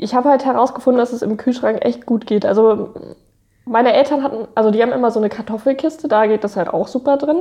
Ich 0.03 0.15
habe 0.15 0.29
halt 0.29 0.45
herausgefunden, 0.45 0.99
dass 0.99 1.13
es 1.13 1.23
im 1.23 1.37
Kühlschrank 1.37 1.85
echt 1.85 2.07
gut 2.07 2.27
geht. 2.27 2.45
Also 2.47 2.95
meine 3.65 3.93
Eltern 3.93 4.23
hatten, 4.23 4.49
also 4.55 4.71
die 4.71 4.83
haben 4.83 4.93
immer 4.93 5.11
so 5.11 5.21
eine 5.21 5.29
Kartoffelkiste, 5.29 6.09
da 6.09 6.27
geht 6.27 6.43
das 6.45 6.57
halt 6.57 6.69
auch 6.69 6.89
super 6.89 7.17
drin. 7.17 7.41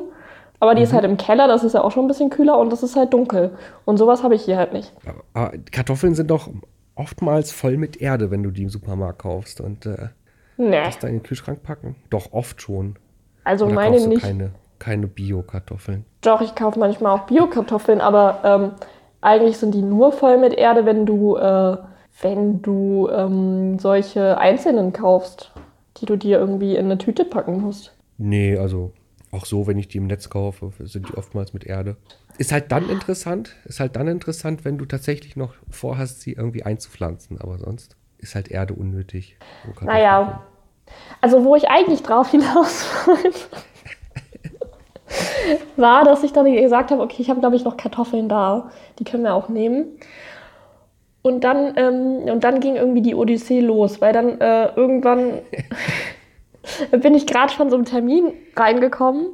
Aber 0.62 0.76
die 0.76 0.82
ist 0.84 0.92
halt 0.92 1.06
im 1.06 1.16
Keller, 1.16 1.48
das 1.48 1.64
ist 1.64 1.74
ja 1.74 1.82
auch 1.82 1.92
schon 1.92 2.04
ein 2.04 2.10
bisschen 2.10 2.30
kühler 2.30 2.58
und 2.60 2.70
das 2.70 2.84
ist 2.84 2.98
halt 2.98 3.14
dunkel. 3.14 3.52
Und 3.86 3.96
sowas 3.98 4.24
habe 4.24 4.36
ich 4.36 4.44
hier 4.44 4.58
halt 4.58 4.74
nicht. 4.74 4.92
Aber 5.34 5.54
Kartoffeln 5.72 6.16
sind 6.16 6.30
doch 6.30 6.50
oftmals 6.96 7.54
voll 7.54 7.78
mit 7.78 8.02
Erde, 8.02 8.30
wenn 8.30 8.44
du 8.44 8.52
die 8.52 8.64
im 8.64 8.70
Supermarkt 8.70 9.20
kaufst. 9.20 9.62
Und 9.62 9.86
äh, 9.86 10.10
Nee. 10.58 10.84
das 10.84 11.00
dann 11.00 11.12
in 11.12 11.18
den 11.20 11.24
Kühlschrank 11.24 11.64
packen? 11.64 11.96
Doch, 12.10 12.34
oft 12.34 12.62
schon. 12.62 12.98
Also 13.46 13.66
Oder 13.68 13.76
meine 13.76 14.06
nicht. 14.06 14.22
keine, 14.22 14.52
keine 14.80 15.08
Bio-Kartoffeln? 15.08 16.04
Doch, 16.22 16.42
ich 16.42 16.54
kaufe 16.56 16.78
manchmal 16.78 17.18
auch 17.18 17.22
Bio-Kartoffeln, 17.28 18.02
aber 18.02 18.40
ähm, 18.44 18.72
eigentlich 19.22 19.58
sind 19.58 19.74
die 19.74 19.82
nur 19.82 20.12
voll 20.12 20.38
mit 20.38 20.54
Erde, 20.54 20.86
wenn 20.86 21.06
du, 21.06 21.38
äh, 21.38 21.78
wenn 22.22 22.62
du 22.62 23.10
ähm, 23.10 23.80
solche 23.80 24.38
einzelnen 24.38 24.94
kaufst, 24.94 25.52
die 25.98 26.06
du 26.06 26.16
dir 26.16 26.40
irgendwie 26.40 26.76
in 26.76 26.86
eine 26.86 26.98
Tüte 26.98 27.26
packen 27.26 27.62
musst. 27.62 27.94
Nee, 28.18 28.58
also 28.58 28.92
auch 29.32 29.46
so, 29.46 29.68
wenn 29.68 29.78
ich 29.78 29.88
die 29.88 30.00
im 30.00 30.08
Netz 30.08 30.30
kaufe, 30.30 30.72
sind 30.86 31.10
die 31.10 31.14
oftmals 31.16 31.54
mit 31.54 31.64
Erde. 31.66 31.98
Ist 32.38 32.52
halt 32.52 32.72
dann 32.72 32.90
interessant, 32.90 33.56
ist 33.66 33.80
halt 33.80 33.96
dann 33.96 34.08
interessant, 34.08 34.66
wenn 34.66 34.78
du 34.78 34.86
tatsächlich 34.86 35.36
noch 35.36 35.54
vorhast, 35.70 36.22
sie 36.22 36.34
irgendwie 36.34 36.64
einzupflanzen. 36.64 37.40
Aber 37.40 37.58
sonst 37.58 37.96
ist 38.18 38.36
halt 38.36 38.50
Erde 38.50 38.74
unnötig. 38.74 39.38
Naja, 39.82 40.42
also 41.22 41.44
wo 41.44 41.56
ich 41.56 41.70
eigentlich 41.70 42.02
drauf 42.02 42.32
hinaus 42.32 42.86
wollte, 43.06 43.40
war, 45.78 46.04
dass 46.06 46.24
ich 46.24 46.34
dann 46.34 46.46
gesagt 46.52 46.92
habe, 46.92 47.02
okay, 47.02 47.22
ich 47.22 47.30
habe, 47.30 47.40
glaube 47.40 47.56
ich, 47.56 47.64
noch 47.64 47.78
Kartoffeln 47.78 48.30
da. 48.30 48.72
Die 48.98 49.04
können 49.04 49.24
wir 49.24 49.34
auch 49.34 49.50
nehmen. 49.50 50.00
Und 51.22 51.44
dann, 51.44 51.74
ähm, 51.76 52.32
und 52.32 52.44
dann 52.44 52.60
ging 52.60 52.76
irgendwie 52.76 53.02
die 53.02 53.16
Odyssee 53.16 53.60
los, 53.60 54.02
weil 54.02 54.14
dann 54.14 54.40
äh, 54.40 54.70
irgendwann 54.76 55.40
bin 56.92 57.14
ich 57.14 57.28
gerade 57.28 57.54
von 57.54 57.70
so 57.70 57.76
einem 57.76 57.86
Termin 57.86 58.34
reingekommen, 58.56 59.28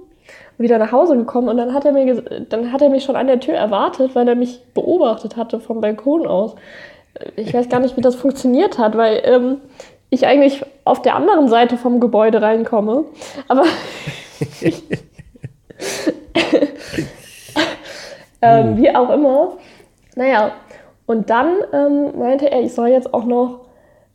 wieder 0.57 0.79
nach 0.79 0.91
Hause 0.91 1.15
gekommen 1.15 1.47
und 1.47 1.57
dann 1.57 1.73
hat 1.73 1.85
er 1.85 1.91
mir 1.91 2.21
dann 2.49 2.71
hat 2.71 2.81
er 2.81 2.89
mich 2.89 3.03
schon 3.03 3.15
an 3.15 3.27
der 3.27 3.39
Tür 3.39 3.55
erwartet, 3.55 4.15
weil 4.15 4.27
er 4.27 4.35
mich 4.35 4.61
beobachtet 4.73 5.35
hatte 5.35 5.59
vom 5.59 5.81
Balkon 5.81 6.25
aus. 6.25 6.55
Ich 7.35 7.53
weiß 7.53 7.69
gar 7.69 7.79
nicht, 7.79 7.97
wie 7.97 8.01
das 8.01 8.15
funktioniert 8.15 8.79
hat, 8.79 8.97
weil 8.97 9.21
ähm, 9.23 9.57
ich 10.09 10.25
eigentlich 10.25 10.65
auf 10.85 11.01
der 11.01 11.15
anderen 11.15 11.49
Seite 11.49 11.77
vom 11.77 11.99
Gebäude 11.99 12.41
reinkomme. 12.41 13.05
Aber 13.47 13.65
ähm, 18.41 18.77
wie 18.77 18.95
auch 18.95 19.09
immer. 19.11 19.57
Naja, 20.15 20.51
und 21.05 21.29
dann 21.29 21.49
ähm, 21.73 22.17
meinte 22.17 22.51
er, 22.51 22.61
ich 22.61 22.73
soll 22.73 22.87
jetzt 22.89 23.13
auch 23.13 23.25
noch, 23.25 23.61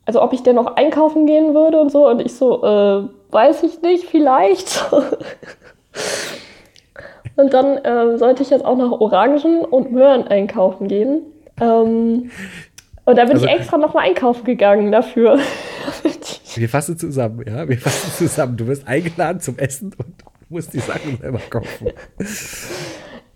also 0.05 0.21
ob 0.21 0.33
ich 0.33 0.43
denn 0.43 0.55
noch 0.55 0.75
einkaufen 0.75 1.25
gehen 1.25 1.53
würde 1.53 1.79
und 1.79 1.91
so. 1.91 2.07
Und 2.07 2.21
ich 2.21 2.35
so, 2.35 2.63
äh, 2.63 3.07
weiß 3.31 3.63
ich 3.63 3.81
nicht, 3.81 4.05
vielleicht. 4.05 4.91
und 7.37 7.53
dann 7.53 7.79
ähm, 7.83 8.17
sollte 8.17 8.43
ich 8.43 8.49
jetzt 8.49 8.65
auch 8.65 8.75
noch 8.77 8.99
Orangen 8.99 9.63
und 9.63 9.91
Möhren 9.91 10.27
einkaufen 10.27 10.87
gehen. 10.87 11.21
Ähm, 11.59 12.31
und 13.05 13.17
da 13.17 13.23
bin 13.25 13.33
Also- 13.33 13.45
ich 13.45 13.51
extra 13.51 13.77
nochmal 13.77 14.05
einkaufen 14.07 14.43
gegangen 14.43 14.91
dafür. 14.91 15.39
Wir 16.55 16.67
fassen 16.67 16.97
zusammen, 16.97 17.45
ja? 17.47 17.67
Wir 17.69 17.77
fassen 17.77 18.11
zusammen. 18.11 18.57
Du 18.57 18.67
wirst 18.67 18.85
eingeladen 18.85 19.39
zum 19.39 19.57
Essen 19.57 19.95
und 19.97 20.15
musst 20.49 20.73
die 20.73 20.79
Sachen 20.79 21.17
selber 21.17 21.39
kaufen. 21.49 21.91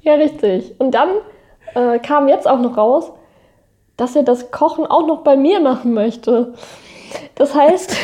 Ja, 0.01 0.15
richtig. 0.15 0.75
Und 0.79 0.91
dann 0.91 1.09
äh, 1.75 1.97
kam 1.99 2.27
jetzt 2.27 2.45
auch 2.45 2.59
noch 2.59 2.75
raus, 2.75 3.13
dass 3.97 4.15
er 4.15 4.23
das 4.23 4.51
Kochen 4.51 4.85
auch 4.85 5.05
noch 5.05 5.23
bei 5.23 5.35
mir 5.35 5.59
machen 5.59 5.93
möchte. 5.93 6.53
Das 7.35 7.55
heißt, 7.55 7.91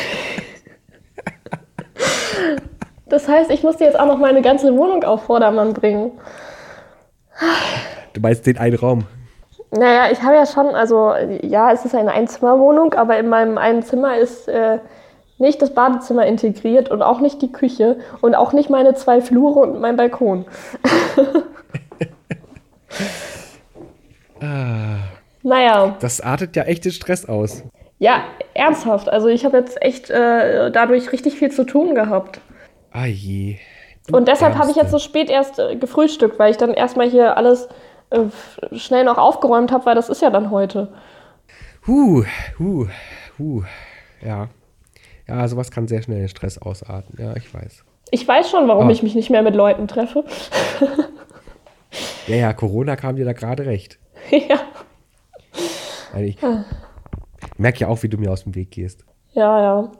das 3.06 3.28
heißt, 3.28 3.50
ich 3.50 3.62
musste 3.62 3.84
jetzt 3.84 3.98
auch 3.98 4.06
noch 4.06 4.18
meine 4.18 4.42
ganze 4.42 4.76
Wohnung 4.76 5.04
auf 5.04 5.24
Vordermann 5.24 5.74
bringen. 5.74 6.12
Du 8.12 8.20
meinst 8.20 8.46
den 8.46 8.58
einen 8.58 8.76
Raum. 8.76 9.04
Naja, 9.70 10.10
ich 10.12 10.22
habe 10.22 10.34
ja 10.34 10.44
schon, 10.44 10.74
also 10.74 11.14
ja, 11.42 11.72
es 11.72 11.84
ist 11.84 11.94
eine 11.94 12.12
Einzimmerwohnung, 12.12 12.92
aber 12.92 13.18
in 13.18 13.28
meinem 13.28 13.56
einen 13.56 13.82
Zimmer 13.82 14.18
ist 14.18 14.48
äh, 14.48 14.78
nicht 15.38 15.62
das 15.62 15.72
Badezimmer 15.72 16.26
integriert 16.26 16.90
und 16.90 17.02
auch 17.02 17.20
nicht 17.20 17.40
die 17.40 17.50
Küche 17.50 17.98
und 18.20 18.34
auch 18.34 18.52
nicht 18.52 18.68
meine 18.68 18.94
zwei 18.94 19.22
Flure 19.22 19.60
und 19.60 19.80
mein 19.80 19.96
Balkon. 19.96 20.44
Ah, 24.44 24.96
Naja. 25.42 25.96
das 26.00 26.20
artet 26.20 26.54
ja 26.56 26.62
echt 26.64 26.84
den 26.84 26.92
Stress 26.92 27.26
aus. 27.26 27.62
Ja, 27.98 28.24
ernsthaft. 28.54 29.08
Also 29.08 29.28
ich 29.28 29.44
habe 29.44 29.58
jetzt 29.58 29.80
echt 29.82 30.10
äh, 30.10 30.70
dadurch 30.70 31.12
richtig 31.12 31.34
viel 31.34 31.50
zu 31.50 31.64
tun 31.64 31.94
gehabt. 31.94 32.40
Ah 32.90 33.06
je. 33.06 33.58
Du 34.08 34.16
Und 34.16 34.26
deshalb 34.28 34.56
habe 34.56 34.70
ich 34.70 34.76
jetzt 34.76 34.90
so 34.90 34.98
spät 34.98 35.30
erst 35.30 35.58
äh, 35.58 35.76
gefrühstückt, 35.76 36.38
weil 36.38 36.50
ich 36.50 36.56
dann 36.56 36.74
erstmal 36.74 37.08
hier 37.08 37.36
alles 37.36 37.68
äh, 38.10 38.20
schnell 38.76 39.04
noch 39.04 39.18
aufgeräumt 39.18 39.70
habe, 39.72 39.86
weil 39.86 39.94
das 39.94 40.08
ist 40.08 40.20
ja 40.22 40.30
dann 40.30 40.50
heute. 40.50 40.92
Huh, 41.86 42.24
huh, 42.58 42.86
huh. 43.38 43.62
Ja. 44.20 44.48
Ja, 45.28 45.46
sowas 45.48 45.70
kann 45.70 45.86
sehr 45.88 46.02
schnell 46.02 46.18
den 46.18 46.28
Stress 46.28 46.58
ausarten. 46.58 47.16
Ja, 47.22 47.34
ich 47.36 47.52
weiß. 47.54 47.84
Ich 48.10 48.26
weiß 48.26 48.50
schon, 48.50 48.66
warum 48.68 48.88
Ah. 48.88 48.90
ich 48.90 49.02
mich 49.04 49.14
nicht 49.14 49.30
mehr 49.30 49.42
mit 49.42 49.54
Leuten 49.54 49.86
treffe. 49.88 50.24
Ja, 52.26 52.36
ja, 52.36 52.52
Corona 52.52 52.96
kam 52.96 53.16
dir 53.16 53.24
da 53.24 53.32
gerade 53.32 53.66
recht. 53.66 53.98
ja. 54.30 54.60
Also 56.12 56.24
ich 56.24 56.36
merke 57.58 57.80
ja 57.80 57.88
auch, 57.88 58.02
wie 58.02 58.08
du 58.08 58.18
mir 58.18 58.30
aus 58.30 58.44
dem 58.44 58.54
Weg 58.54 58.70
gehst. 58.70 59.04
ja, 59.34 59.60
ja. 59.60 59.92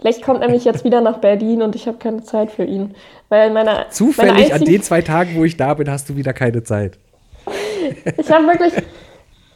Lecht 0.00 0.22
kommt 0.22 0.40
nämlich 0.40 0.64
jetzt 0.64 0.84
wieder 0.84 1.00
nach 1.00 1.18
Berlin 1.18 1.60
und 1.60 1.74
ich 1.74 1.88
habe 1.88 1.98
keine 1.98 2.22
Zeit 2.22 2.52
für 2.52 2.62
ihn. 2.62 2.94
Weil 3.30 3.50
meine, 3.50 3.86
Zufällig 3.90 4.50
meine 4.50 4.54
an 4.54 4.64
den 4.64 4.80
zwei 4.80 5.02
Tagen, 5.02 5.34
wo 5.34 5.42
ich 5.42 5.56
da 5.56 5.74
bin, 5.74 5.90
hast 5.90 6.08
du 6.08 6.16
wieder 6.16 6.32
keine 6.32 6.62
Zeit. 6.62 6.98
Ich 8.18 8.30
habe 8.30 8.46
wirklich, 8.46 8.74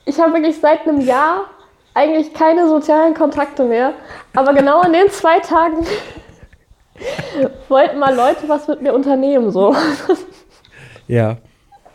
ich 0.07 0.19
habe 0.19 0.33
wirklich 0.33 0.59
seit 0.59 0.89
einem 0.89 1.01
Jahr 1.03 1.45
eigentlich 1.93 2.33
keine 2.33 2.67
sozialen 2.67 3.13
Kontakte 3.15 3.65
mehr. 3.65 3.93
Aber 4.35 4.55
genau 4.55 4.81
an 4.81 4.93
den 4.93 5.11
zwei 5.11 5.39
Tagen 5.41 5.87
wollten 7.69 7.99
mal 7.99 8.15
Leute 8.15 8.49
was 8.49 8.67
mit 8.69 8.81
mir 8.81 8.95
unternehmen. 8.95 9.51
So. 9.51 9.77
Ja. 11.07 11.37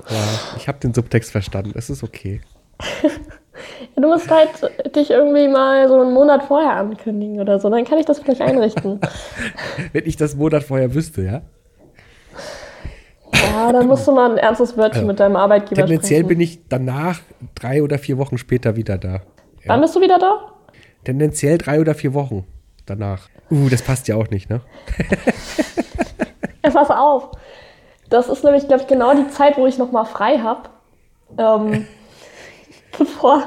Ja, 0.10 0.24
ich 0.58 0.68
habe 0.68 0.78
den 0.78 0.94
Subtext 0.94 1.32
verstanden. 1.32 1.74
Es 1.76 1.90
ist 1.90 2.04
okay. 2.04 2.42
Du 3.96 4.08
musst 4.08 4.30
halt 4.30 4.50
dich 4.96 5.10
irgendwie 5.10 5.48
mal 5.48 5.88
so 5.88 6.00
einen 6.00 6.14
Monat 6.14 6.44
vorher 6.44 6.74
ankündigen 6.74 7.40
oder 7.40 7.60
so. 7.60 7.70
Dann 7.70 7.86
kann 7.86 7.98
ich 7.98 8.06
das 8.06 8.20
vielleicht 8.20 8.42
einrichten. 8.42 9.00
Wenn 9.94 10.06
ich 10.06 10.18
das 10.18 10.36
Monat 10.36 10.64
vorher 10.64 10.94
wüsste, 10.94 11.24
ja? 11.24 11.42
Ja, 13.34 13.72
dann 13.72 13.88
musst 13.88 14.08
du 14.08 14.12
mal 14.12 14.32
ein 14.32 14.38
ernstes 14.38 14.78
Wörtchen 14.78 15.08
mit 15.08 15.20
deinem 15.20 15.36
Arbeitgeber 15.36 15.82
Tendenziell 15.82 16.20
sprechen. 16.22 16.28
bin 16.28 16.40
ich 16.42 16.68
danach 16.70 17.20
drei 17.56 17.82
oder 17.82 17.98
vier 17.98 18.18
Wochen 18.18 18.38
später 18.38 18.76
wieder 18.76 18.98
da. 18.98 19.22
Wann 19.66 19.82
bist 19.82 19.96
du 19.96 20.02
wieder 20.02 20.20
da? 20.20 20.54
Tendenziell 21.04 21.58
drei 21.58 21.80
oder 21.80 21.96
vier 21.96 22.14
Wochen 22.14 22.46
danach. 22.86 23.30
Uh, 23.50 23.70
das 23.70 23.82
passt 23.82 24.08
ja 24.08 24.16
auch 24.16 24.30
nicht, 24.30 24.50
ne? 24.50 24.62
Ja, 26.64 26.74
pass 26.74 26.90
auf. 26.92 27.32
Das 28.10 28.28
ist 28.28 28.44
nämlich, 28.44 28.68
glaube 28.68 28.82
ich, 28.82 28.88
genau 28.88 29.14
die 29.14 29.30
Zeit, 29.30 29.58
wo 29.58 29.68
ich 29.68 29.78
noch 29.78 29.92
mal 29.92 30.04
frei 30.04 30.40
habe. 30.40 30.70
Ähm, 31.38 31.88
bevor, 32.98 33.44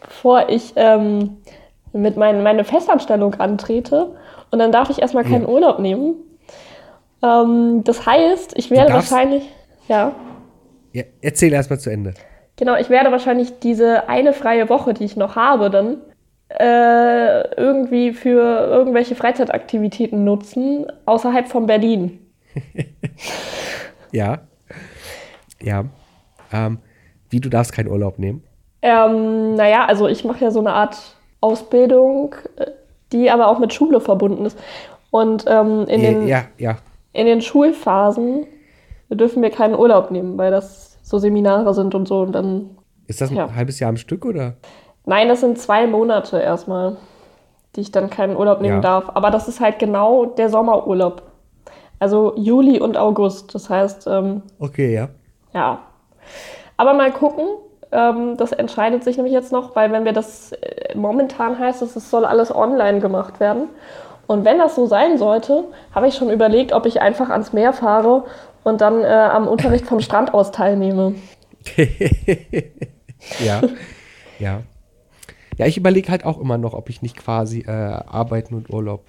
bevor 0.00 0.48
ich 0.48 0.72
ähm, 0.76 1.38
mit 1.92 2.16
mein, 2.16 2.42
meine 2.42 2.64
Festanstellung 2.64 3.34
antrete. 3.34 4.16
Und 4.50 4.58
dann 4.58 4.72
darf 4.72 4.90
ich 4.90 5.00
erstmal 5.00 5.24
keinen 5.24 5.42
Ja. 5.42 5.48
Urlaub 5.48 5.78
nehmen. 5.78 6.14
Ähm, 7.22 7.82
das 7.84 8.06
heißt, 8.06 8.52
ich 8.56 8.70
werde 8.70 8.92
wahrscheinlich. 8.92 9.44
Ja. 9.88 10.12
Ja, 10.92 11.02
erzähl 11.20 11.52
erst 11.52 11.70
mal 11.70 11.78
zu 11.78 11.90
Ende. 11.90 12.14
Genau, 12.56 12.76
ich 12.76 12.88
werde 12.88 13.10
wahrscheinlich 13.12 13.58
diese 13.58 14.08
eine 14.08 14.32
freie 14.32 14.68
Woche, 14.68 14.94
die 14.94 15.04
ich 15.04 15.16
noch 15.16 15.36
habe, 15.36 15.68
dann 15.68 15.98
äh, 16.48 17.54
irgendwie 17.56 18.12
für 18.12 18.40
irgendwelche 18.40 19.14
Freizeitaktivitäten 19.14 20.24
nutzen, 20.24 20.86
außerhalb 21.04 21.48
von 21.48 21.66
Berlin. 21.66 22.18
ja. 24.12 24.38
Ja. 25.60 25.84
Ähm, 26.52 26.78
wie, 27.36 27.40
du 27.40 27.50
darfst 27.50 27.74
keinen 27.74 27.88
Urlaub 27.88 28.18
nehmen? 28.18 28.42
Ähm, 28.80 29.56
naja, 29.56 29.84
also 29.84 30.08
ich 30.08 30.24
mache 30.24 30.42
ja 30.42 30.50
so 30.50 30.60
eine 30.60 30.72
Art 30.72 30.96
Ausbildung, 31.42 32.34
äh, 32.56 32.70
die 33.12 33.30
aber 33.30 33.48
auch 33.48 33.58
mit 33.58 33.74
Schule 33.74 34.00
verbunden 34.00 34.46
ist. 34.46 34.58
Und 35.10 35.44
ähm, 35.46 35.84
in, 35.86 36.00
den, 36.00 36.26
ja, 36.26 36.44
ja. 36.56 36.78
in 37.12 37.26
den 37.26 37.42
Schulphasen 37.42 38.46
dürfen 39.10 39.42
wir 39.42 39.50
keinen 39.50 39.74
Urlaub 39.74 40.10
nehmen, 40.10 40.38
weil 40.38 40.50
das 40.50 40.98
so 41.02 41.18
Seminare 41.18 41.74
sind 41.74 41.94
und 41.94 42.08
so. 42.08 42.22
Und 42.22 42.32
dann, 42.32 42.70
ist 43.06 43.20
das 43.20 43.30
ein 43.30 43.54
halbes 43.54 43.80
Jahr 43.80 43.90
am 43.90 43.98
Stück 43.98 44.24
oder? 44.24 44.54
Nein, 45.04 45.28
das 45.28 45.40
sind 45.40 45.58
zwei 45.58 45.86
Monate 45.86 46.40
erstmal, 46.40 46.96
die 47.74 47.82
ich 47.82 47.92
dann 47.92 48.08
keinen 48.08 48.34
Urlaub 48.34 48.62
nehmen 48.62 48.80
darf. 48.80 49.10
Aber 49.14 49.30
das 49.30 49.46
ist 49.46 49.60
halt 49.60 49.78
genau 49.78 50.24
der 50.24 50.48
Sommerurlaub. 50.48 51.22
Also 51.98 52.32
Juli 52.36 52.80
und 52.80 52.96
August. 52.96 53.54
Das 53.54 53.68
heißt. 53.68 54.06
Ähm, 54.06 54.40
okay, 54.58 54.94
ja. 54.94 55.10
Ja. 55.52 55.80
Aber 56.76 56.94
mal 56.94 57.12
gucken. 57.12 57.46
Ähm, 57.92 58.36
das 58.36 58.52
entscheidet 58.52 59.04
sich 59.04 59.16
nämlich 59.16 59.32
jetzt 59.32 59.52
noch, 59.52 59.76
weil 59.76 59.92
wenn 59.92 60.04
wir 60.04 60.12
das 60.12 60.52
äh, 60.52 60.96
momentan 60.96 61.58
heißt, 61.58 61.82
dass 61.82 61.94
es 61.94 62.10
soll 62.10 62.24
alles 62.24 62.54
online 62.54 62.98
gemacht 62.98 63.38
werden. 63.38 63.68
Und 64.26 64.44
wenn 64.44 64.58
das 64.58 64.74
so 64.74 64.86
sein 64.86 65.18
sollte, 65.18 65.64
habe 65.94 66.08
ich 66.08 66.14
schon 66.14 66.30
überlegt, 66.30 66.72
ob 66.72 66.84
ich 66.86 67.00
einfach 67.00 67.30
ans 67.30 67.52
Meer 67.52 67.72
fahre 67.72 68.24
und 68.64 68.80
dann 68.80 69.02
äh, 69.02 69.06
am 69.06 69.46
Unterricht 69.46 69.86
vom 69.86 70.00
Strand 70.00 70.34
aus 70.34 70.50
teilnehme. 70.50 71.14
ja, 73.44 73.60
ja. 74.40 74.62
Ja, 75.58 75.66
ich 75.66 75.76
überlege 75.76 76.10
halt 76.10 76.24
auch 76.24 76.38
immer 76.38 76.58
noch, 76.58 76.74
ob 76.74 76.90
ich 76.90 77.02
nicht 77.02 77.16
quasi 77.16 77.60
äh, 77.60 77.70
Arbeiten 77.70 78.54
und 78.54 78.68
Urlaub 78.68 79.04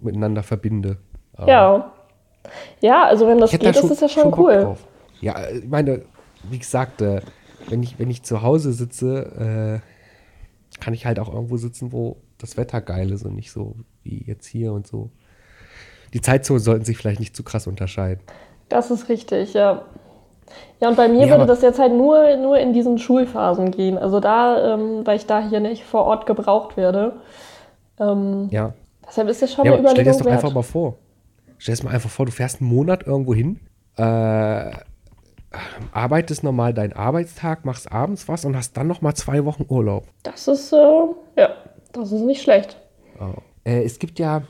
miteinander 0.00 0.42
verbinde. 0.42 0.96
Ähm, 1.38 1.48
ja. 1.48 1.92
Ja, 2.80 3.04
also 3.04 3.28
wenn 3.28 3.38
das 3.38 3.50
geht, 3.50 3.64
da 3.64 3.70
ist 3.70 3.88
das 3.88 4.00
ja 4.00 4.08
schon, 4.08 4.24
schon 4.24 4.38
cool. 4.38 4.76
Ja, 5.20 5.34
äh, 5.38 5.58
ich 5.58 5.68
meine, 5.68 6.02
wie 6.50 6.58
gesagt, 6.58 7.02
äh, 7.02 7.20
wenn, 7.68 7.82
ich, 7.82 7.98
wenn 7.98 8.10
ich 8.10 8.22
zu 8.22 8.42
Hause 8.42 8.72
sitze, 8.72 9.80
äh, 9.82 10.80
kann 10.80 10.94
ich 10.94 11.06
halt 11.06 11.18
auch 11.18 11.32
irgendwo 11.32 11.56
sitzen, 11.56 11.92
wo 11.92 12.16
das 12.38 12.56
Wetter 12.56 12.80
geil 12.80 13.10
ist 13.12 13.24
und 13.24 13.34
nicht 13.34 13.52
so 13.52 13.76
wie 14.02 14.24
jetzt 14.26 14.46
hier 14.46 14.72
und 14.72 14.86
so. 14.86 15.10
Die 16.12 16.20
Zeitzonen 16.20 16.62
sollten 16.62 16.84
sich 16.84 16.96
vielleicht 16.96 17.20
nicht 17.20 17.34
zu 17.34 17.42
krass 17.42 17.66
unterscheiden. 17.66 18.22
Das 18.68 18.90
ist 18.90 19.08
richtig, 19.08 19.54
ja. 19.54 19.84
Ja, 20.80 20.88
und 20.88 20.96
bei 20.96 21.08
mir 21.08 21.26
ja, 21.26 21.30
würde 21.30 21.46
das 21.46 21.62
jetzt 21.62 21.78
halt 21.78 21.92
nur, 21.92 22.36
nur 22.36 22.58
in 22.58 22.72
diesen 22.72 22.98
Schulphasen 22.98 23.70
gehen. 23.70 23.98
Also 23.98 24.20
da, 24.20 24.74
ähm, 24.74 25.06
weil 25.06 25.16
ich 25.16 25.26
da 25.26 25.40
hier 25.40 25.60
nicht 25.60 25.84
vor 25.84 26.04
Ort 26.04 26.26
gebraucht 26.26 26.76
werde. 26.76 27.14
Ähm, 27.98 28.48
ja. 28.50 28.74
Deshalb 29.06 29.28
ist 29.28 29.42
das 29.42 29.52
schon 29.52 29.64
ja, 29.64 29.72
eine 29.72 29.80
Überlegung 29.80 29.94
Stell 29.94 30.04
dir 30.04 30.10
das 30.10 30.18
doch 30.18 30.26
wert. 30.26 30.34
einfach 30.34 30.52
mal 30.54 30.62
vor. 30.62 30.96
Stell 31.58 31.74
dir 31.74 31.78
das 31.78 31.84
mal 31.84 31.94
einfach 31.94 32.10
vor, 32.10 32.26
du 32.26 32.32
fährst 32.32 32.60
einen 32.60 32.70
Monat 32.70 33.06
irgendwo 33.06 33.34
hin, 33.34 33.60
äh, 33.96 34.70
arbeitest 35.92 36.44
normal 36.44 36.74
deinen 36.74 36.92
Arbeitstag, 36.92 37.64
machst 37.64 37.90
abends 37.90 38.28
was 38.28 38.44
und 38.44 38.56
hast 38.56 38.76
dann 38.76 38.86
noch 38.86 39.02
mal 39.02 39.14
zwei 39.14 39.44
Wochen 39.44 39.66
Urlaub. 39.68 40.06
Das 40.22 40.48
ist, 40.48 40.72
äh, 40.72 40.76
ja, 41.36 41.50
das 41.92 42.12
ist 42.12 42.22
nicht 42.22 42.42
schlecht. 42.42 42.78
Oh. 43.20 43.40
Äh, 43.64 43.84
es 43.84 43.98
gibt 43.98 44.18
ja, 44.18 44.42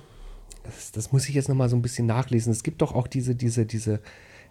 das, 0.65 0.93
das, 0.93 1.13
muss 1.13 1.29
ich 1.29 1.35
jetzt 1.35 1.49
noch 1.49 1.57
mal 1.57 1.69
so 1.69 1.77
ein 1.77 1.83
bisschen 1.83 2.07
nachlesen, 2.07 2.53
es 2.53 2.63
gibt 2.63 2.83
doch 2.83 2.95
auch 2.95 3.07
diese, 3.07 3.35
diese, 3.35 3.67
diese 3.67 4.01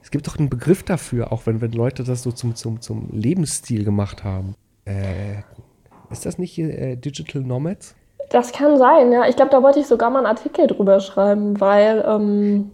es 0.04 0.12
gibt 0.12 0.28
doch 0.28 0.38
einen 0.38 0.50
Begriff 0.50 0.84
dafür, 0.84 1.32
auch 1.32 1.46
wenn, 1.46 1.62
wenn 1.62 1.72
Leute 1.72 2.04
das 2.04 2.24
so 2.24 2.32
zum, 2.34 2.56
zum, 2.56 2.82
zum 2.82 3.10
Lebensstil 3.12 3.86
gemacht 3.86 4.26
haben. 4.26 4.56
Äh, 4.84 5.44
ist 6.12 6.26
das 6.26 6.38
nicht 6.38 6.52
hier 6.52 6.78
äh, 6.78 6.98
Digital 6.98 7.42
Nomads? 7.42 7.96
Das 8.30 8.52
kann 8.52 8.78
sein, 8.78 9.12
ja. 9.14 9.28
Ich 9.28 9.38
glaube, 9.38 9.52
da 9.52 9.64
wollte 9.64 9.80
ich 9.80 9.88
sogar 9.88 10.10
mal 10.10 10.20
einen 10.20 10.28
Artikel 10.28 10.68
drüber 10.68 11.00
schreiben, 11.00 11.60
weil 11.62 12.04
ähm, 12.06 12.72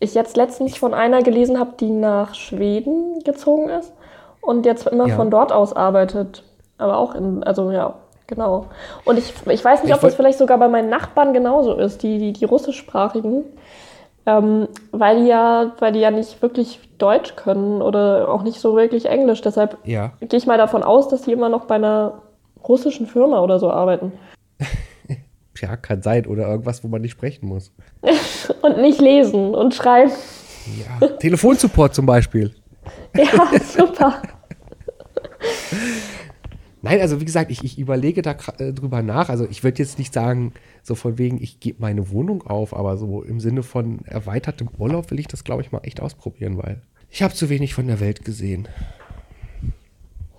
ich 0.00 0.14
jetzt 0.14 0.36
letztens 0.36 0.76
von 0.76 0.94
einer 0.94 1.22
gelesen 1.22 1.58
habe, 1.58 1.72
die 1.78 1.90
nach 1.90 2.34
Schweden 2.34 3.22
gezogen 3.22 3.68
ist 3.68 3.92
und 4.40 4.66
jetzt 4.66 4.86
immer 4.86 5.08
ja. 5.08 5.16
von 5.16 5.30
dort 5.30 5.52
aus 5.52 5.74
arbeitet. 5.74 6.42
Aber 6.78 6.96
auch 6.96 7.14
in, 7.14 7.44
also 7.44 7.70
ja, 7.70 7.94
genau. 8.26 8.66
Und 9.04 9.18
ich, 9.18 9.34
ich 9.46 9.64
weiß 9.64 9.84
nicht, 9.84 9.94
ob 9.94 10.00
das 10.00 10.14
vielleicht 10.14 10.38
sogar 10.38 10.58
bei 10.58 10.68
meinen 10.68 10.88
Nachbarn 10.88 11.34
genauso 11.34 11.74
ist, 11.74 12.02
die, 12.02 12.18
die, 12.18 12.32
die 12.32 12.46
russischsprachigen. 12.46 13.44
Ähm, 14.26 14.68
weil, 14.92 15.22
die 15.22 15.28
ja, 15.28 15.72
weil 15.78 15.92
die 15.92 16.00
ja 16.00 16.10
nicht 16.10 16.40
wirklich 16.42 16.80
Deutsch 16.98 17.36
können 17.36 17.82
oder 17.82 18.28
auch 18.28 18.42
nicht 18.42 18.60
so 18.60 18.76
wirklich 18.76 19.06
Englisch. 19.06 19.42
Deshalb 19.42 19.78
ja. 19.84 20.12
gehe 20.20 20.38
ich 20.38 20.46
mal 20.46 20.58
davon 20.58 20.82
aus, 20.82 21.08
dass 21.08 21.22
die 21.22 21.32
immer 21.32 21.48
noch 21.48 21.66
bei 21.66 21.76
einer 21.76 22.22
russischen 22.66 23.06
Firma 23.06 23.40
oder 23.40 23.58
so 23.58 23.70
arbeiten. 23.70 24.12
ja, 25.60 25.76
kann 25.76 26.02
sein. 26.02 26.26
Oder 26.26 26.48
irgendwas, 26.48 26.84
wo 26.84 26.88
man 26.88 27.02
nicht 27.02 27.12
sprechen 27.12 27.46
muss. 27.46 27.72
und 28.62 28.78
nicht 28.78 29.00
lesen 29.00 29.54
und 29.54 29.74
schreiben. 29.74 30.12
Ja, 31.00 31.08
Telefonsupport 31.08 31.94
zum 31.94 32.06
Beispiel. 32.06 32.54
ja, 33.16 33.50
super. 33.60 34.22
Nein, 36.82 37.00
also 37.00 37.20
wie 37.20 37.24
gesagt, 37.24 37.50
ich, 37.50 37.62
ich 37.62 37.78
überlege 37.78 38.22
da 38.22 38.36
äh, 38.58 38.72
drüber 38.72 39.02
nach. 39.02 39.28
Also 39.28 39.46
ich 39.48 39.62
würde 39.62 39.82
jetzt 39.82 39.98
nicht 39.98 40.14
sagen, 40.14 40.54
so 40.82 40.94
von 40.94 41.18
wegen, 41.18 41.42
ich 41.42 41.60
gebe 41.60 41.80
meine 41.80 42.10
Wohnung 42.10 42.42
auf, 42.46 42.74
aber 42.74 42.96
so 42.96 43.22
im 43.22 43.40
Sinne 43.40 43.62
von 43.62 44.04
erweitertem 44.06 44.68
Urlaub 44.78 45.10
will 45.10 45.20
ich 45.20 45.26
das, 45.26 45.44
glaube 45.44 45.62
ich, 45.62 45.72
mal 45.72 45.80
echt 45.82 46.00
ausprobieren, 46.00 46.56
weil 46.56 46.80
ich 47.10 47.22
habe 47.22 47.34
zu 47.34 47.50
wenig 47.50 47.74
von 47.74 47.86
der 47.86 48.00
Welt 48.00 48.24
gesehen. 48.24 48.66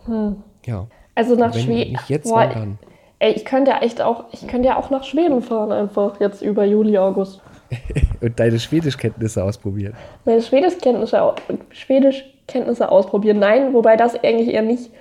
Hm. 0.06 0.38
Ja. 0.66 0.88
Also 1.14 1.36
nach 1.36 1.54
Schweden. 1.54 1.92
Nicht 1.92 2.10
jetzt, 2.10 2.30
Boah, 2.30 2.48
dann. 2.48 2.80
Ey, 3.22 3.34
ich 3.34 3.46
könnte 3.46 3.72
ja 3.72 3.78
echt 3.80 4.02
auch, 4.02 4.26
ich 4.32 4.48
könnte 4.48 4.68
ja 4.68 4.78
auch 4.78 4.90
nach 4.90 5.04
Schweden 5.04 5.42
fahren, 5.42 5.72
einfach 5.72 6.20
jetzt 6.20 6.42
über 6.42 6.66
Juli, 6.66 6.98
August. 6.98 7.40
Und 8.22 8.40
deine 8.40 8.60
Schwedischkenntnisse 8.60 9.44
ausprobieren. 9.44 9.94
Meine 10.26 10.42
Schwedischkenntnisse, 10.42 11.34
Schwedischkenntnisse 11.70 12.90
ausprobieren. 12.90 13.40
Nein, 13.40 13.74
wobei 13.74 13.96
das 13.96 14.16
eigentlich 14.22 14.54
eher 14.54 14.64
nicht 14.64 14.92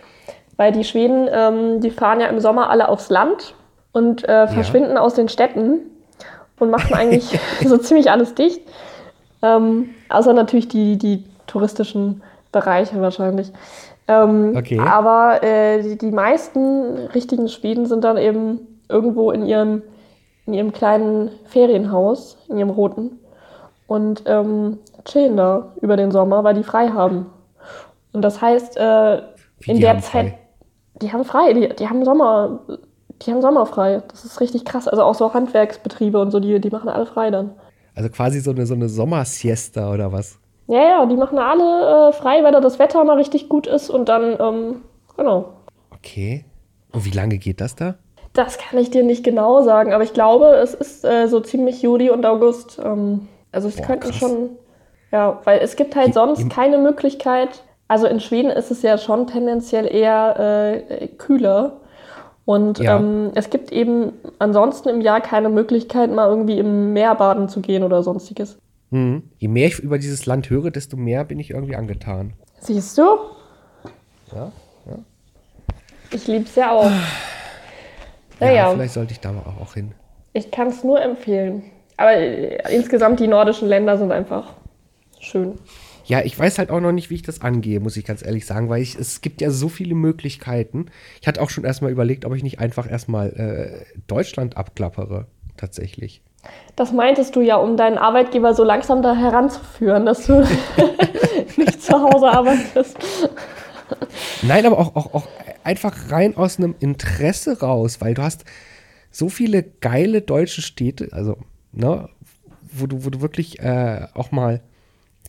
weil 0.60 0.72
die 0.72 0.84
Schweden, 0.84 1.26
ähm, 1.32 1.80
die 1.80 1.90
fahren 1.90 2.20
ja 2.20 2.26
im 2.26 2.38
Sommer 2.38 2.68
alle 2.68 2.90
aufs 2.90 3.08
Land 3.08 3.54
und 3.92 4.28
äh, 4.28 4.46
verschwinden 4.46 4.96
ja. 4.96 5.00
aus 5.00 5.14
den 5.14 5.30
Städten 5.30 5.78
und 6.58 6.68
machen 6.68 6.92
eigentlich 6.92 7.40
so 7.64 7.78
ziemlich 7.78 8.10
alles 8.10 8.34
dicht. 8.34 8.60
Ähm, 9.40 9.88
außer 10.10 10.34
natürlich 10.34 10.68
die, 10.68 10.98
die 10.98 11.24
touristischen 11.46 12.20
Bereiche 12.52 13.00
wahrscheinlich. 13.00 13.50
Ähm, 14.10 14.56
okay. 14.56 14.80
Aber 14.80 15.40
äh, 15.44 15.82
die, 15.82 15.96
die 15.96 16.10
meisten 16.10 17.06
richtigen 17.14 17.48
Schweden 17.48 17.86
sind 17.86 18.02
dann 18.02 18.16
eben 18.16 18.80
irgendwo 18.88 19.30
in 19.30 19.46
ihrem, 19.46 19.82
in 20.46 20.54
ihrem 20.54 20.72
kleinen 20.72 21.30
Ferienhaus, 21.44 22.36
in 22.48 22.58
ihrem 22.58 22.70
roten, 22.70 23.20
und 23.86 24.24
ähm, 24.26 24.78
chillen 25.04 25.36
da 25.36 25.72
über 25.80 25.96
den 25.96 26.10
Sommer, 26.10 26.42
weil 26.42 26.54
die 26.54 26.64
frei 26.64 26.88
haben. 26.88 27.26
Und 28.12 28.22
das 28.22 28.42
heißt, 28.42 28.76
äh, 28.76 29.18
in 29.66 29.80
der 29.80 30.00
Zeit, 30.00 30.34
die 31.00 31.12
haben 31.12 31.24
frei, 31.24 31.52
die, 31.52 31.68
die 31.68 31.88
haben 31.88 32.04
Sommer, 32.04 32.60
die 33.22 33.30
haben 33.30 33.42
Sommer 33.42 33.64
frei. 33.64 34.02
Das 34.08 34.24
ist 34.24 34.40
richtig 34.40 34.64
krass. 34.64 34.88
Also 34.88 35.04
auch 35.04 35.14
so 35.14 35.32
Handwerksbetriebe 35.32 36.20
und 36.20 36.32
so, 36.32 36.40
die, 36.40 36.60
die 36.60 36.70
machen 36.70 36.88
alle 36.88 37.06
frei 37.06 37.30
dann. 37.30 37.52
Also 37.94 38.08
quasi 38.08 38.40
so 38.40 38.50
eine, 38.50 38.66
so 38.66 38.74
eine 38.74 38.88
Sommersiesta 38.88 39.92
oder 39.92 40.10
was? 40.10 40.40
Ja, 40.70 40.82
ja, 40.82 41.06
die 41.06 41.16
machen 41.16 41.38
alle 41.38 42.10
äh, 42.10 42.12
frei, 42.12 42.44
weil 42.44 42.52
da 42.52 42.60
das 42.60 42.78
Wetter 42.78 43.02
mal 43.02 43.16
richtig 43.16 43.48
gut 43.48 43.66
ist 43.66 43.90
und 43.90 44.08
dann, 44.08 44.36
ähm, 44.38 44.82
genau. 45.16 45.46
Okay. 45.90 46.44
Und 46.92 47.04
wie 47.04 47.10
lange 47.10 47.38
geht 47.38 47.60
das 47.60 47.74
da? 47.74 47.96
Das 48.34 48.56
kann 48.56 48.78
ich 48.78 48.88
dir 48.88 49.02
nicht 49.02 49.24
genau 49.24 49.62
sagen, 49.62 49.92
aber 49.92 50.04
ich 50.04 50.12
glaube, 50.12 50.54
es 50.54 50.72
ist 50.72 51.04
äh, 51.04 51.26
so 51.26 51.40
ziemlich 51.40 51.82
Juli 51.82 52.08
und 52.08 52.24
August. 52.24 52.80
Ähm, 52.82 53.26
also 53.50 53.66
es 53.66 53.82
könnten 53.82 54.12
schon, 54.12 54.50
ja, 55.10 55.40
weil 55.42 55.58
es 55.58 55.74
gibt 55.74 55.96
halt 55.96 56.14
sonst 56.14 56.48
keine 56.50 56.78
Möglichkeit, 56.78 57.64
also 57.88 58.06
in 58.06 58.20
Schweden 58.20 58.52
ist 58.52 58.70
es 58.70 58.82
ja 58.82 58.96
schon 58.96 59.26
tendenziell 59.26 59.92
eher 59.92 60.38
äh, 60.38 61.08
kühler. 61.08 61.80
Und 62.44 62.78
ja. 62.78 62.96
ähm, 62.96 63.32
es 63.34 63.50
gibt 63.50 63.72
eben 63.72 64.12
ansonsten 64.38 64.88
im 64.88 65.00
Jahr 65.00 65.20
keine 65.20 65.48
Möglichkeit, 65.48 66.12
mal 66.12 66.28
irgendwie 66.28 66.60
im 66.60 66.92
Meer 66.92 67.16
baden 67.16 67.48
zu 67.48 67.60
gehen 67.60 67.82
oder 67.82 68.04
sonstiges. 68.04 68.56
Hm. 68.90 69.22
Je 69.38 69.48
mehr 69.48 69.68
ich 69.68 69.78
über 69.78 69.98
dieses 69.98 70.26
Land 70.26 70.50
höre, 70.50 70.70
desto 70.70 70.96
mehr 70.96 71.24
bin 71.24 71.38
ich 71.38 71.50
irgendwie 71.50 71.76
angetan. 71.76 72.34
Siehst 72.60 72.98
du? 72.98 73.02
Ja, 74.34 74.52
ja. 74.86 74.98
Ich 76.12 76.26
liebe 76.26 76.44
es 76.44 76.54
ja 76.56 76.72
auch. 76.72 76.90
Naja. 78.40 78.54
Ja, 78.54 78.70
vielleicht 78.70 78.94
sollte 78.94 79.12
ich 79.12 79.20
da 79.20 79.32
mal 79.32 79.44
auch 79.60 79.74
hin. 79.74 79.92
Ich 80.32 80.50
kann 80.50 80.68
es 80.68 80.82
nur 80.82 81.00
empfehlen. 81.00 81.62
Aber 81.96 82.14
äh, 82.14 82.74
insgesamt 82.74 83.20
die 83.20 83.28
nordischen 83.28 83.68
Länder 83.68 83.98
sind 83.98 84.10
einfach 84.10 84.54
schön. 85.20 85.58
Ja, 86.06 86.22
ich 86.22 86.36
weiß 86.36 86.58
halt 86.58 86.70
auch 86.70 86.80
noch 86.80 86.92
nicht, 86.92 87.10
wie 87.10 87.14
ich 87.14 87.22
das 87.22 87.40
angehe, 87.42 87.78
muss 87.78 87.96
ich 87.96 88.04
ganz 88.04 88.24
ehrlich 88.24 88.44
sagen, 88.46 88.68
weil 88.68 88.82
ich, 88.82 88.96
es 88.96 89.20
gibt 89.20 89.40
ja 89.40 89.50
so 89.50 89.68
viele 89.68 89.94
Möglichkeiten. 89.94 90.86
Ich 91.20 91.28
hatte 91.28 91.40
auch 91.40 91.50
schon 91.50 91.64
erstmal 91.64 91.92
überlegt, 91.92 92.24
ob 92.24 92.34
ich 92.34 92.42
nicht 92.42 92.58
einfach 92.58 92.90
erstmal 92.90 93.28
äh, 93.34 93.98
Deutschland 94.08 94.56
abklappere, 94.56 95.26
tatsächlich. 95.56 96.22
Das 96.76 96.92
meintest 96.92 97.36
du 97.36 97.40
ja, 97.40 97.56
um 97.56 97.76
deinen 97.76 97.98
Arbeitgeber 97.98 98.54
so 98.54 98.64
langsam 98.64 99.02
da 99.02 99.14
heranzuführen, 99.14 100.06
dass 100.06 100.26
du 100.26 100.40
nicht 101.56 101.82
zu 101.82 102.00
Hause 102.00 102.28
arbeitest. 102.28 102.96
Nein, 104.42 104.64
aber 104.64 104.78
auch, 104.78 104.96
auch, 104.96 105.14
auch 105.14 105.28
einfach 105.64 106.10
rein 106.10 106.36
aus 106.36 106.58
einem 106.58 106.74
Interesse 106.80 107.60
raus, 107.60 108.00
weil 108.00 108.14
du 108.14 108.22
hast 108.22 108.44
so 109.10 109.28
viele 109.28 109.62
geile 109.62 110.22
deutsche 110.22 110.62
Städte, 110.62 111.08
also, 111.12 111.36
ne, 111.72 112.08
wo 112.72 112.86
du, 112.86 113.04
wo 113.04 113.10
du 113.10 113.20
wirklich 113.20 113.60
äh, 113.60 114.06
auch 114.14 114.30
mal 114.30 114.62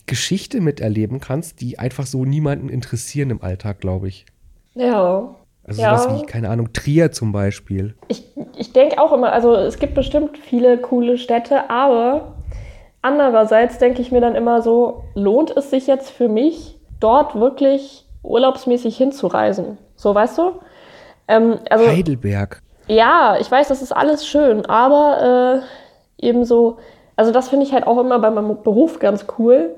Geschichte 0.06 0.62
miterleben 0.62 1.19
kannst, 1.19 1.62
die 1.62 1.80
einfach 1.80 2.06
so 2.06 2.26
niemanden 2.26 2.69
interessieren 2.69 3.30
im 3.30 3.41
Alltag, 3.41 3.80
glaube 3.80 4.08
ich. 4.08 4.26
Ja. 4.76 5.36
Also 5.63 5.82
Ja. 5.82 5.97
sowas 5.97 6.21
wie, 6.21 6.26
keine 6.26 6.50
Ahnung, 6.50 6.74
Trier 6.74 7.12
zum 7.12 7.32
Beispiel. 7.32 7.95
Ich, 8.08 8.24
ich 8.58 8.74
denke 8.74 9.00
auch 9.00 9.13
immer, 9.13 9.32
also 9.32 9.56
es 9.56 9.78
gibt 9.80 9.93
bestimmt 9.93 10.38
viele 10.38 10.78
coole 10.78 11.17
Städte, 11.17 11.69
aber 11.69 12.34
andererseits 13.02 13.78
denke 13.78 14.02
ich 14.02 14.12
mir 14.12 14.21
dann 14.21 14.36
immer 14.36 14.62
so, 14.62 15.04
lohnt 15.13 15.56
es 15.56 15.69
sich 15.69 15.88
jetzt 15.88 16.10
für 16.10 16.28
mich, 16.28 16.78
dort 17.00 17.36
wirklich 17.36 18.06
urlaubsmäßig 18.24 18.97
hinzureisen? 18.97 19.78
So, 19.95 20.13
weißt 20.13 20.38
du? 20.38 20.52
Ähm, 21.28 21.60
also, 21.69 21.88
Heidelberg. 21.88 22.62
ja, 22.88 23.38
ich 23.39 23.50
weiß, 23.50 23.67
das 23.67 23.82
ist 23.82 23.91
alles 23.91 24.26
schön, 24.28 24.65
aber 24.65 25.62
äh, 26.19 26.26
ebenso, 26.28 26.78
also 27.15 27.32
das 27.32 27.50
finde 27.50 27.65
ich 27.65 27.74
halt 27.74 27.86
auch 27.88 28.00
immer 28.00 28.19
bei 28.19 28.30
meinem 28.32 28.62
Beruf 28.63 29.00
ganz 29.00 29.26
cool, 29.38 29.76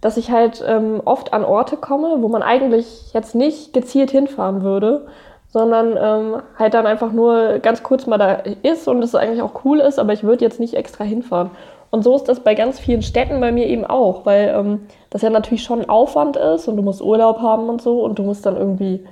dass 0.00 0.16
ich 0.16 0.30
halt 0.30 0.62
ähm, 0.66 1.00
oft 1.04 1.32
an 1.32 1.44
Orte 1.44 1.76
komme, 1.76 2.16
wo 2.20 2.28
man 2.28 2.42
eigentlich 2.42 3.12
jetzt 3.14 3.34
nicht 3.34 3.72
gezielt 3.72 4.10
hinfahren 4.10 4.62
würde, 4.62 5.06
sondern 5.48 5.96
ähm, 5.96 6.42
halt 6.58 6.74
dann 6.74 6.86
einfach 6.86 7.12
nur 7.12 7.60
ganz 7.60 7.82
kurz 7.82 8.06
mal 8.06 8.18
da 8.18 8.32
ist 8.62 8.88
und 8.88 9.02
es 9.02 9.14
eigentlich 9.14 9.42
auch 9.42 9.64
cool 9.64 9.78
ist, 9.78 9.98
aber 9.98 10.12
ich 10.12 10.24
würde 10.24 10.44
jetzt 10.44 10.60
nicht 10.60 10.74
extra 10.74 11.04
hinfahren. 11.04 11.50
Und 11.90 12.02
so 12.02 12.16
ist 12.16 12.24
das 12.24 12.40
bei 12.40 12.56
ganz 12.56 12.80
vielen 12.80 13.02
Städten 13.02 13.40
bei 13.40 13.52
mir 13.52 13.68
eben 13.68 13.84
auch, 13.84 14.26
weil 14.26 14.48
ähm, 14.48 14.86
das 15.10 15.22
ja 15.22 15.30
natürlich 15.30 15.62
schon 15.62 15.88
Aufwand 15.88 16.36
ist 16.36 16.66
und 16.66 16.76
du 16.76 16.82
musst 16.82 17.00
Urlaub 17.00 17.40
haben 17.40 17.68
und 17.68 17.80
so 17.80 18.02
und 18.02 18.18
du 18.18 18.24
musst 18.24 18.44
dann 18.46 18.56
irgendwie, 18.56 19.06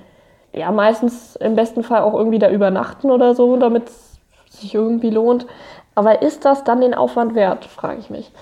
ja, 0.53 0.73
meistens 0.73 1.37
im 1.37 1.55
besten 1.55 1.85
Fall 1.85 2.03
auch 2.03 2.14
irgendwie 2.14 2.40
da 2.40 2.51
übernachten 2.51 3.12
oder 3.12 3.37
so, 3.37 3.57
damit 3.57 3.88
es 3.88 4.18
sich 4.61 4.75
irgendwie 4.75 5.11
lohnt. 5.11 5.47
Aber 5.95 6.23
ist 6.23 6.45
das 6.45 6.64
dann 6.64 6.81
den 6.81 6.92
Aufwand 6.92 7.37
wert, 7.37 7.66
frage 7.66 8.01
ich 8.01 8.11
mich. 8.11 8.33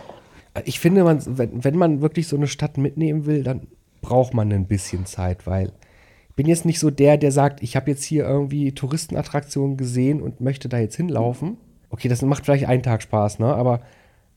Ich 0.65 0.81
finde, 0.81 1.05
man, 1.05 1.23
wenn, 1.39 1.65
wenn 1.65 1.77
man 1.77 2.01
wirklich 2.01 2.29
so 2.29 2.37
eine 2.37 2.49
Stadt 2.49 2.77
mitnehmen 2.77 3.27
will, 3.27 3.43
dann 3.43 3.69
braucht 4.01 4.35
man 4.35 4.53
ein 4.53 4.67
bisschen 4.67 5.07
Zeit, 5.07 5.47
weil 5.47 5.73
ich 6.31 6.37
bin 6.37 6.47
jetzt 6.47 6.65
nicht 6.65 6.79
so 6.79 6.91
der, 6.91 7.19
der 7.19 7.33
sagt, 7.33 7.63
ich 7.63 7.77
habe 7.77 7.91
jetzt 7.91 8.03
hier 8.03 8.25
irgendwie 8.25 8.73
Touristenattraktionen 8.73 9.77
gesehen 9.77 10.23
und 10.23 10.41
möchte 10.41 10.69
da 10.69 10.79
jetzt 10.79 10.97
hinlaufen. 10.97 11.59
Okay, 11.91 12.09
das 12.09 12.23
macht 12.23 12.45
vielleicht 12.45 12.67
einen 12.67 12.83
Tag 12.83 13.03
Spaß, 13.03 13.41
ne? 13.41 13.55
Aber 13.55 13.81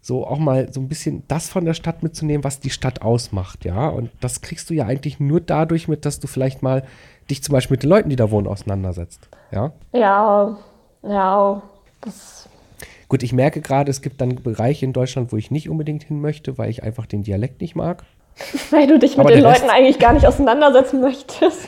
so 0.02 0.28
auch 0.28 0.38
mal 0.38 0.72
so 0.74 0.82
ein 0.82 0.90
bisschen 0.90 1.24
das 1.30 1.48
von 1.48 1.64
der 1.64 1.74
Stadt 1.74 2.04
mitzunehmen, 2.04 2.44
was 2.44 2.60
die 2.60 2.72
Stadt 2.72 3.02
ausmacht, 3.02 3.64
ja. 3.64 3.88
Und 3.88 4.12
das 4.20 4.42
kriegst 4.42 4.70
du 4.70 4.74
ja 4.74 4.86
eigentlich 4.86 5.20
nur 5.20 5.40
dadurch 5.40 5.88
mit, 5.88 6.06
dass 6.06 6.20
du 6.20 6.28
vielleicht 6.28 6.62
mal 6.62 6.84
dich 7.30 7.42
zum 7.42 7.54
Beispiel 7.54 7.76
mit 7.76 7.84
den 7.84 7.90
Leuten, 7.90 8.10
die 8.10 8.18
da 8.18 8.30
wohnen, 8.30 8.48
auseinandersetzt, 8.48 9.30
ja. 9.52 9.72
Ja, 9.94 10.58
ja, 11.04 11.62
das, 12.02 12.50
Gut, 13.14 13.22
ich 13.22 13.32
merke 13.32 13.62
gerade, 13.62 13.92
es 13.92 14.02
gibt 14.02 14.22
dann 14.22 14.42
Bereiche 14.42 14.86
in 14.86 14.92
Deutschland, 14.92 15.32
wo 15.32 15.38
ich 15.38 15.52
nicht 15.52 15.70
unbedingt 15.70 16.02
hin 16.02 16.20
möchte, 16.20 16.58
weil 16.58 16.72
ich 16.72 16.82
einfach 16.82 17.06
den 17.06 17.22
Dialekt 17.22 17.62
nicht 17.62 17.76
mag. 17.76 18.06
weil 18.72 18.88
du 18.88 18.98
dich 18.98 19.18
mit 19.18 19.20
Aber 19.20 19.30
den 19.32 19.44
Leuten 19.44 19.70
eigentlich 19.70 20.00
gar 20.00 20.14
nicht 20.14 20.26
auseinandersetzen 20.26 21.00
möchtest. 21.00 21.60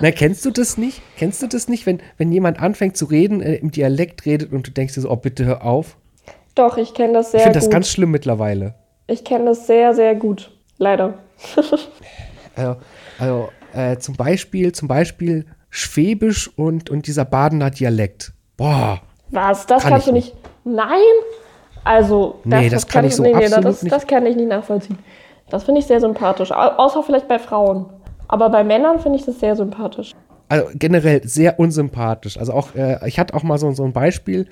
Na, 0.00 0.10
kennst 0.10 0.44
du 0.44 0.50
das 0.50 0.76
nicht? 0.76 1.02
Kennst 1.16 1.40
du 1.40 1.46
das 1.46 1.68
nicht, 1.68 1.86
wenn, 1.86 2.00
wenn 2.16 2.32
jemand 2.32 2.58
anfängt 2.58 2.96
zu 2.96 3.04
reden, 3.04 3.40
äh, 3.40 3.54
im 3.58 3.70
Dialekt 3.70 4.26
redet 4.26 4.52
und 4.52 4.66
du 4.66 4.72
denkst 4.72 4.94
dir 4.94 5.02
so, 5.02 5.10
oh, 5.12 5.14
bitte 5.14 5.44
hör 5.44 5.64
auf? 5.64 5.96
Doch, 6.56 6.78
ich 6.78 6.94
kenne 6.94 7.12
das 7.12 7.26
Ich 7.26 7.30
sehr 7.30 7.40
finde 7.42 7.54
das 7.56 7.66
gut. 7.66 7.72
ganz 7.74 7.88
schlimm 7.88 8.10
mittlerweile. 8.10 8.74
ich 9.06 9.22
kenne 9.22 9.44
das 9.44 9.68
sehr, 9.68 9.94
sehr 9.94 10.16
gut. 10.16 10.50
Leider. 10.78 11.14
Also, 12.56 12.76
also 13.20 13.48
äh, 13.72 13.98
zum 13.98 14.16
Beispiel, 14.16 14.72
zum 14.72 14.88
Beispiel 14.88 15.46
Schwäbisch 15.70 16.50
und, 16.58 16.90
und 16.90 17.06
dieser 17.06 17.24
Badener 17.24 17.70
Dialekt. 17.70 18.32
Boah, 18.56 19.00
Was? 19.30 19.64
Das 19.66 19.84
Kann 19.84 19.92
kannst 19.92 20.08
ich 20.08 20.10
du 20.10 20.16
nicht. 20.16 20.39
Nein? 20.64 20.98
Also, 21.84 22.40
Nee, 22.44 22.68
das 22.68 22.86
kann 22.86 23.04
ich 23.04 23.16
so 23.16 23.24
absolut 23.24 23.64
das, 23.64 23.82
nicht. 23.82 23.94
Das 23.94 24.06
kann 24.06 24.26
ich 24.26 24.36
nicht 24.36 24.48
nachvollziehen. 24.48 24.98
Das 25.48 25.64
finde 25.64 25.80
ich 25.80 25.86
sehr 25.86 26.00
sympathisch. 26.00 26.52
Au 26.52 26.56
außer 26.76 27.02
vielleicht 27.02 27.26
bei 27.28 27.38
Frauen. 27.38 27.86
Aber 28.28 28.48
bei 28.50 28.62
Männern 28.62 29.00
finde 29.00 29.18
ich 29.18 29.24
das 29.24 29.40
sehr 29.40 29.56
sympathisch. 29.56 30.12
also 30.48 30.66
generell 30.74 31.26
sehr 31.26 31.58
unsympathisch. 31.58 32.36
Also 32.38 32.52
auch, 32.52 32.74
äh, 32.74 32.98
ich 33.08 33.18
hatte 33.18 33.34
auch 33.34 33.42
mal 33.42 33.58
so, 33.58 33.72
so 33.72 33.84
ein 33.84 33.92
Beispiel, 33.92 34.46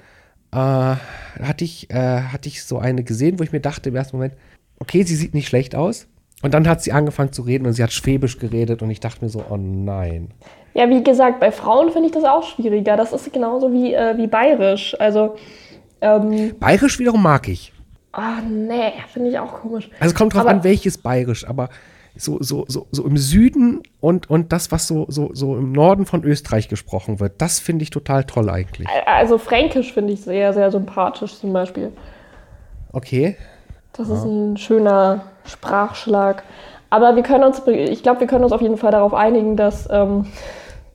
äh, 0.52 0.56
hatte 0.56 1.64
ich, 1.64 1.90
äh, 1.90 2.22
hatte 2.22 2.48
ich 2.48 2.64
so 2.64 2.78
eine 2.78 3.04
gesehen, 3.04 3.38
wo 3.38 3.44
ich 3.44 3.52
mir 3.52 3.60
dachte 3.60 3.90
im 3.90 3.96
ersten 3.96 4.16
Moment, 4.16 4.34
okay, 4.80 5.02
sie 5.02 5.16
sieht 5.16 5.34
nicht 5.34 5.48
schlecht 5.48 5.74
aus. 5.74 6.08
Und 6.42 6.54
dann 6.54 6.68
hat 6.68 6.82
sie 6.82 6.92
angefangen 6.92 7.32
zu 7.32 7.42
reden 7.42 7.66
und 7.66 7.72
sie 7.72 7.82
hat 7.82 7.92
Schwäbisch 7.92 8.38
geredet 8.38 8.80
und 8.80 8.90
ich 8.90 9.00
dachte 9.00 9.24
mir 9.24 9.28
so, 9.28 9.44
oh 9.50 9.56
nein. 9.56 10.30
Ja, 10.74 10.88
wie 10.88 11.02
gesagt, 11.02 11.40
bei 11.40 11.50
Frauen 11.50 11.90
finde 11.90 12.06
ich 12.08 12.14
das 12.14 12.24
auch 12.24 12.44
schwieriger. 12.44 12.96
Das 12.96 13.12
ist 13.12 13.32
genauso 13.32 13.72
wie, 13.72 13.92
äh, 13.92 14.16
wie 14.16 14.28
bayerisch. 14.28 14.96
Also, 15.00 15.34
ähm, 16.00 16.54
Bayerisch 16.58 16.98
wiederum 16.98 17.22
mag 17.22 17.48
ich. 17.48 17.72
ah, 18.12 18.40
nee, 18.48 18.92
finde 19.12 19.30
ich 19.30 19.38
auch 19.38 19.60
komisch. 19.60 19.90
Also 20.00 20.14
kommt 20.14 20.34
drauf 20.34 20.42
Aber- 20.42 20.50
an, 20.50 20.64
welches 20.64 20.98
Bayerisch, 20.98 21.46
aber 21.48 21.68
so, 22.16 22.38
so, 22.42 22.64
so, 22.66 22.88
so 22.90 23.04
im 23.06 23.16
Süden 23.16 23.80
und, 24.00 24.28
und 24.28 24.52
das, 24.52 24.72
was 24.72 24.88
so, 24.88 25.06
so, 25.08 25.30
so 25.34 25.56
im 25.56 25.70
Norden 25.70 26.04
von 26.04 26.24
Österreich 26.24 26.68
gesprochen 26.68 27.20
wird, 27.20 27.40
das 27.40 27.60
finde 27.60 27.84
ich 27.84 27.90
total 27.90 28.24
toll 28.24 28.50
eigentlich. 28.50 28.88
Also, 29.06 29.38
Fränkisch 29.38 29.92
finde 29.92 30.14
ich 30.14 30.22
sehr, 30.22 30.52
sehr 30.52 30.70
sympathisch 30.72 31.38
zum 31.38 31.52
Beispiel. 31.52 31.92
Okay. 32.92 33.36
Das 33.92 34.08
ist 34.08 34.24
ein 34.24 34.56
schöner 34.56 35.26
Sprachschlag. 35.44 36.42
Aber 36.90 37.14
wir 37.16 37.22
können 37.22 37.44
uns, 37.44 37.62
ich 37.66 38.02
glaube, 38.02 38.20
wir 38.20 38.26
können 38.26 38.44
uns 38.44 38.52
auf 38.52 38.62
jeden 38.62 38.78
Fall 38.78 38.90
darauf 38.92 39.14
einigen, 39.14 39.56
dass 39.56 39.88
ähm, 39.90 40.26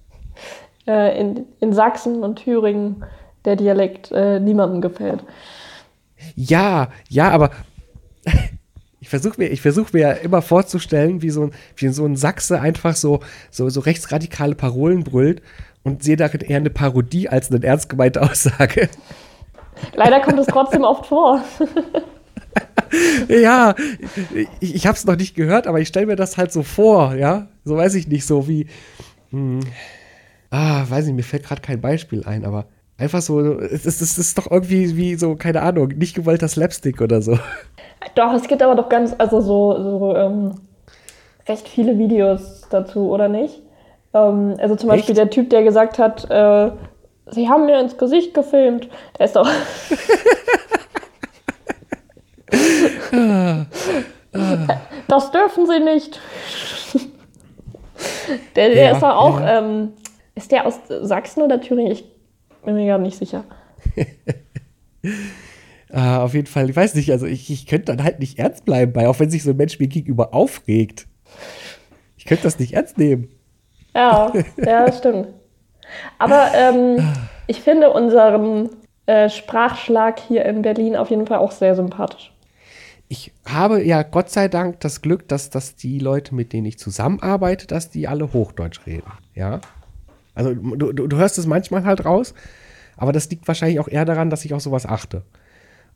äh, 0.87 1.19
in, 1.19 1.45
in 1.59 1.71
Sachsen 1.73 2.23
und 2.23 2.37
Thüringen 2.37 3.05
der 3.45 3.55
Dialekt 3.55 4.11
äh, 4.11 4.39
niemandem 4.39 4.81
gefällt. 4.81 5.23
Ja, 6.35 6.89
ja, 7.09 7.29
aber 7.29 7.51
ich 8.99 9.09
versuche 9.09 9.39
mir, 9.39 9.47
ich 9.47 9.61
versuch 9.61 9.93
mir 9.93 9.99
ja 9.99 10.11
immer 10.11 10.41
vorzustellen, 10.41 11.21
wie 11.21 11.29
so 11.29 11.43
ein, 11.43 11.51
wie 11.75 11.89
so 11.89 12.05
ein 12.05 12.15
Sachse 12.15 12.59
einfach 12.59 12.95
so, 12.95 13.19
so, 13.51 13.69
so 13.69 13.81
rechtsradikale 13.81 14.55
Parolen 14.55 15.03
brüllt 15.03 15.41
und 15.83 16.03
sehe 16.03 16.15
darin 16.15 16.41
eher 16.41 16.57
eine 16.57 16.69
Parodie 16.69 17.29
als 17.29 17.51
eine 17.51 17.63
ernst 17.65 17.89
gemeinte 17.89 18.21
Aussage. 18.21 18.89
Leider 19.95 20.21
kommt 20.21 20.39
es 20.39 20.47
trotzdem 20.47 20.83
oft 20.83 21.07
vor. 21.07 21.43
ja, 23.27 23.75
ich, 24.59 24.75
ich 24.75 24.87
habe 24.87 24.95
es 24.95 25.05
noch 25.05 25.17
nicht 25.17 25.35
gehört, 25.35 25.67
aber 25.67 25.79
ich 25.79 25.87
stelle 25.87 26.05
mir 26.05 26.15
das 26.15 26.37
halt 26.37 26.51
so 26.51 26.63
vor, 26.63 27.15
ja. 27.15 27.47
So 27.65 27.75
weiß 27.75 27.95
ich 27.95 28.07
nicht, 28.07 28.25
so 28.25 28.47
wie. 28.47 28.67
Hm, 29.31 29.61
ah, 30.51 30.85
weiß 30.87 31.05
nicht, 31.05 31.15
mir 31.15 31.23
fällt 31.23 31.43
gerade 31.43 31.61
kein 31.61 31.81
Beispiel 31.81 32.23
ein, 32.23 32.45
aber 32.45 32.67
einfach 32.97 33.21
so, 33.21 33.59
es 33.59 33.85
ist, 33.85 34.01
es 34.01 34.17
ist 34.17 34.37
doch 34.37 34.49
irgendwie 34.49 34.95
wie 34.95 35.15
so, 35.15 35.35
keine 35.35 35.61
Ahnung, 35.61 35.89
nicht 35.89 36.15
gewollter 36.15 36.47
Slapstick 36.47 37.01
oder 37.01 37.21
so. 37.21 37.37
Doch, 38.15 38.33
es 38.33 38.47
gibt 38.47 38.61
aber 38.61 38.75
doch 38.75 38.89
ganz, 38.89 39.15
also 39.17 39.41
so, 39.41 39.81
so 39.81 40.15
ähm, 40.15 40.55
recht 41.47 41.67
viele 41.67 41.97
Videos 41.97 42.61
dazu, 42.69 43.09
oder 43.09 43.27
nicht? 43.27 43.61
Ähm, 44.13 44.55
also 44.59 44.75
zum 44.75 44.89
Beispiel 44.89 45.11
Echt? 45.11 45.17
der 45.19 45.29
Typ, 45.29 45.49
der 45.49 45.63
gesagt 45.63 45.97
hat, 45.99 46.29
äh, 46.29 46.71
sie 47.27 47.49
haben 47.49 47.65
mir 47.65 47.79
ins 47.79 47.97
Gesicht 47.97 48.33
gefilmt. 48.33 48.89
Der 49.17 49.25
ist 49.25 49.35
doch. 49.35 49.49
das 55.07 55.31
dürfen 55.31 55.65
sie 55.67 55.79
nicht. 55.79 56.19
Der, 58.55 58.69
der 58.69 58.83
Ja, 58.83 58.91
ist 58.91 59.01
doch 59.01 59.15
auch, 59.15 59.39
ja. 59.39 59.59
ähm, 59.59 59.93
ist 60.35 60.51
der 60.51 60.65
aus 60.67 60.79
Sachsen 60.87 61.41
oder 61.43 61.61
Thüringen? 61.61 61.91
Ich 61.91 62.05
bin 62.63 62.75
mir 62.75 62.87
gar 62.87 62.97
nicht 62.97 63.17
sicher. 63.17 63.45
Ah, 65.95 66.23
auf 66.23 66.33
jeden 66.33 66.47
Fall, 66.47 66.71
ich 66.71 66.75
weiß 66.75 66.95
nicht, 66.95 67.11
also 67.11 67.27
ich, 67.27 67.51
ich 67.51 67.67
könnte 67.67 67.85
dann 67.95 68.03
halt 68.03 68.17
nicht 68.17 68.39
ernst 68.39 68.65
bleiben 68.65 68.93
bei, 68.93 69.07
auch 69.07 69.19
wenn 69.19 69.29
sich 69.29 69.43
so 69.43 69.51
ein 69.51 69.57
Mensch 69.57 69.77
mir 69.77 69.87
gegenüber 69.87 70.33
aufregt. 70.33 71.05
Ich 72.17 72.25
könnte 72.25 72.45
das 72.45 72.57
nicht 72.57 72.73
ernst 72.73 72.97
nehmen. 72.97 73.29
Ja, 73.93 74.33
ja, 74.57 74.91
stimmt. 74.91 75.27
Aber 76.17 76.47
ähm, 76.55 77.13
ich 77.45 77.61
finde 77.61 77.91
unseren 77.91 78.69
äh, 79.05 79.29
Sprachschlag 79.29 80.19
hier 80.19 80.45
in 80.45 80.63
Berlin 80.63 80.95
auf 80.95 81.11
jeden 81.11 81.27
Fall 81.27 81.37
auch 81.37 81.51
sehr 81.51 81.75
sympathisch. 81.75 82.33
Ich 83.07 83.31
habe 83.45 83.83
ja 83.83 84.01
Gott 84.01 84.31
sei 84.31 84.47
Dank 84.47 84.79
das 84.79 85.03
Glück, 85.03 85.27
dass, 85.27 85.51
dass 85.51 85.75
die 85.75 85.99
Leute, 85.99 86.33
mit 86.33 86.53
denen 86.53 86.65
ich 86.65 86.79
zusammenarbeite, 86.79 87.67
dass 87.67 87.91
die 87.91 88.07
alle 88.07 88.33
Hochdeutsch 88.33 88.87
reden. 88.87 89.11
Ja. 89.35 89.61
Also 90.35 90.53
du, 90.53 90.91
du, 90.91 91.07
du 91.07 91.17
hörst 91.17 91.37
es 91.37 91.45
manchmal 91.45 91.85
halt 91.85 92.05
raus, 92.05 92.33
aber 92.97 93.11
das 93.11 93.29
liegt 93.29 93.47
wahrscheinlich 93.47 93.79
auch 93.79 93.87
eher 93.87 94.05
daran, 94.05 94.29
dass 94.29 94.45
ich 94.45 94.53
auf 94.53 94.61
sowas 94.61 94.85
achte. 94.85 95.23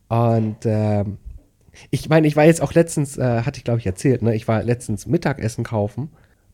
Und 0.09 0.57
ähm, 0.65 1.17
ich 1.91 2.09
meine, 2.09 2.27
ich 2.27 2.35
war 2.35 2.45
jetzt 2.45 2.61
auch 2.61 2.73
letztens, 2.73 3.17
äh, 3.17 3.41
hatte 3.41 3.57
ich 3.57 3.63
glaube 3.63 3.79
ich 3.79 3.85
erzählt, 3.85 4.21
ne? 4.21 4.35
Ich 4.35 4.47
war 4.47 4.63
letztens 4.63 5.05
Mittagessen 5.05 5.63
kaufen 5.63 6.09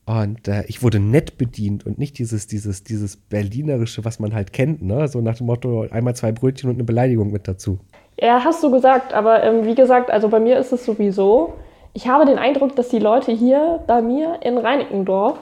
und 0.06 0.48
äh, 0.48 0.64
ich 0.68 0.84
wurde 0.84 1.00
nett 1.00 1.38
bedient 1.38 1.86
und 1.86 1.98
nicht 1.98 2.18
dieses, 2.20 2.48
dieses, 2.48 2.84
dieses 2.84 3.16
Berlinerische, 3.16 4.04
was 4.04 4.20
man 4.20 4.34
halt 4.34 4.54
kennt, 4.54 4.82
ne? 4.82 5.08
So 5.08 5.22
nach 5.22 5.38
dem 5.38 5.48
Motto, 5.48 5.88
einmal 5.92 6.16
zwei 6.16 6.32
Brötchen 6.32 6.70
und 6.70 6.76
eine 6.76 6.84
Beleidigung 6.84 7.32
mit 7.32 7.48
dazu. 7.48 7.80
Ja, 8.20 8.44
hast 8.44 8.64
du 8.64 8.72
gesagt, 8.72 9.14
aber 9.14 9.44
ähm, 9.44 9.66
wie 9.66 9.76
gesagt, 9.76 10.12
also 10.12 10.30
bei 10.30 10.40
mir 10.40 10.60
ist 10.60 10.72
es 10.72 10.86
sowieso, 10.86 11.54
ich 11.94 12.08
habe 12.08 12.26
den 12.26 12.38
Eindruck, 12.38 12.76
dass 12.76 12.90
die 12.90 13.00
Leute 13.00 13.32
hier 13.32 13.84
bei 13.88 14.02
mir 14.02 14.40
in 14.42 14.58
Reinickendorf 14.58 15.40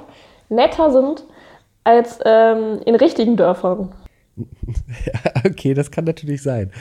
netter 0.50 0.92
sind 0.92 1.26
als 1.84 2.20
ähm, 2.26 2.80
in 2.86 2.96
richtigen 2.96 3.38
Dörfern. 3.38 3.92
okay, 5.46 5.74
das 5.74 5.92
kann 5.92 6.06
natürlich 6.06 6.42
sein. 6.42 6.72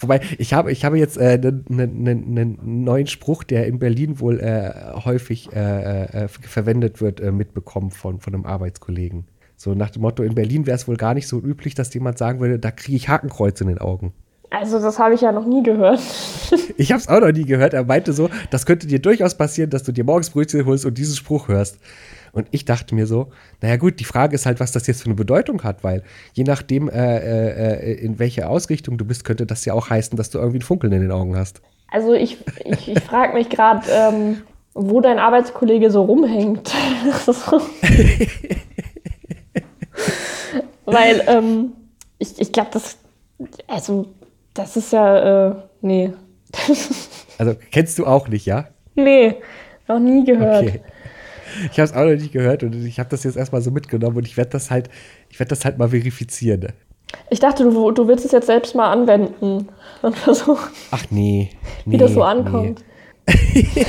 Wobei, 0.00 0.20
ich 0.38 0.54
habe, 0.54 0.72
ich 0.72 0.84
habe 0.84 0.98
jetzt 0.98 1.18
einen 1.18 1.64
äh, 1.68 1.68
ne, 1.68 1.86
ne, 1.86 2.14
ne 2.14 2.56
neuen 2.62 3.06
Spruch, 3.06 3.44
der 3.44 3.66
in 3.66 3.78
Berlin 3.78 4.18
wohl 4.18 4.40
äh, 4.40 4.72
häufig 5.04 5.52
äh, 5.52 6.04
äh, 6.04 6.28
verwendet 6.28 7.02
wird, 7.02 7.20
äh, 7.20 7.32
mitbekommen 7.32 7.90
von, 7.90 8.18
von 8.18 8.34
einem 8.34 8.46
Arbeitskollegen. 8.46 9.26
So 9.56 9.74
nach 9.74 9.90
dem 9.90 10.00
Motto, 10.00 10.22
in 10.22 10.34
Berlin 10.34 10.66
wäre 10.66 10.76
es 10.76 10.88
wohl 10.88 10.96
gar 10.96 11.12
nicht 11.12 11.28
so 11.28 11.38
üblich, 11.38 11.74
dass 11.74 11.92
jemand 11.92 12.16
sagen 12.16 12.40
würde, 12.40 12.58
da 12.58 12.70
kriege 12.70 12.96
ich 12.96 13.10
Hakenkreuz 13.10 13.60
in 13.60 13.68
den 13.68 13.78
Augen. 13.78 14.14
Also 14.48 14.80
das 14.80 14.98
habe 14.98 15.14
ich 15.14 15.20
ja 15.20 15.32
noch 15.32 15.46
nie 15.46 15.62
gehört. 15.62 16.00
ich 16.78 16.92
habe 16.92 17.00
es 17.00 17.08
auch 17.08 17.20
noch 17.20 17.30
nie 17.30 17.44
gehört. 17.44 17.74
Er 17.74 17.84
meinte 17.84 18.14
so, 18.14 18.30
das 18.50 18.64
könnte 18.64 18.86
dir 18.86 19.00
durchaus 19.00 19.36
passieren, 19.36 19.68
dass 19.68 19.82
du 19.82 19.92
dir 19.92 20.02
morgens 20.02 20.30
Brötchen 20.30 20.64
holst 20.64 20.86
und 20.86 20.96
diesen 20.96 21.14
Spruch 21.14 21.48
hörst. 21.48 21.78
Und 22.32 22.48
ich 22.50 22.64
dachte 22.64 22.94
mir 22.94 23.06
so, 23.06 23.30
naja 23.60 23.76
gut, 23.76 24.00
die 24.00 24.04
Frage 24.04 24.34
ist 24.34 24.46
halt, 24.46 24.60
was 24.60 24.72
das 24.72 24.86
jetzt 24.86 25.02
für 25.02 25.06
eine 25.06 25.14
Bedeutung 25.14 25.62
hat, 25.62 25.82
weil 25.82 26.02
je 26.32 26.44
nachdem, 26.44 26.88
äh, 26.88 27.18
äh, 27.18 27.94
in 27.94 28.18
welche 28.18 28.48
Ausrichtung 28.48 28.98
du 28.98 29.04
bist, 29.04 29.24
könnte 29.24 29.46
das 29.46 29.64
ja 29.64 29.74
auch 29.74 29.90
heißen, 29.90 30.16
dass 30.16 30.30
du 30.30 30.38
irgendwie 30.38 30.58
ein 30.58 30.62
Funkeln 30.62 30.92
in 30.92 31.00
den 31.02 31.10
Augen 31.12 31.36
hast. 31.36 31.60
Also 31.90 32.14
ich, 32.14 32.38
ich, 32.64 32.88
ich 32.88 33.00
frage 33.00 33.34
mich 33.34 33.48
gerade, 33.48 33.86
ähm, 33.90 34.42
wo 34.74 35.00
dein 35.00 35.18
Arbeitskollege 35.18 35.90
so 35.90 36.02
rumhängt. 36.02 36.72
weil 40.86 41.24
ähm, 41.26 41.72
ich, 42.18 42.38
ich 42.38 42.52
glaube, 42.52 42.70
das, 42.72 42.96
also 43.66 44.06
das 44.54 44.76
ist 44.76 44.92
ja, 44.92 45.48
äh, 45.48 45.54
nee. 45.80 46.12
also 47.38 47.56
kennst 47.72 47.98
du 47.98 48.06
auch 48.06 48.28
nicht, 48.28 48.46
ja? 48.46 48.68
Nee, 48.94 49.36
noch 49.88 49.98
nie 49.98 50.24
gehört. 50.24 50.68
Okay. 50.68 50.80
Ich 51.70 51.78
habe 51.78 51.84
es 51.84 51.92
auch 51.92 52.04
noch 52.04 52.10
nicht 52.10 52.32
gehört 52.32 52.62
und 52.62 52.74
ich 52.74 52.98
habe 52.98 53.08
das 53.08 53.24
jetzt 53.24 53.36
erstmal 53.36 53.62
so 53.62 53.70
mitgenommen 53.70 54.16
und 54.16 54.26
ich 54.26 54.36
werde 54.36 54.50
das 54.50 54.70
halt, 54.70 54.88
ich 55.28 55.38
werde 55.38 55.50
das 55.50 55.64
halt 55.64 55.78
mal 55.78 55.88
verifizieren. 55.88 56.68
Ich 57.28 57.40
dachte, 57.40 57.64
du, 57.64 57.90
du 57.90 58.06
willst 58.08 58.24
es 58.24 58.32
jetzt 58.32 58.46
selbst 58.46 58.74
mal 58.74 58.90
anwenden 58.90 59.68
und 60.02 60.16
versuchen. 60.16 60.70
Ach 60.90 61.04
nee. 61.10 61.50
nee 61.84 61.94
wie 61.94 61.98
das 61.98 62.12
so 62.12 62.22
ankommt. 62.22 62.84
Nee. 63.54 63.66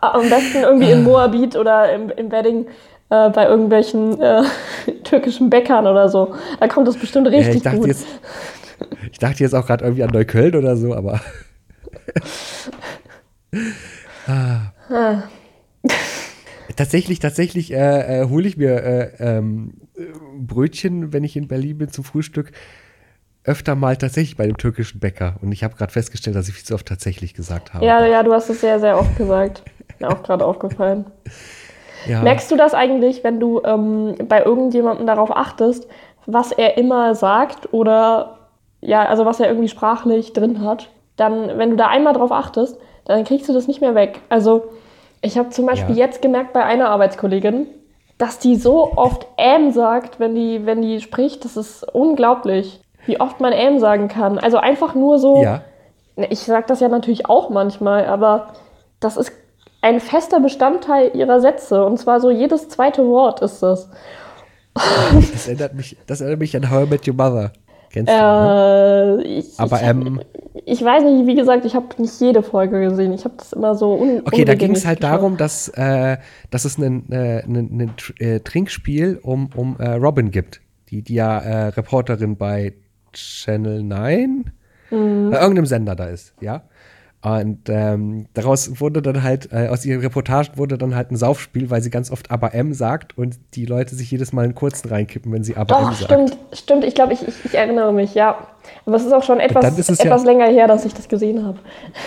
Am 0.00 0.28
besten 0.28 0.58
irgendwie 0.62 0.90
in 0.90 1.04
Moabit 1.04 1.56
oder 1.56 1.92
im, 1.92 2.10
im 2.10 2.30
Wedding 2.30 2.66
äh, 3.12 3.30
bei 3.30 3.46
irgendwelchen 3.46 4.20
äh, 4.20 4.42
türkischen 5.04 5.50
Bäckern 5.50 5.86
oder 5.86 6.08
so. 6.08 6.34
Da 6.58 6.68
kommt 6.68 6.88
das 6.88 6.96
bestimmt 6.96 7.28
richtig 7.28 7.62
ja, 7.62 7.72
ich 7.72 7.78
gut. 7.78 7.86
Jetzt, 7.86 8.06
ich 9.10 9.18
dachte 9.18 9.42
jetzt 9.42 9.54
auch 9.54 9.66
gerade 9.66 9.84
irgendwie 9.84 10.02
an 10.02 10.10
Neukölln 10.10 10.56
oder 10.56 10.76
so, 10.76 10.94
aber. 10.94 11.20
ah. 14.26 14.71
Ah. 14.92 15.22
Tatsächlich, 16.76 17.18
tatsächlich 17.18 17.72
äh, 17.72 18.20
äh, 18.22 18.28
hole 18.28 18.46
ich 18.46 18.56
mir 18.56 18.82
äh, 18.82 19.10
ähm, 19.18 19.74
Brötchen, 20.38 21.12
wenn 21.12 21.24
ich 21.24 21.36
in 21.36 21.48
Berlin 21.48 21.78
bin 21.78 21.90
zum 21.90 22.04
Frühstück, 22.04 22.52
öfter 23.44 23.74
mal 23.74 23.96
tatsächlich 23.96 24.36
bei 24.36 24.46
dem 24.46 24.56
türkischen 24.56 25.00
Bäcker. 25.00 25.36
Und 25.42 25.52
ich 25.52 25.64
habe 25.64 25.74
gerade 25.74 25.92
festgestellt, 25.92 26.36
dass 26.36 26.48
ich 26.48 26.54
viel 26.54 26.64
zu 26.64 26.74
oft 26.74 26.86
tatsächlich 26.86 27.34
gesagt 27.34 27.74
habe. 27.74 27.84
Ja, 27.84 28.04
ja, 28.06 28.22
du 28.22 28.32
hast 28.32 28.48
es 28.48 28.60
sehr, 28.60 28.78
sehr 28.78 28.98
oft 28.98 29.16
gesagt. 29.16 29.62
Mir 29.98 30.08
auch 30.08 30.22
gerade 30.22 30.44
aufgefallen. 30.44 31.06
Ja. 32.04 32.20
Merkst 32.20 32.50
du 32.50 32.56
das 32.56 32.74
eigentlich, 32.74 33.22
wenn 33.22 33.38
du 33.38 33.62
ähm, 33.64 34.16
bei 34.26 34.42
irgendjemandem 34.42 35.06
darauf 35.06 35.30
achtest, 35.30 35.86
was 36.26 36.50
er 36.50 36.76
immer 36.76 37.14
sagt 37.14 37.72
oder 37.72 38.38
ja, 38.80 39.04
also 39.04 39.24
was 39.24 39.38
er 39.38 39.46
irgendwie 39.46 39.68
sprachlich 39.68 40.32
drin 40.32 40.64
hat? 40.64 40.90
Dann, 41.14 41.58
wenn 41.58 41.70
du 41.70 41.76
da 41.76 41.86
einmal 41.86 42.12
drauf 42.12 42.32
achtest, 42.32 42.76
dann 43.04 43.22
kriegst 43.22 43.48
du 43.48 43.52
das 43.52 43.68
nicht 43.68 43.80
mehr 43.80 43.94
weg. 43.94 44.20
Also 44.28 44.72
ich 45.22 45.38
habe 45.38 45.50
zum 45.50 45.66
Beispiel 45.66 45.96
ja. 45.96 46.06
jetzt 46.06 46.20
gemerkt 46.20 46.52
bei 46.52 46.64
einer 46.64 46.90
Arbeitskollegin, 46.90 47.68
dass 48.18 48.38
die 48.38 48.56
so 48.56 48.92
oft 48.96 49.26
ähm 49.38 49.70
sagt, 49.70 50.20
wenn 50.20 50.34
die, 50.34 50.66
wenn 50.66 50.82
die 50.82 51.00
spricht. 51.00 51.44
Das 51.44 51.56
ist 51.56 51.84
unglaublich, 51.84 52.82
wie 53.06 53.20
oft 53.20 53.40
man 53.40 53.52
ähm 53.52 53.78
sagen 53.78 54.08
kann. 54.08 54.38
Also 54.38 54.58
einfach 54.58 54.94
nur 54.94 55.18
so. 55.18 55.42
Ja. 55.42 55.62
Ich 56.28 56.40
sage 56.40 56.66
das 56.66 56.80
ja 56.80 56.88
natürlich 56.88 57.26
auch 57.26 57.48
manchmal, 57.48 58.06
aber 58.06 58.52
das 59.00 59.16
ist 59.16 59.32
ein 59.80 59.98
fester 59.98 60.40
Bestandteil 60.40 61.12
ihrer 61.14 61.40
Sätze. 61.40 61.84
Und 61.84 61.98
zwar 61.98 62.20
so 62.20 62.30
jedes 62.30 62.68
zweite 62.68 63.06
Wort 63.06 63.40
ist 63.40 63.62
das. 63.62 63.88
Das 64.74 65.48
erinnert 65.48 65.74
mich, 65.74 65.96
das 66.06 66.20
erinnert 66.20 66.40
mich 66.40 66.56
an 66.56 66.70
How 66.70 66.86
I 66.86 66.90
Met 66.90 67.06
Your 67.06 67.14
Mother. 67.14 67.52
Kennst 67.92 68.10
du? 68.10 68.16
Ne? 68.16 69.22
Äh, 69.22 69.38
ich, 69.38 69.60
Aber 69.60 69.82
ähm, 69.82 70.20
ich 70.64 70.82
weiß 70.82 71.04
nicht, 71.04 71.26
wie 71.26 71.34
gesagt, 71.34 71.64
ich 71.64 71.74
habe 71.74 71.86
nicht 71.98 72.18
jede 72.20 72.42
Folge 72.42 72.80
gesehen. 72.88 73.12
Ich 73.12 73.24
habe 73.24 73.34
das 73.36 73.52
immer 73.52 73.74
so 73.74 73.94
un 73.94 74.22
Okay, 74.24 74.44
da 74.44 74.54
ging 74.54 74.72
es 74.72 74.86
halt 74.86 75.00
geschaut. 75.00 75.12
darum, 75.14 75.36
dass, 75.36 75.68
äh, 75.68 76.16
dass 76.50 76.64
es 76.64 76.78
ein 76.78 77.10
äh, 77.12 77.40
äh, 78.18 78.40
Trinkspiel 78.40 79.20
um, 79.22 79.50
um 79.54 79.76
äh, 79.78 79.90
Robin 79.92 80.30
gibt, 80.30 80.60
die, 80.90 81.02
die 81.02 81.14
ja 81.14 81.38
äh, 81.38 81.66
Reporterin 81.68 82.36
bei 82.36 82.72
Channel 83.12 83.82
9, 83.82 84.50
mhm. 84.90 85.30
bei 85.30 85.40
irgendeinem 85.40 85.66
Sender 85.66 85.94
da 85.94 86.06
ist, 86.06 86.34
ja. 86.40 86.62
Und 87.22 87.68
ähm, 87.68 88.26
daraus 88.34 88.80
wurde 88.80 89.00
dann 89.00 89.22
halt, 89.22 89.52
äh, 89.52 89.68
aus 89.68 89.84
ihren 89.84 90.00
Reportagen 90.00 90.58
wurde 90.58 90.76
dann 90.76 90.96
halt 90.96 91.12
ein 91.12 91.16
Saufspiel, 91.16 91.70
weil 91.70 91.80
sie 91.80 91.90
ganz 91.90 92.10
oft 92.10 92.32
aber 92.32 92.52
M 92.52 92.74
sagt 92.74 93.16
und 93.16 93.38
die 93.54 93.64
Leute 93.64 93.94
sich 93.94 94.10
jedes 94.10 94.32
Mal 94.32 94.42
einen 94.42 94.56
kurzen 94.56 94.88
reinkippen, 94.88 95.30
wenn 95.32 95.44
sie 95.44 95.56
aber 95.56 95.66
Doch, 95.66 95.88
M 95.88 95.94
sagt. 95.94 96.04
Stimmt, 96.04 96.36
stimmt. 96.52 96.84
Ich 96.84 96.96
glaube, 96.96 97.12
ich, 97.12 97.26
ich, 97.26 97.44
ich, 97.44 97.54
erinnere 97.54 97.92
mich, 97.92 98.14
ja. 98.14 98.48
Aber 98.86 98.96
es 98.96 99.04
ist 99.04 99.12
auch 99.12 99.22
schon 99.22 99.38
etwas, 99.38 99.64
etwas 99.64 99.98
ja, 100.02 100.16
länger 100.16 100.46
her, 100.46 100.66
dass 100.66 100.84
ich 100.84 100.94
das 100.94 101.08
gesehen 101.08 101.44
habe. 101.44 101.58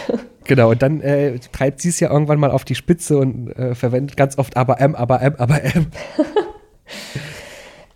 Genau, 0.48 0.70
und 0.70 0.84
dann 0.84 1.02
äh, 1.02 1.40
treibt 1.40 1.82
sie 1.82 1.90
es 1.90 2.00
ja 2.00 2.12
irgendwann 2.12 2.40
mal 2.40 2.52
auf 2.52 2.66
die 2.66 2.76
Spitze 2.76 3.18
und 3.18 3.50
äh, 3.58 3.74
verwendet 3.74 4.16
ganz 4.16 4.38
oft 4.38 4.56
aber 4.58 4.80
M, 4.80 4.94
aber 4.94 5.20
M, 5.20 5.34
aber 5.40 5.64
M. 5.64 5.88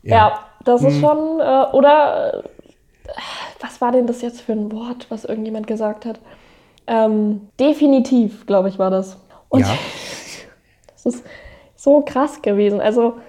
ja. 0.01 0.15
ja. 0.15 0.39
das 0.65 0.82
ist 0.82 0.95
hm. 0.95 0.99
schon, 0.99 1.39
äh, 1.39 1.65
oder 1.74 2.34
äh, 2.34 3.11
was 3.61 3.82
war 3.82 3.91
denn 3.91 4.07
das 4.07 4.24
jetzt 4.24 4.41
für 4.41 4.53
ein 4.53 4.72
Wort, 4.72 5.05
was 5.09 5.26
irgendjemand 5.26 5.67
gesagt 5.67 6.07
hat? 6.07 6.20
Ähm, 6.90 7.42
definitiv, 7.60 8.48
glaube 8.48 8.68
ich, 8.68 8.80
war 8.80 8.90
das. 8.90 9.18
Und 9.50 9.62
ja. 9.62 9.68
das 10.94 11.06
ist 11.06 11.24
so 11.76 12.02
krass 12.02 12.42
gewesen. 12.42 12.82
Also, 12.82 13.20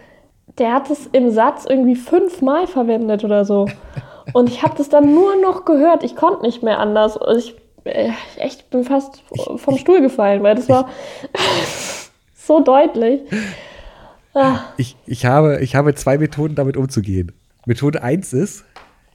der 0.59 0.73
hat 0.73 0.91
es 0.91 1.07
im 1.13 1.31
Satz 1.31 1.67
irgendwie 1.69 1.95
fünfmal 1.95 2.67
verwendet 2.67 3.23
oder 3.23 3.45
so. 3.45 3.69
Und 4.33 4.49
ich 4.49 4.63
habe 4.63 4.77
das 4.79 4.89
dann 4.89 5.15
nur 5.15 5.37
noch 5.37 5.67
gehört. 5.67 6.05
Ich 6.05 6.17
konnte 6.17 6.43
nicht 6.43 6.63
mehr 6.63 6.79
anders. 6.79 7.19
Ich 7.37 7.55
äh, 7.85 8.11
echt 8.37 8.71
bin 8.71 8.85
fast 8.85 9.23
vom 9.57 9.77
Stuhl 9.77 10.01
gefallen, 10.01 10.43
weil 10.43 10.55
das 10.55 10.69
war 10.71 10.89
so 12.35 12.61
deutlich. 12.61 13.21
Ah. 14.33 14.61
Ich, 14.79 14.97
ich, 15.07 15.27
habe, 15.27 15.61
ich 15.61 15.75
habe 15.75 15.95
zwei 15.95 16.17
Methoden, 16.17 16.55
damit 16.55 16.79
umzugehen. 16.79 17.33
Methode 17.67 18.03
1 18.03 18.33
ist, 18.33 18.65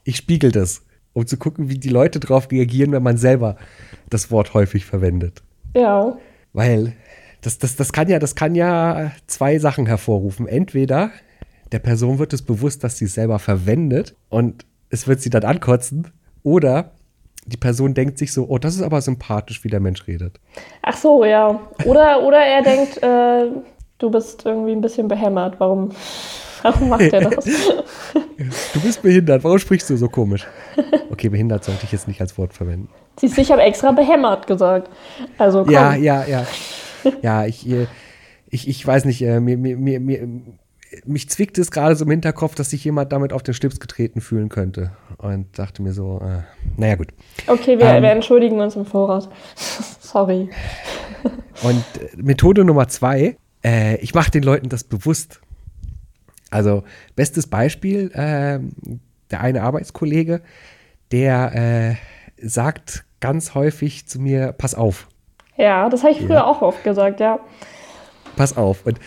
ich 0.03 0.17
spiegel 0.17 0.51
das 0.51 0.84
um 1.15 1.25
zu 1.25 1.37
gucken, 1.37 1.69
wie 1.69 1.79
die 1.79 1.89
Leute 1.89 2.19
darauf 2.19 2.51
reagieren, 2.51 2.91
wenn 2.91 3.01
man 3.01 3.17
selber 3.17 3.55
das 4.09 4.29
Wort 4.29 4.53
häufig 4.53 4.85
verwendet. 4.85 5.41
Ja. 5.73 6.17
Weil 6.53 6.93
das, 7.41 7.57
das, 7.57 7.75
das, 7.75 7.93
kann 7.93 8.09
ja, 8.09 8.19
das 8.19 8.35
kann 8.35 8.53
ja 8.53 9.11
zwei 9.25 9.57
Sachen 9.57 9.85
hervorrufen. 9.87 10.47
Entweder 10.47 11.11
der 11.71 11.79
Person 11.79 12.19
wird 12.19 12.33
es 12.33 12.41
bewusst, 12.41 12.83
dass 12.83 12.97
sie 12.97 13.05
es 13.05 13.13
selber 13.13 13.39
verwendet 13.39 14.15
und 14.29 14.65
es 14.89 15.07
wird 15.07 15.21
sie 15.21 15.29
dann 15.29 15.43
ankotzen, 15.43 16.11
oder 16.43 16.91
die 17.47 17.57
Person 17.57 17.93
denkt 17.93 18.17
sich 18.17 18.31
so, 18.31 18.47
oh, 18.47 18.57
das 18.57 18.75
ist 18.75 18.81
aber 18.81 19.01
sympathisch, 19.01 19.63
wie 19.63 19.69
der 19.69 19.79
Mensch 19.79 20.05
redet. 20.07 20.39
Ach 20.81 20.97
so, 20.97 21.25
ja. 21.25 21.59
Oder, 21.85 22.23
oder 22.23 22.37
er 22.37 22.61
denkt, 22.61 23.01
äh, 23.01 23.51
du 23.97 24.11
bist 24.11 24.45
irgendwie 24.45 24.71
ein 24.71 24.81
bisschen 24.81 25.07
behämmert. 25.07 25.59
Warum 25.59 25.91
Warum 26.65 26.89
macht 26.89 27.13
er 27.13 27.29
das? 27.29 27.45
Du 28.73 28.81
bist 28.81 29.01
behindert. 29.01 29.43
Warum 29.43 29.59
sprichst 29.59 29.89
du 29.89 29.95
so 29.95 30.09
komisch? 30.09 30.45
Okay, 31.09 31.29
behindert 31.29 31.63
sollte 31.63 31.85
ich 31.85 31.91
jetzt 31.91 32.07
nicht 32.07 32.19
als 32.19 32.37
Wort 32.37 32.53
verwenden. 32.53 32.89
Siehst 33.17 33.37
du, 33.37 33.41
ich 33.41 33.51
habe 33.51 33.61
extra 33.61 33.91
behämmert 33.91 34.47
gesagt. 34.47 34.89
Also 35.37 35.63
komm. 35.63 35.71
Ja, 35.71 35.95
ja, 35.95 36.25
ja. 36.25 36.45
Ja, 37.21 37.45
ich, 37.45 37.69
äh, 37.69 37.87
ich, 38.49 38.67
ich 38.67 38.85
weiß 38.85 39.05
nicht, 39.05 39.21
äh, 39.21 39.39
mir, 39.39 39.57
mir, 39.57 39.77
mir, 39.77 39.99
mir, 39.99 40.27
mich 41.05 41.29
zwickt 41.29 41.57
es 41.57 41.71
gerade 41.71 41.95
so 41.95 42.03
im 42.03 42.11
Hinterkopf, 42.11 42.55
dass 42.55 42.71
sich 42.71 42.83
jemand 42.83 43.11
damit 43.11 43.31
auf 43.31 43.43
den 43.43 43.53
Schlips 43.53 43.79
getreten 43.79 44.19
fühlen 44.19 44.49
könnte. 44.49 44.91
Und 45.17 45.57
dachte 45.57 45.81
mir 45.81 45.93
so, 45.93 46.19
äh, 46.21 46.41
naja, 46.77 46.95
gut. 46.95 47.07
Okay, 47.47 47.77
wir, 47.77 47.85
ähm, 47.85 48.03
wir 48.03 48.09
entschuldigen 48.09 48.59
uns 48.59 48.75
im 48.75 48.85
Voraus. 48.85 49.29
Sorry. 49.99 50.49
Und 51.63 51.85
äh, 52.01 52.09
Methode 52.17 52.65
Nummer 52.65 52.87
zwei, 52.87 53.37
äh, 53.63 53.97
ich 53.97 54.13
mache 54.13 54.31
den 54.31 54.43
Leuten 54.43 54.69
das 54.69 54.83
bewusst. 54.83 55.41
Also 56.55 56.85
bestes 57.17 57.47
Beispiel, 57.47 58.11
äh, 58.13 58.59
der 59.29 59.41
eine 59.41 59.61
Arbeitskollege, 59.61 60.39
der 61.11 61.53
äh, 61.53 61.95
sagt 62.47 63.03
ganz 63.19 63.55
häufig 63.55 64.07
zu 64.07 64.21
mir, 64.21 64.53
pass 64.53 64.73
auf. 64.73 65.09
Ja, 65.57 65.89
das 65.89 66.03
habe 66.03 66.13
ich 66.13 66.19
früher 66.19 66.35
ja. 66.35 66.45
auch 66.45 66.61
oft 66.61 66.81
gesagt, 66.85 67.19
ja. 67.19 67.41
Pass 68.37 68.55
auf. 68.55 68.85
Und 68.85 69.01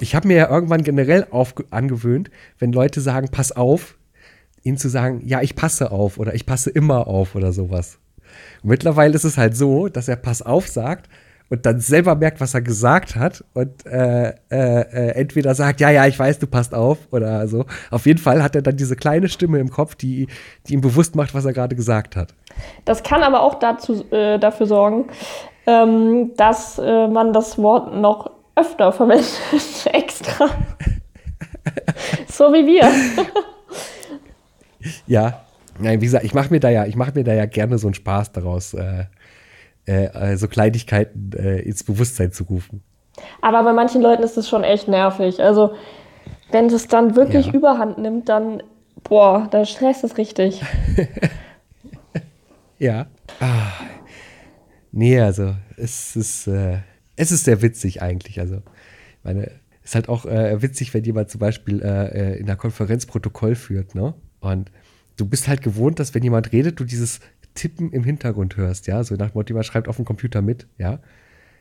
ich 0.00 0.16
habe 0.16 0.26
mir 0.26 0.38
ja 0.38 0.50
irgendwann 0.50 0.82
generell 0.82 1.28
auf, 1.30 1.54
angewöhnt, 1.70 2.32
wenn 2.58 2.72
Leute 2.72 3.00
sagen, 3.00 3.28
pass 3.30 3.52
auf, 3.52 3.96
ihnen 4.64 4.76
zu 4.76 4.88
sagen, 4.88 5.22
ja, 5.24 5.40
ich 5.40 5.54
passe 5.54 5.92
auf 5.92 6.18
oder 6.18 6.34
ich 6.34 6.46
passe 6.46 6.68
immer 6.68 7.06
auf 7.06 7.36
oder 7.36 7.52
sowas. 7.52 8.00
Und 8.64 8.70
mittlerweile 8.70 9.14
ist 9.14 9.24
es 9.24 9.38
halt 9.38 9.56
so, 9.56 9.86
dass 9.86 10.08
er 10.08 10.16
pass 10.16 10.42
auf 10.42 10.66
sagt 10.66 11.08
und 11.50 11.64
dann 11.64 11.80
selber 11.80 12.14
merkt, 12.14 12.40
was 12.40 12.54
er 12.54 12.60
gesagt 12.60 13.16
hat 13.16 13.44
und 13.54 13.86
äh, 13.86 14.30
äh, 14.30 14.34
äh, 14.50 15.10
entweder 15.12 15.54
sagt, 15.54 15.80
ja, 15.80 15.90
ja, 15.90 16.06
ich 16.06 16.18
weiß, 16.18 16.38
du 16.38 16.46
passt 16.46 16.74
auf 16.74 16.98
oder 17.10 17.46
so. 17.48 17.64
Auf 17.90 18.06
jeden 18.06 18.18
Fall 18.18 18.42
hat 18.42 18.54
er 18.54 18.62
dann 18.62 18.76
diese 18.76 18.96
kleine 18.96 19.28
Stimme 19.28 19.58
im 19.58 19.70
Kopf, 19.70 19.94
die, 19.94 20.28
die 20.66 20.74
ihm 20.74 20.80
bewusst 20.80 21.16
macht, 21.16 21.34
was 21.34 21.44
er 21.44 21.52
gerade 21.52 21.74
gesagt 21.74 22.16
hat. 22.16 22.34
Das 22.84 23.02
kann 23.02 23.22
aber 23.22 23.42
auch 23.42 23.58
dazu, 23.58 24.04
äh, 24.12 24.38
dafür 24.38 24.66
sorgen, 24.66 25.06
ähm, 25.66 26.32
dass 26.36 26.78
äh, 26.78 27.08
man 27.08 27.32
das 27.32 27.58
Wort 27.58 27.94
noch 27.94 28.30
öfter 28.54 28.92
verwendet, 28.92 29.40
extra. 29.92 30.48
so 32.28 32.52
wie 32.52 32.66
wir. 32.66 32.90
ja, 35.06 35.40
Nein, 35.80 36.00
wie 36.00 36.06
gesagt, 36.06 36.24
ich 36.24 36.34
mache 36.34 36.50
mir 36.50 36.60
da 36.60 36.70
ja, 36.70 36.86
ich 36.86 36.96
mache 36.96 37.12
mir 37.14 37.22
da 37.22 37.32
ja 37.32 37.46
gerne 37.46 37.78
so 37.78 37.86
einen 37.86 37.94
Spaß 37.94 38.32
daraus, 38.32 38.74
äh, 38.74 39.04
äh, 39.88 40.36
so 40.36 40.48
Kleinigkeiten 40.48 41.32
äh, 41.36 41.60
ins 41.60 41.84
Bewusstsein 41.84 42.32
zu 42.32 42.44
rufen. 42.44 42.82
Aber 43.40 43.62
bei 43.64 43.72
manchen 43.72 44.02
Leuten 44.02 44.22
ist 44.22 44.36
das 44.36 44.48
schon 44.48 44.64
echt 44.64 44.88
nervig. 44.88 45.42
Also 45.42 45.74
wenn 46.50 46.66
es 46.66 46.88
dann 46.88 47.16
wirklich 47.16 47.46
ja. 47.46 47.52
Überhand 47.52 47.98
nimmt, 47.98 48.28
dann 48.28 48.62
boah, 49.04 49.48
dann 49.50 49.66
stresst 49.66 50.04
es 50.04 50.18
richtig. 50.18 50.62
ja. 52.78 53.06
Ah. 53.40 53.72
Nee, 54.92 55.20
also 55.20 55.54
es 55.76 56.16
ist, 56.16 56.46
äh, 56.46 56.78
es 57.16 57.30
ist 57.32 57.44
sehr 57.44 57.62
witzig 57.62 58.02
eigentlich. 58.02 58.40
Also 58.40 58.62
meine, 59.22 59.50
ist 59.84 59.94
halt 59.94 60.08
auch 60.08 60.26
äh, 60.26 60.60
witzig, 60.62 60.92
wenn 60.94 61.04
jemand 61.04 61.30
zum 61.30 61.38
Beispiel 61.38 61.82
äh, 61.82 62.34
äh 62.34 62.38
in 62.38 62.46
der 62.46 62.56
Konferenz 62.56 63.06
Protokoll 63.06 63.54
führt, 63.54 63.94
ne? 63.94 64.14
Und 64.40 64.70
du 65.16 65.26
bist 65.26 65.48
halt 65.48 65.62
gewohnt, 65.62 65.98
dass 65.98 66.14
wenn 66.14 66.22
jemand 66.22 66.52
redet, 66.52 66.78
du 66.80 66.84
dieses 66.84 67.20
Tippen 67.58 67.90
im 67.92 68.04
Hintergrund 68.04 68.56
hörst, 68.56 68.86
ja, 68.86 69.02
so 69.02 69.16
nach 69.16 69.34
Motto, 69.34 69.48
jemand 69.48 69.66
schreibt 69.66 69.88
auf 69.88 69.96
dem 69.96 70.04
Computer 70.04 70.40
mit, 70.40 70.66
ja. 70.78 71.00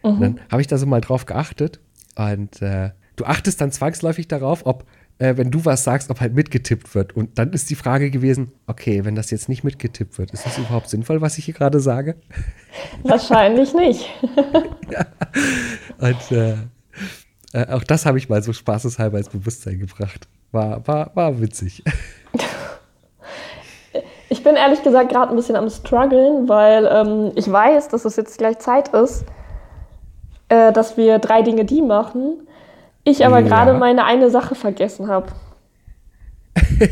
Mhm. 0.04 0.10
Und 0.10 0.22
dann 0.22 0.40
habe 0.52 0.62
ich 0.62 0.68
da 0.68 0.78
so 0.78 0.86
mal 0.86 1.02
drauf 1.02 1.26
geachtet 1.26 1.80
und 2.16 2.62
äh, 2.62 2.92
du 3.16 3.26
achtest 3.26 3.60
dann 3.60 3.72
zwangsläufig 3.72 4.28
darauf, 4.28 4.66
ob, 4.66 4.86
äh, 5.18 5.36
wenn 5.38 5.50
du 5.50 5.66
was 5.66 5.84
sagst, 5.84 6.12
ob 6.12 6.22
halt 6.22 6.36
mitgetippt 6.36 6.94
wird. 6.94 7.16
Und 7.16 7.40
dann 7.40 7.52
ist 7.52 7.70
die 7.72 7.76
Frage 7.76 8.12
gewesen, 8.12 8.52
okay, 8.68 9.06
wenn 9.06 9.16
das 9.16 9.32
jetzt 9.32 9.50
nicht 9.50 9.64
mitgetippt 9.64 10.18
wird, 10.20 10.32
ist 10.32 10.46
das 10.46 10.58
überhaupt 10.60 10.90
sinnvoll, 10.90 11.22
was 11.22 11.38
ich 11.40 11.46
hier 11.46 11.56
gerade 11.56 11.80
sage? 11.80 12.16
Wahrscheinlich 13.04 13.74
nicht. 13.74 14.08
ja. 14.92 15.06
Und 15.98 16.32
äh, 16.32 16.56
äh, 17.54 17.68
auch 17.72 17.84
das 17.84 18.06
habe 18.06 18.20
ich 18.20 18.30
mal 18.30 18.44
so 18.44 18.54
spaßeshalber 18.54 19.18
ins 19.18 19.30
Bewusstsein 19.30 19.80
gebracht. 19.80 20.28
War, 20.52 20.88
war, 20.88 21.16
war 21.16 21.42
witzig. 21.42 21.84
Ich 24.30 24.44
bin 24.44 24.56
ehrlich 24.56 24.84
gesagt 24.84 25.10
gerade 25.10 25.32
ein 25.32 25.36
bisschen 25.36 25.56
am 25.56 25.70
struggeln, 25.70 26.50
weil 26.50 26.86
ähm, 26.92 27.32
ich 27.36 27.50
weiß, 27.50 27.88
dass 27.90 28.06
es 28.06 28.16
jetzt 28.18 28.38
gleich 28.38 28.60
Zeit 28.60 28.90
ist, 28.90 29.26
äh, 30.50 30.72
dass 30.74 30.98
wir 30.98 31.20
drei 31.20 31.42
Dinge 31.42 31.66
die 31.66 31.82
machen. 31.82 32.48
Ich 33.04 33.26
aber 33.26 33.40
ja. 33.40 33.48
gerade 33.48 33.74
meine 33.74 34.04
eine 34.04 34.30
Sache 34.30 34.56
vergessen 34.56 35.08
habe. 35.08 35.28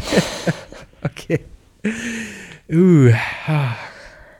okay. 1.03 1.41
Uh. 2.71 3.11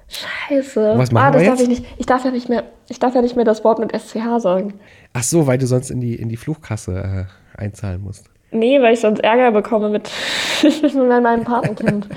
Scheiße. 0.07 0.97
Was 0.97 1.11
machen 1.11 1.25
ah, 1.25 1.31
das 1.31 1.41
wir 1.41 1.49
darf 1.49 1.59
jetzt? 1.59 1.69
ich 1.69 1.79
nicht. 1.79 1.93
Ich 1.97 2.05
darf 2.05 2.23
ja 2.23 2.31
nicht 2.31 2.47
mehr. 2.47 2.63
Ich 2.87 2.99
darf 2.99 3.13
ja 3.13 3.21
nicht 3.21 3.35
mehr 3.35 3.45
das 3.45 3.63
Wort 3.63 3.79
mit 3.79 3.91
SCH 3.91 4.39
sagen. 4.39 4.79
Ach 5.13 5.23
so, 5.23 5.47
weil 5.47 5.57
du 5.57 5.67
sonst 5.67 5.89
in 5.89 5.99
die 5.99 6.15
in 6.15 6.29
die 6.29 6.37
Fluchkasse 6.37 7.27
äh, 7.57 7.61
einzahlen 7.61 8.01
musst. 8.01 8.29
Nee, 8.51 8.81
weil 8.81 8.93
ich 8.93 9.01
sonst 9.01 9.19
Ärger 9.19 9.51
bekomme 9.51 9.89
mit, 9.89 10.09
mit 10.63 10.95
meinem 10.95 11.43
Patenkind. 11.43 12.07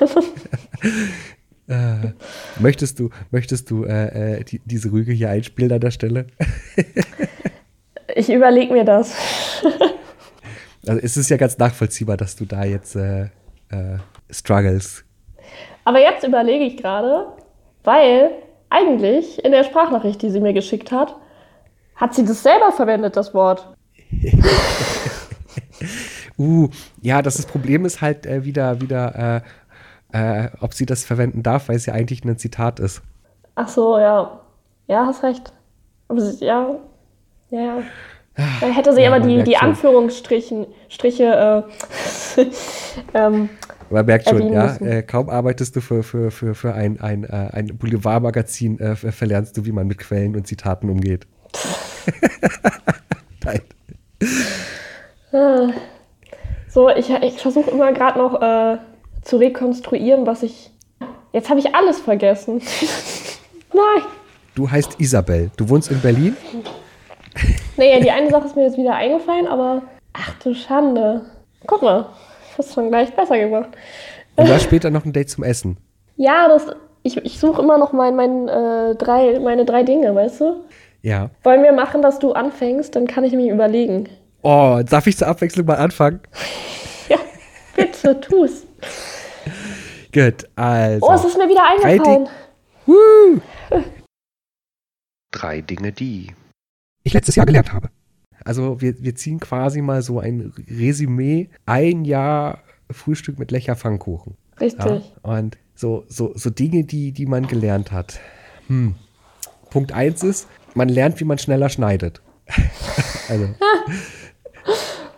äh, 1.68 2.12
möchtest 2.58 2.98
du, 2.98 3.10
möchtest 3.30 3.70
du 3.70 3.84
äh, 3.84 4.38
äh, 4.38 4.44
die, 4.44 4.60
diese 4.64 4.90
Rüge 4.90 5.12
hier 5.12 5.30
einspielen 5.30 5.72
an 5.72 5.80
der 5.80 5.90
Stelle? 5.90 6.26
ich 8.14 8.28
überlege 8.30 8.72
mir 8.72 8.84
das. 8.84 9.14
also 10.86 11.00
es 11.00 11.16
ist 11.16 11.30
ja 11.30 11.36
ganz 11.36 11.58
nachvollziehbar, 11.58 12.16
dass 12.16 12.34
du 12.36 12.44
da 12.44 12.64
jetzt 12.64 12.96
äh, 12.96 13.24
äh, 13.70 13.98
struggles. 14.30 15.04
Aber 15.84 16.00
jetzt 16.00 16.24
überlege 16.24 16.64
ich 16.64 16.76
gerade, 16.78 17.26
weil 17.84 18.30
eigentlich 18.70 19.44
in 19.44 19.52
der 19.52 19.64
Sprachnachricht, 19.64 20.22
die 20.22 20.30
sie 20.30 20.40
mir 20.40 20.52
geschickt 20.52 20.90
hat, 20.90 21.14
hat 21.94 22.14
sie 22.14 22.24
das 22.24 22.42
selber 22.42 22.72
verwendet, 22.72 23.16
das 23.16 23.34
Wort. 23.34 23.68
Uh, 26.38 26.68
ja, 27.00 27.22
das, 27.22 27.36
das 27.36 27.46
Problem 27.46 27.84
ist 27.84 28.00
halt 28.00 28.26
äh, 28.26 28.44
wieder, 28.44 28.80
wieder 28.80 29.42
äh, 30.12 30.44
äh, 30.44 30.48
ob 30.60 30.74
sie 30.74 30.86
das 30.86 31.04
verwenden 31.04 31.42
darf, 31.42 31.68
weil 31.68 31.76
es 31.76 31.86
ja 31.86 31.94
eigentlich 31.94 32.24
ein 32.24 32.38
Zitat 32.38 32.80
ist. 32.80 33.02
Ach 33.56 33.68
so, 33.68 33.98
ja. 33.98 34.40
Ja, 34.86 35.06
hast 35.06 35.22
recht. 35.22 35.52
Ja, 36.40 36.76
ja, 37.50 37.60
ja. 37.60 37.82
Dann 38.60 38.72
hätte 38.72 38.92
sie 38.92 39.02
ja, 39.02 39.14
aber 39.14 39.24
die, 39.24 39.44
die 39.44 39.56
Anführungsstriche 39.56 40.66
äh, 42.36 42.42
ähm, 43.14 43.48
man 43.90 44.06
merkt 44.06 44.28
schon, 44.28 44.52
ja, 44.52 44.76
äh, 44.76 45.02
kaum 45.02 45.28
arbeitest 45.28 45.76
du 45.76 45.80
für, 45.80 46.02
für, 46.02 46.30
für, 46.30 46.54
für 46.54 46.74
ein, 46.74 47.00
ein, 47.00 47.24
äh, 47.24 47.50
ein 47.52 47.78
Boulevardmagazin, 47.78 48.80
äh, 48.80 48.96
verlernst 48.96 49.56
du, 49.56 49.64
wie 49.66 49.72
man 49.72 49.86
mit 49.86 49.98
Quellen 49.98 50.34
und 50.34 50.46
Zitaten 50.46 50.90
umgeht. 50.90 51.26
Nein. 53.44 53.60
So, 56.74 56.88
ich, 56.90 57.08
ich 57.08 57.40
versuche 57.40 57.70
immer 57.70 57.92
gerade 57.92 58.18
noch 58.18 58.42
äh, 58.42 58.78
zu 59.22 59.36
rekonstruieren, 59.36 60.26
was 60.26 60.42
ich. 60.42 60.72
Jetzt 61.32 61.48
habe 61.48 61.60
ich 61.60 61.72
alles 61.72 62.00
vergessen. 62.00 62.60
Nein. 63.72 64.04
Du 64.56 64.68
heißt 64.68 65.00
Isabel. 65.00 65.52
Du 65.56 65.68
wohnst 65.68 65.92
in 65.92 66.00
Berlin? 66.00 66.36
Naja, 67.76 68.00
die 68.00 68.10
eine 68.10 68.28
Sache 68.28 68.46
ist 68.46 68.56
mir 68.56 68.64
jetzt 68.64 68.76
wieder 68.76 68.96
eingefallen, 68.96 69.46
aber 69.46 69.82
ach 70.14 70.32
du 70.42 70.52
Schande. 70.52 71.22
Guck 71.64 71.82
mal, 71.82 72.06
ich 72.44 72.52
habe 72.54 72.62
es 72.62 72.74
schon 72.74 72.88
gleich 72.88 73.14
besser 73.14 73.38
gemacht. 73.38 73.68
Und 74.34 74.48
da 74.48 74.58
später 74.58 74.90
noch 74.90 75.04
ein 75.04 75.12
Date 75.12 75.30
zum 75.30 75.44
Essen. 75.44 75.76
Ja, 76.16 76.48
das, 76.48 76.66
ich, 77.04 77.16
ich 77.18 77.38
suche 77.38 77.62
immer 77.62 77.78
noch 77.78 77.92
mein, 77.92 78.16
mein, 78.16 78.48
äh, 78.48 78.96
drei, 78.96 79.38
meine 79.38 79.64
drei 79.64 79.84
Dinge, 79.84 80.12
weißt 80.12 80.40
du? 80.40 80.64
Ja. 81.02 81.30
Wollen 81.44 81.62
wir 81.62 81.72
machen, 81.72 82.02
dass 82.02 82.18
du 82.18 82.32
anfängst? 82.32 82.96
Dann 82.96 83.06
kann 83.06 83.22
ich 83.22 83.32
mir 83.32 83.52
überlegen. 83.52 84.08
Oh, 84.46 84.82
darf 84.84 85.06
ich 85.06 85.16
zur 85.16 85.26
Abwechslung 85.26 85.66
mal 85.66 85.76
anfangen? 85.76 86.20
ja, 87.08 87.16
bitte, 87.74 88.20
tu's. 88.20 88.66
Gut, 90.12 90.46
also. 90.54 91.06
Oh, 91.06 91.12
es 91.14 91.24
ist 91.24 91.38
mir 91.38 91.48
wieder 91.48 91.66
eingefallen. 91.66 92.28
Drei, 92.86 93.80
Di 93.80 93.84
drei 95.30 95.60
Dinge, 95.62 95.92
die 95.92 96.34
ich 97.04 97.14
letztes 97.14 97.36
Jahr 97.36 97.46
gelernt 97.46 97.72
habe. 97.72 97.88
Also 98.44 98.82
wir, 98.82 99.02
wir 99.02 99.14
ziehen 99.14 99.40
quasi 99.40 99.80
mal 99.80 100.02
so 100.02 100.20
ein 100.20 100.52
Resümee, 100.68 101.48
ein 101.64 102.04
Jahr 102.04 102.58
Frühstück 102.90 103.38
mit 103.38 103.50
Lecher 103.50 103.76
Pfannkuchen. 103.76 104.36
Richtig. 104.60 104.84
Ja? 104.84 105.00
Und 105.22 105.56
so, 105.74 106.04
so, 106.08 106.32
so 106.36 106.50
Dinge, 106.50 106.84
die, 106.84 107.12
die 107.12 107.24
man 107.24 107.46
gelernt 107.46 107.92
hat. 107.92 108.20
Hm. 108.66 108.94
Punkt 109.70 109.92
eins 109.92 110.22
ist, 110.22 110.48
man 110.74 110.90
lernt, 110.90 111.18
wie 111.18 111.24
man 111.24 111.38
schneller 111.38 111.70
schneidet. 111.70 112.20
also 113.30 113.48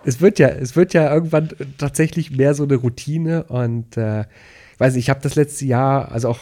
es 0.04 0.20
wird 0.20 0.38
ja, 0.38 0.48
es 0.48 0.76
wird 0.76 0.94
ja 0.94 1.12
irgendwann 1.12 1.50
tatsächlich 1.78 2.30
mehr 2.30 2.54
so 2.54 2.64
eine 2.64 2.76
Routine 2.76 3.44
und 3.44 3.96
äh, 3.96 4.24
weiß 4.78 4.94
nicht, 4.94 5.04
ich 5.04 5.10
habe 5.10 5.20
das 5.20 5.34
letzte 5.34 5.66
Jahr, 5.66 6.12
also 6.12 6.28
auch 6.28 6.38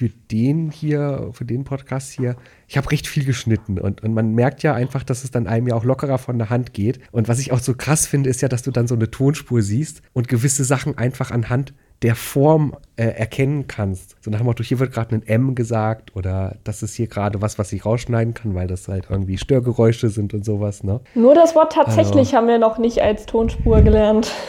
für 0.00 0.08
den 0.30 0.70
hier, 0.70 1.28
für 1.32 1.44
den 1.44 1.64
Podcast 1.64 2.10
hier, 2.10 2.36
ich 2.68 2.78
habe 2.78 2.90
recht 2.90 3.06
viel 3.06 3.24
geschnitten 3.24 3.78
und, 3.78 4.02
und 4.02 4.14
man 4.14 4.34
merkt 4.34 4.62
ja 4.62 4.74
einfach, 4.74 5.02
dass 5.02 5.24
es 5.24 5.30
dann 5.30 5.46
einem 5.46 5.68
ja 5.68 5.74
auch 5.74 5.84
lockerer 5.84 6.16
von 6.16 6.38
der 6.38 6.48
Hand 6.48 6.72
geht. 6.72 7.00
Und 7.12 7.28
was 7.28 7.38
ich 7.38 7.52
auch 7.52 7.58
so 7.58 7.74
krass 7.74 8.06
finde, 8.06 8.30
ist 8.30 8.40
ja, 8.40 8.48
dass 8.48 8.62
du 8.62 8.70
dann 8.70 8.88
so 8.88 8.94
eine 8.94 9.10
Tonspur 9.10 9.60
siehst 9.60 10.00
und 10.14 10.28
gewisse 10.28 10.64
Sachen 10.64 10.96
einfach 10.96 11.30
anhand 11.30 11.74
der 12.02 12.14
Form 12.14 12.74
äh, 12.96 13.04
erkennen 13.04 13.66
kannst. 13.66 14.16
So 14.22 14.30
nach 14.30 14.38
dem 14.38 14.46
Motto, 14.46 14.62
hier 14.62 14.78
wird 14.78 14.92
gerade 14.92 15.14
ein 15.16 15.26
M 15.26 15.54
gesagt 15.54 16.16
oder 16.16 16.56
das 16.64 16.82
ist 16.82 16.94
hier 16.94 17.08
gerade 17.08 17.42
was, 17.42 17.58
was 17.58 17.72
ich 17.72 17.84
rausschneiden 17.84 18.34
kann, 18.34 18.54
weil 18.54 18.66
das 18.66 18.88
halt 18.88 19.06
irgendwie 19.10 19.36
Störgeräusche 19.36 20.08
sind 20.08 20.32
und 20.32 20.44
sowas. 20.44 20.82
Ne? 20.82 21.00
Nur 21.14 21.34
das 21.34 21.54
Wort 21.54 21.72
tatsächlich 21.72 22.28
also, 22.28 22.36
haben 22.36 22.48
wir 22.48 22.58
noch 22.58 22.78
nicht 22.78 23.02
als 23.02 23.26
Tonspur 23.26 23.82
gelernt. 23.82 24.32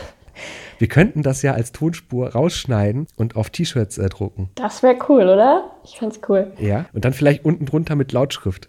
Wir 0.78 0.88
könnten 0.88 1.22
das 1.22 1.44
ja 1.44 1.54
als 1.54 1.74
Tonspur 1.74 2.30
rausschneiden 2.30 3.06
und 3.16 3.36
auf 3.36 3.52
T-Shirts 3.52 4.00
äh, 4.00 4.10
drucken. 4.10 4.50
Das 4.56 4.82
wäre 4.82 4.96
cool, 5.10 5.30
oder? 5.30 5.70
Ich 5.84 6.00
fand's 6.00 6.20
cool. 6.28 6.54
Ja, 6.58 6.86
und 6.92 7.06
dann 7.06 7.14
vielleicht 7.14 7.46
unten 7.46 7.68
drunter 7.68 7.96
mit 7.96 8.12
Lautschrift. 8.12 8.68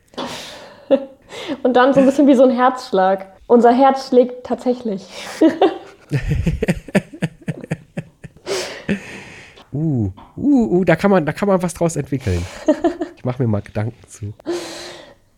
und 1.62 1.74
dann 1.74 1.94
so 1.94 2.00
ein 2.00 2.06
bisschen 2.06 2.26
wie 2.26 2.34
so 2.34 2.42
ein 2.42 2.50
Herzschlag. 2.50 3.32
Unser 3.46 3.72
Herz 3.72 4.08
schlägt 4.08 4.44
tatsächlich. 4.44 5.06
Uh, 9.72 10.10
uh, 10.36 10.78
uh, 10.78 10.84
da 10.84 10.96
kann 10.96 11.10
man, 11.10 11.24
da 11.24 11.32
kann 11.32 11.48
man 11.48 11.62
was 11.62 11.74
draus 11.74 11.96
entwickeln. 11.96 12.44
Ich 13.14 13.24
mache 13.24 13.40
mir 13.40 13.46
mal 13.46 13.62
Gedanken 13.62 13.94
zu. 14.08 14.34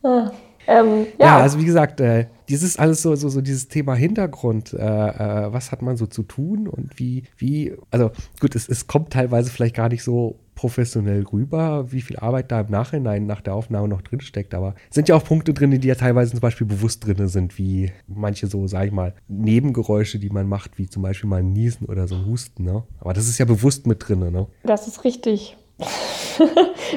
Ah, 0.03 0.31
ähm, 0.67 1.07
ja. 1.19 1.27
ja. 1.27 1.39
also 1.41 1.59
wie 1.59 1.67
gesagt, 1.67 2.01
äh, 2.01 2.29
dieses 2.49 2.79
alles 2.79 3.03
so, 3.03 3.15
so, 3.15 3.29
so 3.29 3.43
dieses 3.43 3.69
Thema 3.69 3.95
Hintergrund, 3.95 4.73
äh, 4.73 4.79
äh, 4.79 5.53
was 5.53 5.71
hat 5.71 5.83
man 5.83 5.99
so 5.99 6.07
zu 6.07 6.23
tun 6.23 6.67
und 6.67 6.99
wie, 6.99 7.25
wie, 7.37 7.75
also 7.91 8.11
gut, 8.41 8.55
es, 8.55 8.71
es 8.71 8.87
kommt 8.87 9.13
teilweise 9.13 9.51
vielleicht 9.51 9.77
gar 9.77 9.91
nicht 9.91 10.03
so 10.03 10.39
professionell 10.55 11.25
rüber, 11.25 11.91
wie 11.93 12.01
viel 12.01 12.19
Arbeit 12.19 12.53
da 12.53 12.61
im 12.61 12.71
Nachhinein 12.71 13.27
nach 13.27 13.41
der 13.41 13.55
Aufnahme 13.55 13.89
noch 13.89 14.03
drin 14.03 14.21
steckt. 14.21 14.55
Aber 14.55 14.75
es 14.89 14.95
sind 14.95 15.09
ja 15.09 15.17
auch 15.17 15.25
Punkte 15.25 15.53
drin, 15.53 15.71
die 15.79 15.89
ja 15.89 15.95
teilweise 15.95 16.33
zum 16.33 16.41
Beispiel 16.41 16.67
bewusst 16.67 17.07
drin 17.07 17.29
sind, 17.29 17.59
wie 17.59 17.93
manche 18.07 18.47
so, 18.47 18.67
sag 18.67 18.87
ich 18.87 18.93
mal, 18.93 19.15
Nebengeräusche, 19.29 20.19
die 20.19 20.31
man 20.31 20.49
macht, 20.49 20.79
wie 20.79 20.89
zum 20.89 21.03
Beispiel 21.03 21.29
mal 21.29 21.41
ein 21.41 21.53
Niesen 21.53 21.87
oder 21.87 22.07
so 22.07 22.15
ein 22.15 22.27
Husten. 22.27 22.65
Ne? 22.65 22.85
Aber 23.01 23.13
das 23.13 23.29
ist 23.29 23.39
ja 23.39 23.45
bewusst 23.45 23.87
mit 23.87 24.09
drin. 24.09 24.21
Ne? 24.21 24.47
Das 24.63 24.87
ist 24.87 25.05
richtig. 25.05 25.57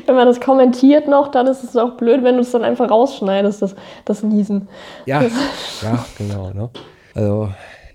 wenn 0.05 0.15
man 0.15 0.27
das 0.27 0.39
kommentiert 0.39 1.07
noch, 1.07 1.29
dann 1.29 1.47
ist 1.47 1.63
es 1.63 1.75
auch 1.75 1.97
blöd, 1.97 2.23
wenn 2.23 2.35
du 2.35 2.41
es 2.41 2.51
dann 2.51 2.63
einfach 2.63 2.89
rausschneidest, 2.89 3.61
das, 3.61 3.75
das 4.05 4.23
Niesen. 4.23 4.67
Ja, 5.05 5.23
ja, 5.81 6.05
genau. 6.17 6.51
Ne? 6.51 6.69
Also, 7.15 7.49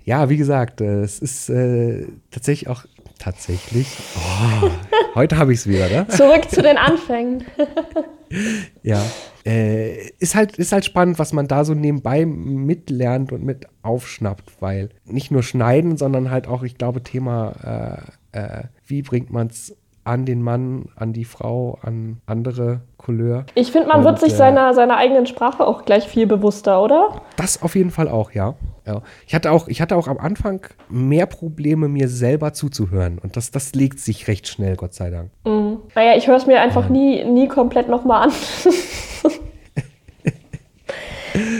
ja, 0.05 0.29
wie 0.29 0.37
gesagt, 0.37 0.81
es 0.81 1.19
ist 1.19 1.49
äh, 1.49 2.07
tatsächlich 2.31 2.69
auch 2.69 2.83
tatsächlich. 3.23 3.87
Oh, 4.17 4.69
heute 5.15 5.37
habe 5.37 5.53
ich 5.53 5.59
es 5.59 5.67
wieder, 5.67 5.87
ne? 5.87 6.07
Zurück 6.09 6.49
zu 6.49 6.61
den 6.61 6.77
Anfängen. 6.77 7.45
ja. 8.83 9.01
Äh, 9.45 10.09
ist, 10.19 10.35
halt, 10.35 10.57
ist 10.57 10.71
halt 10.71 10.85
spannend, 10.85 11.19
was 11.19 11.33
man 11.33 11.47
da 11.47 11.63
so 11.65 11.73
nebenbei 11.73 12.25
mitlernt 12.25 13.31
und 13.31 13.43
mit 13.43 13.67
aufschnappt, 13.81 14.61
weil 14.61 14.89
nicht 15.05 15.31
nur 15.31 15.43
schneiden, 15.43 15.97
sondern 15.97 16.31
halt 16.31 16.47
auch, 16.47 16.63
ich 16.63 16.77
glaube, 16.77 17.03
Thema, 17.03 18.05
äh, 18.33 18.39
äh, 18.39 18.63
wie 18.85 19.01
bringt 19.01 19.31
man 19.31 19.47
es 19.47 19.75
an 20.03 20.25
den 20.25 20.41
Mann, 20.41 20.85
an 20.95 21.13
die 21.13 21.25
Frau, 21.25 21.77
an 21.81 22.17
andere 22.25 22.81
Couleur. 22.97 23.45
Ich 23.55 23.71
finde, 23.71 23.87
man 23.87 23.99
und, 23.99 24.05
wird 24.05 24.19
sich 24.19 24.33
äh, 24.33 24.35
seiner, 24.35 24.73
seiner 24.73 24.97
eigenen 24.97 25.25
Sprache 25.25 25.65
auch 25.65 25.85
gleich 25.85 26.07
viel 26.07 26.27
bewusster, 26.27 26.81
oder? 26.81 27.21
Das 27.37 27.61
auf 27.61 27.75
jeden 27.75 27.91
Fall 27.91 28.09
auch, 28.09 28.31
ja. 28.31 28.55
ja. 28.85 29.01
Ich, 29.27 29.35
hatte 29.35 29.51
auch, 29.51 29.67
ich 29.67 29.81
hatte 29.81 29.95
auch 29.95 30.07
am 30.07 30.17
Anfang 30.17 30.61
mehr 30.89 31.25
Probleme, 31.25 31.87
mir 31.87 32.09
selber 32.09 32.53
zuzuhören. 32.53 33.17
Und 33.19 33.37
das, 33.37 33.51
das 33.51 33.73
legt 33.73 33.99
sich 33.99 34.27
recht 34.27 34.47
schnell, 34.47 34.75
Gott 34.75 34.93
sei 34.93 35.09
Dank. 35.09 35.31
Mhm. 35.45 35.79
Naja, 35.95 36.17
ich 36.17 36.27
höre 36.27 36.37
es 36.37 36.45
mir 36.45 36.61
einfach 36.61 36.87
ähm. 36.87 36.93
nie, 36.93 37.23
nie 37.23 37.47
komplett 37.47 37.87
nochmal 37.87 38.27
an. 38.27 38.33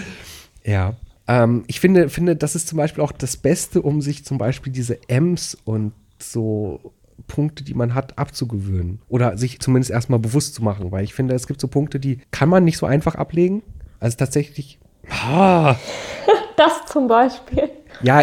ja. 0.66 0.94
Ähm, 1.28 1.64
ich 1.68 1.80
finde, 1.80 2.10
finde, 2.10 2.36
das 2.36 2.56
ist 2.56 2.68
zum 2.68 2.78
Beispiel 2.78 3.04
auch 3.04 3.14
das 3.14 3.38
Beste, 3.38 3.82
um 3.82 4.02
sich 4.02 4.26
zum 4.26 4.38
Beispiel 4.38 4.74
diese 4.74 5.00
M's 5.08 5.58
und 5.64 5.94
so 6.20 6.94
Punkte, 7.28 7.64
die 7.64 7.74
man 7.74 7.94
hat, 7.94 8.18
abzugewöhnen. 8.18 9.02
Oder 9.08 9.38
sich 9.38 9.60
zumindest 9.60 9.92
erstmal 9.92 10.20
bewusst 10.20 10.56
zu 10.56 10.64
machen. 10.64 10.92
Weil 10.92 11.04
ich 11.04 11.14
finde, 11.14 11.34
es 11.34 11.48
gibt 11.48 11.62
so 11.62 11.68
Punkte, 11.68 12.00
die 12.00 12.20
kann 12.32 12.50
man 12.50 12.64
nicht 12.64 12.78
so 12.78 12.86
einfach 12.86 13.16
ablegen. 13.16 13.64
Also 14.00 14.18
tatsächlich. 14.18 14.80
Ah. 15.10 15.76
Das 16.56 16.86
zum 16.86 17.08
Beispiel. 17.08 17.70
Ja, 18.04 18.22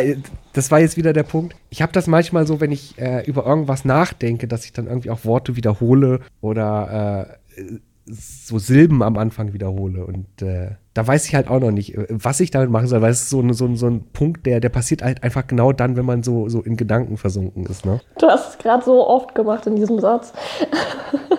das 0.52 0.70
war 0.70 0.78
jetzt 0.78 0.96
wieder 0.96 1.12
der 1.12 1.24
Punkt. 1.24 1.56
Ich 1.68 1.82
habe 1.82 1.92
das 1.92 2.06
manchmal 2.06 2.46
so, 2.46 2.60
wenn 2.60 2.70
ich 2.72 2.96
äh, 2.96 3.24
über 3.24 3.44
irgendwas 3.44 3.84
nachdenke, 3.84 4.46
dass 4.46 4.64
ich 4.64 4.72
dann 4.72 4.86
irgendwie 4.86 5.10
auch 5.10 5.24
Worte 5.24 5.56
wiederhole 5.56 6.20
oder 6.40 7.38
äh, 7.56 7.78
so 8.06 8.58
Silben 8.58 9.02
am 9.02 9.16
Anfang 9.18 9.52
wiederhole. 9.52 10.04
Und 10.04 10.42
äh, 10.42 10.72
da 10.94 11.06
weiß 11.06 11.26
ich 11.26 11.34
halt 11.34 11.48
auch 11.48 11.60
noch 11.60 11.70
nicht, 11.70 11.96
was 12.08 12.40
ich 12.40 12.50
damit 12.50 12.70
machen 12.70 12.86
soll, 12.86 13.02
weil 13.02 13.12
es 13.12 13.22
ist 13.22 13.30
so, 13.30 13.52
so, 13.52 13.74
so 13.74 13.86
ein 13.86 14.04
Punkt, 14.12 14.46
der, 14.46 14.60
der 14.60 14.68
passiert 14.68 15.02
halt 15.02 15.22
einfach 15.22 15.46
genau 15.46 15.72
dann, 15.72 15.96
wenn 15.96 16.04
man 16.04 16.22
so, 16.22 16.48
so 16.48 16.62
in 16.62 16.76
Gedanken 16.76 17.16
versunken 17.16 17.66
ist. 17.66 17.86
Ne? 17.86 18.00
Du 18.18 18.26
hast 18.26 18.50
es 18.50 18.58
gerade 18.58 18.84
so 18.84 19.06
oft 19.06 19.34
gemacht 19.34 19.66
in 19.66 19.76
diesem 19.76 20.00
Satz. 20.00 20.32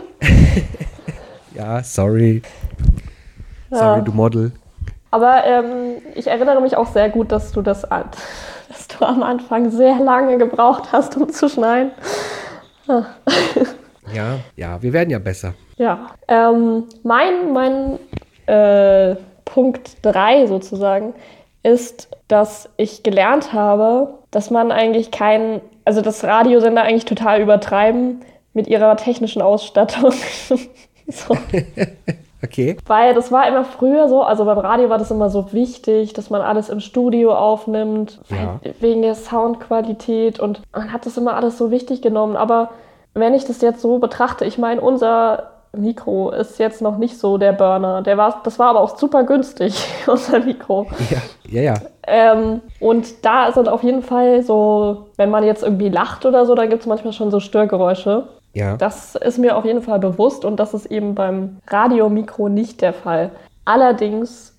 ja, 1.55 1.83
sorry. 1.83 2.41
Ja. 3.69 3.77
Sorry, 3.77 4.03
du 4.03 4.11
Model. 4.11 4.51
Aber 5.11 5.43
ähm, 5.45 6.01
ich 6.15 6.27
erinnere 6.27 6.61
mich 6.61 6.77
auch 6.77 6.87
sehr 6.87 7.09
gut, 7.09 7.31
dass 7.31 7.51
du 7.51 7.61
das 7.61 7.81
dass 7.81 8.87
du 8.87 9.05
am 9.05 9.23
Anfang 9.23 9.69
sehr 9.69 9.99
lange 9.99 10.37
gebraucht 10.37 10.93
hast, 10.93 11.17
um 11.17 11.29
zu 11.29 11.49
schneiden. 11.49 11.91
Ah. 12.87 13.03
ja, 14.13 14.39
ja, 14.55 14.81
wir 14.81 14.93
werden 14.93 15.09
ja 15.09 15.19
besser. 15.19 15.53
Ja. 15.81 16.11
Ähm, 16.27 16.83
mein 17.01 17.53
mein 17.53 17.99
äh, 18.45 19.15
Punkt 19.45 19.97
3 20.03 20.45
sozusagen 20.45 21.15
ist, 21.63 22.07
dass 22.27 22.69
ich 22.77 23.01
gelernt 23.01 23.51
habe, 23.51 24.13
dass 24.29 24.51
man 24.51 24.71
eigentlich 24.71 25.09
keinen, 25.09 25.59
also 25.83 26.01
das 26.01 26.23
Radiosender 26.23 26.83
eigentlich 26.83 27.05
total 27.05 27.41
übertreiben 27.41 28.21
mit 28.53 28.67
ihrer 28.67 28.95
technischen 28.95 29.41
Ausstattung. 29.41 30.13
so. 31.07 31.35
Okay. 32.43 32.75
Weil 32.87 33.13
das 33.13 33.31
war 33.31 33.47
immer 33.47 33.63
früher 33.63 34.09
so, 34.09 34.23
also 34.23 34.45
beim 34.45 34.57
Radio 34.57 34.89
war 34.89 34.97
das 34.97 35.11
immer 35.11 35.29
so 35.29 35.53
wichtig, 35.53 36.13
dass 36.13 36.31
man 36.31 36.41
alles 36.41 36.69
im 36.69 36.79
Studio 36.79 37.35
aufnimmt, 37.35 38.19
ja. 38.29 38.59
wegen 38.79 39.03
der 39.03 39.13
Soundqualität 39.13 40.39
und 40.39 40.63
man 40.73 40.91
hat 40.91 41.05
das 41.05 41.17
immer 41.17 41.35
alles 41.35 41.59
so 41.59 41.69
wichtig 41.69 42.01
genommen. 42.01 42.35
Aber 42.35 42.71
wenn 43.13 43.35
ich 43.35 43.45
das 43.45 43.61
jetzt 43.61 43.81
so 43.81 43.99
betrachte, 43.99 44.43
ich 44.43 44.57
meine, 44.57 44.81
unser 44.81 45.60
Mikro 45.73 46.31
ist 46.31 46.59
jetzt 46.59 46.81
noch 46.81 46.97
nicht 46.97 47.17
so 47.17 47.37
der 47.37 47.53
Burner. 47.53 48.01
Der 48.01 48.17
war, 48.17 48.41
das 48.43 48.59
war 48.59 48.69
aber 48.69 48.81
auch 48.81 48.97
super 48.97 49.23
günstig, 49.23 49.73
unser 50.07 50.39
Mikro. 50.39 50.87
Ja, 51.09 51.21
ja, 51.49 51.61
ja. 51.61 51.73
Ähm, 52.07 52.61
und 52.79 53.23
da 53.23 53.51
sind 53.51 53.69
auf 53.69 53.83
jeden 53.83 54.01
Fall 54.01 54.43
so, 54.43 55.07
wenn 55.17 55.29
man 55.29 55.43
jetzt 55.43 55.63
irgendwie 55.63 55.89
lacht 55.89 56.25
oder 56.25 56.45
so, 56.45 56.55
da 56.55 56.65
gibt 56.65 56.81
es 56.81 56.87
manchmal 56.87 57.13
schon 57.13 57.31
so 57.31 57.39
Störgeräusche. 57.39 58.27
Ja. 58.53 58.75
Das 58.75 59.15
ist 59.15 59.37
mir 59.37 59.55
auf 59.55 59.63
jeden 59.63 59.81
Fall 59.81 59.99
bewusst 59.99 60.43
und 60.43 60.59
das 60.59 60.73
ist 60.73 60.87
eben 60.87 61.15
beim 61.15 61.59
Radiomikro 61.67 62.49
nicht 62.49 62.81
der 62.81 62.93
Fall. 62.93 63.31
Allerdings 63.63 64.50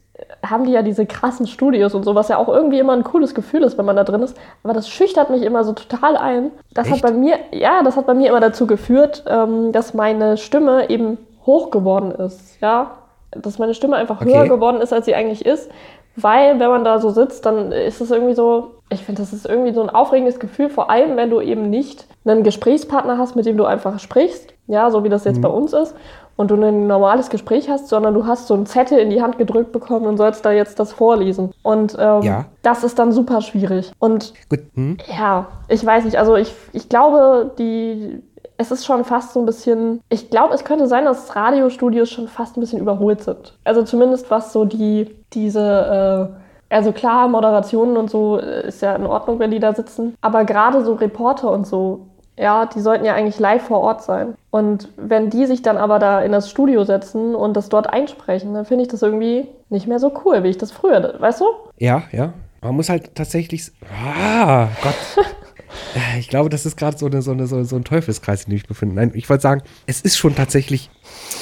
haben 0.45 0.65
die 0.65 0.73
ja 0.73 0.83
diese 0.83 1.07
krassen 1.07 1.47
Studios 1.47 1.95
und 1.95 2.05
so, 2.05 2.15
was 2.15 2.29
ja 2.29 2.39
auch 2.39 2.49
irgendwie 2.49 2.79
immer 2.79 2.93
ein 2.93 3.05
cooles 3.05 3.35
Gefühl 3.35 3.63
ist, 3.63 3.79
wenn 3.79 3.85
man 3.85 3.97
da 3.97 4.05
drin 4.05 4.23
ist. 4.23 4.37
Aber 4.63 4.73
das 4.73 4.89
schüchtert 4.89 5.31
mich 5.31 5.43
immer 5.43 5.65
so 5.65 5.73
total 5.73 6.17
ein. 6.17 6.51
Das 6.75 6.87
Echt? 6.87 6.97
hat 6.97 7.03
bei 7.03 7.17
mir, 7.17 7.39
ja, 7.53 7.83
das 7.83 7.97
hat 7.97 8.07
bei 8.07 8.15
mir 8.15 8.29
immer 8.29 8.41
dazu 8.41 8.67
geführt, 8.67 9.25
ähm, 9.27 9.73
dass 9.73 9.95
meine 9.95 10.37
Stimme 10.37 10.91
eben 10.91 11.19
hoch 11.47 11.71
geworden 11.71 12.13
ist. 12.13 12.61
Ja, 12.61 12.93
dass 13.31 13.59
meine 13.59 13.75
Stimme 13.75 13.97
einfach 13.97 14.21
okay. 14.21 14.35
höher 14.35 14.49
geworden 14.49 14.81
ist, 14.81 14.93
als 14.93 15.07
sie 15.07 15.15
eigentlich 15.15 15.45
ist. 15.45 15.71
Weil, 16.17 16.61
wenn 16.61 16.69
man 16.69 16.85
da 16.85 16.99
so 16.99 17.09
sitzt, 17.09 17.47
dann 17.47 17.73
ist 17.73 18.01
es 18.03 18.11
irgendwie 18.11 18.35
so, 18.35 18.73
ich 18.91 19.03
finde, 19.03 19.23
das 19.23 19.33
ist 19.33 19.47
irgendwie 19.47 19.73
so 19.73 19.83
ein 19.83 19.89
aufregendes 19.89 20.39
Gefühl, 20.39 20.69
vor 20.69 20.91
allem, 20.91 21.17
wenn 21.17 21.31
du 21.31 21.41
eben 21.41 21.71
nicht 21.71 22.07
einen 22.27 22.43
Gesprächspartner 22.43 23.17
hast, 23.17 23.35
mit 23.35 23.47
dem 23.47 23.57
du 23.57 23.65
einfach 23.65 23.99
sprichst, 23.99 24.52
ja, 24.67 24.91
so 24.91 25.05
wie 25.05 25.09
das 25.09 25.25
jetzt 25.25 25.39
mhm. 25.39 25.43
bei 25.43 25.49
uns 25.49 25.73
ist, 25.73 25.95
und 26.37 26.51
du 26.51 26.55
ein 26.55 26.87
normales 26.87 27.31
Gespräch 27.31 27.69
hast, 27.69 27.89
sondern 27.89 28.15
du 28.15 28.27
hast 28.27 28.47
so 28.47 28.55
einen 28.55 28.67
Zettel 28.67 28.99
in 28.99 29.11
die 29.11 29.23
Hand 29.23 29.39
gedrückt 29.39 29.73
bekommen 29.73 30.07
und 30.07 30.17
sollst 30.17 30.45
da 30.45 30.53
jetzt 30.53 30.79
das 30.81 30.93
vorlesen. 30.93 31.53
Und 31.63 31.97
ähm, 31.99 32.23
ja. 32.23 32.45
das 32.63 32.85
ist 32.85 32.99
dann 32.99 33.13
super 33.13 33.43
schwierig. 33.43 33.93
Und 33.99 34.33
hm. 34.75 34.97
ja, 35.07 35.47
ich 35.69 35.85
weiß 35.85 36.05
nicht, 36.05 36.17
also 36.17 36.37
ich, 36.37 36.55
ich 36.73 36.89
glaube, 36.89 37.53
die, 37.59 38.23
es 38.57 38.71
ist 38.71 38.87
schon 38.87 39.05
fast 39.05 39.35
so 39.35 39.41
ein 39.41 39.47
bisschen, 39.47 40.01
ich 40.09 40.31
glaube, 40.31 40.55
es 40.55 40.65
könnte 40.65 40.87
sein, 40.87 41.05
dass 41.05 41.37
Radiostudios 41.37 42.11
schon 42.11 42.29
fast 42.29 42.57
ein 42.57 42.61
bisschen 42.61 42.81
überholt 42.81 43.23
sind. 43.23 43.59
Also 43.65 43.83
zumindest 43.83 44.31
was 44.31 44.53
so 44.53 44.65
die, 44.65 45.15
diese, 45.33 46.33
äh, 46.71 46.75
also 46.75 46.93
klar, 46.93 47.29
Moderationen 47.29 47.99
und 47.99 48.11
so 48.11 48.39
ist 48.39 48.81
ja 48.81 48.97
in 48.97 49.05
Ordnung, 49.05 49.39
wenn 49.39 49.51
die 49.51 49.61
da 49.61 49.75
sitzen. 49.75 50.15
Aber 50.23 50.45
gerade 50.45 50.83
so 50.83 50.95
Reporter 50.95 51.51
und 51.51 51.67
so, 51.67 52.07
ja, 52.39 52.67
die 52.67 52.81
sollten 52.81 53.05
ja 53.05 53.15
eigentlich 53.15 53.39
live 53.39 53.63
vor 53.63 53.81
Ort 53.81 54.03
sein. 54.03 54.35
Und 54.51 54.89
wenn 54.97 55.31
die 55.31 55.47
sich 55.47 55.63
dann 55.63 55.77
aber 55.77 55.99
da 55.99 56.23
in 56.23 56.33
das 56.33 56.51
Studio 56.51 56.85
setzen 56.85 57.35
und 57.35 57.57
das 57.57 57.69
dort 57.69 57.93
einsprechen, 57.93 58.55
dann 58.55 58.65
finde 58.65 58.83
ich 58.83 58.89
das 58.89 59.03
irgendwie 59.03 59.47
nicht 59.69 59.87
mehr 59.87 59.99
so 59.99 60.13
cool, 60.25 60.43
wie 60.43 60.49
ich 60.49 60.59
das 60.59 60.73
früher, 60.73 61.21
weißt 61.21 61.41
du? 61.41 61.45
Ja, 61.79 62.05
ja. 62.13 62.33
Man 62.63 62.77
muss 62.77 62.89
halt 62.89 63.15
tatsächlich. 63.15 63.73
Ah, 63.93 64.69
Gott. 64.83 64.95
ich 66.19 66.29
glaube, 66.29 66.49
das 66.49 66.65
ist 66.65 66.77
gerade 66.77 66.97
so, 66.97 67.07
eine, 67.07 67.21
so, 67.23 67.33
eine, 67.33 67.47
so, 67.47 67.77
ein 67.77 67.85
Teufelskreis, 67.85 68.45
in 68.45 68.51
dem 68.51 68.57
ich 68.57 68.67
befinde. 68.67 68.95
Nein, 68.95 69.11
ich 69.15 69.29
wollte 69.29 69.43
sagen, 69.43 69.63
es 69.87 70.01
ist 70.01 70.17
schon 70.17 70.35
tatsächlich. 70.35 70.91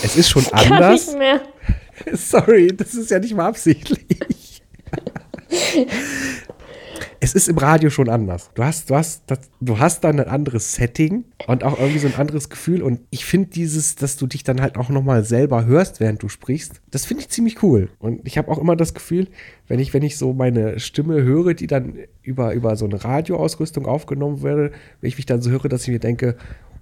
Es 0.03 0.17
ist 0.17 0.31
schon 0.31 0.45
anders. 0.53 1.09
Kann 1.09 1.19
nicht 1.19 1.19
mehr. 1.19 1.41
Sorry, 2.17 2.69
das 2.69 2.95
ist 2.95 3.11
ja 3.11 3.19
nicht 3.19 3.35
mal 3.35 3.47
absichtlich. 3.47 4.63
Es 7.23 7.35
ist 7.35 7.49
im 7.49 7.59
Radio 7.59 7.91
schon 7.91 8.09
anders. 8.09 8.51
Du 8.55 8.65
hast, 8.65 8.89
du 8.89 8.97
hast, 8.97 9.25
das, 9.27 9.41
du 9.61 9.79
hast 9.79 10.03
dann 10.05 10.19
ein 10.19 10.29
anderes 10.29 10.75
Setting 10.75 11.25
und 11.47 11.65
auch 11.65 11.79
irgendwie 11.79 11.99
so 11.99 12.07
ein 12.07 12.15
anderes 12.15 12.49
Gefühl. 12.49 12.83
Und 12.83 13.01
ich 13.11 13.27
finde 13.27 13.51
dieses, 13.51 13.95
dass 13.95 14.17
du 14.17 14.27
dich 14.27 14.43
dann 14.43 14.63
halt 14.63 14.77
auch 14.79 14.89
nochmal 14.89 15.23
selber 15.25 15.67
hörst, 15.67 16.01
während 16.01 16.23
du 16.23 16.31
sprichst, 16.31 16.81
das 16.91 17.05
finde 17.05 17.23
ich 17.23 17.29
ziemlich 17.29 17.63
cool. 17.63 17.91
Und 17.99 18.27
ich 18.27 18.39
habe 18.39 18.51
auch 18.51 18.59
immer 18.59 18.75
das 18.75 18.95
Gefühl, 18.95 19.29
wenn 19.69 19.79
ich, 19.81 19.93
wenn 19.93 20.03
ich 20.03 20.17
so 20.17 20.33
meine 20.33 20.81
Stimme 20.81 21.23
höre, 21.23 21.53
die 21.53 21.67
dann 21.67 21.95
über, 22.23 22.55
über 22.55 22.75
so 22.77 22.87
eine 22.87 23.05
Radioausrüstung 23.05 23.87
aufgenommen 23.87 24.43
werde, 24.43 24.73
wenn 25.01 25.09
ich 25.09 25.17
mich 25.19 25.27
dann 25.27 25.43
so 25.43 25.51
höre, 25.51 25.69
dass 25.69 25.83
ich 25.83 25.89
mir 25.89 26.01
denke, 26.01 26.37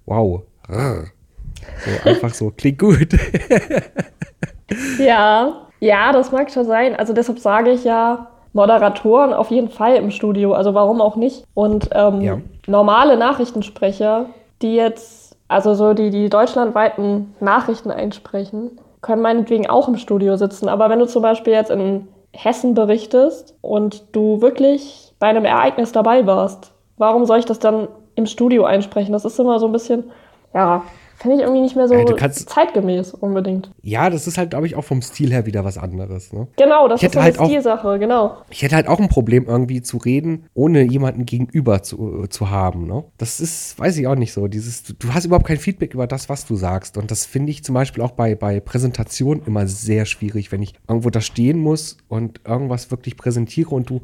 wow, 0.06 0.44
so 0.68 2.08
einfach 2.08 2.32
so, 2.32 2.50
klingt 2.50 2.78
gut. 2.78 3.08
ja, 4.98 5.66
ja, 5.80 6.12
das 6.12 6.30
mag 6.30 6.50
schon 6.50 6.64
sein. 6.64 6.94
Also 6.94 7.12
deshalb 7.12 7.40
sage 7.40 7.70
ich 7.70 7.84
ja, 7.84 8.30
Moderatoren 8.52 9.32
auf 9.32 9.50
jeden 9.50 9.68
Fall 9.68 9.96
im 9.96 10.10
Studio, 10.10 10.52
also 10.52 10.74
warum 10.74 11.00
auch 11.00 11.16
nicht? 11.16 11.44
Und 11.54 11.90
ähm, 11.92 12.20
ja. 12.20 12.38
normale 12.66 13.16
Nachrichtensprecher, 13.16 14.26
die 14.62 14.74
jetzt, 14.74 15.36
also 15.48 15.74
so 15.74 15.94
die, 15.94 16.10
die 16.10 16.28
deutschlandweiten 16.28 17.34
Nachrichten 17.40 17.90
einsprechen, 17.90 18.78
können 19.00 19.22
meinetwegen 19.22 19.68
auch 19.68 19.88
im 19.88 19.96
Studio 19.96 20.36
sitzen. 20.36 20.68
Aber 20.68 20.90
wenn 20.90 20.98
du 20.98 21.06
zum 21.06 21.22
Beispiel 21.22 21.52
jetzt 21.52 21.70
in 21.70 22.08
Hessen 22.32 22.74
berichtest 22.74 23.54
und 23.60 24.14
du 24.14 24.40
wirklich 24.40 25.14
bei 25.18 25.28
einem 25.28 25.44
Ereignis 25.44 25.92
dabei 25.92 26.26
warst, 26.26 26.72
warum 26.96 27.24
soll 27.24 27.38
ich 27.38 27.44
das 27.44 27.58
dann 27.58 27.88
im 28.14 28.26
Studio 28.26 28.64
einsprechen? 28.64 29.12
Das 29.12 29.24
ist 29.24 29.38
immer 29.38 29.58
so 29.58 29.66
ein 29.66 29.72
bisschen, 29.72 30.10
ja, 30.54 30.82
finde 31.18 31.36
ich 31.36 31.42
irgendwie 31.42 31.60
nicht 31.62 31.76
mehr 31.76 31.88
so 31.88 31.94
kannst- 32.16 32.48
zeitgemäß 32.48 33.12
unbedingt. 33.14 33.70
Ja, 33.82 34.08
das 34.10 34.26
ist 34.26 34.38
halt, 34.38 34.50
glaube 34.50 34.66
ich, 34.66 34.76
auch 34.76 34.84
vom 34.84 35.02
Stil 35.02 35.30
her 35.32 35.46
wieder 35.46 35.64
was 35.64 35.76
anderes. 35.78 36.32
Ne? 36.32 36.46
Genau, 36.56 36.88
das 36.88 37.02
ist 37.02 37.12
so 37.12 37.18
eine 37.18 37.24
halt 37.24 37.38
auch- 37.38 37.46
Stilsache, 37.46 37.98
genau. 37.98 38.36
Ich 38.50 38.62
hätte 38.62 38.76
halt 38.76 38.88
auch 38.88 39.00
ein 39.00 39.08
Problem, 39.08 39.46
irgendwie 39.46 39.82
zu 39.82 39.96
reden, 39.98 40.44
ohne 40.54 40.82
jemanden 40.82 41.26
gegenüber 41.26 41.82
zu, 41.82 42.26
zu 42.28 42.50
haben. 42.50 42.86
Ne? 42.86 43.04
Das 43.18 43.40
ist, 43.40 43.78
weiß 43.78 43.96
ich 43.98 44.06
auch 44.06 44.14
nicht 44.16 44.32
so. 44.32 44.46
Dieses, 44.48 44.82
du- 44.84 44.92
du 44.94 45.12
hast 45.14 45.24
überhaupt 45.24 45.46
kein 45.46 45.58
Feedback 45.58 45.94
über 45.94 46.06
das, 46.06 46.28
was 46.28 46.46
du 46.46 46.56
sagst. 46.56 46.96
Und 46.96 47.10
das 47.10 47.26
finde 47.26 47.50
ich 47.50 47.64
zum 47.64 47.74
Beispiel 47.74 48.02
auch 48.02 48.12
bei, 48.12 48.34
bei 48.34 48.60
Präsentationen 48.60 49.44
immer 49.46 49.66
sehr 49.66 50.06
schwierig, 50.06 50.52
wenn 50.52 50.62
ich 50.62 50.74
irgendwo 50.88 51.10
da 51.10 51.20
stehen 51.20 51.58
muss 51.58 51.96
und 52.08 52.40
irgendwas 52.46 52.90
wirklich 52.90 53.16
präsentiere 53.16 53.70
und 53.74 53.90
du 53.90 54.00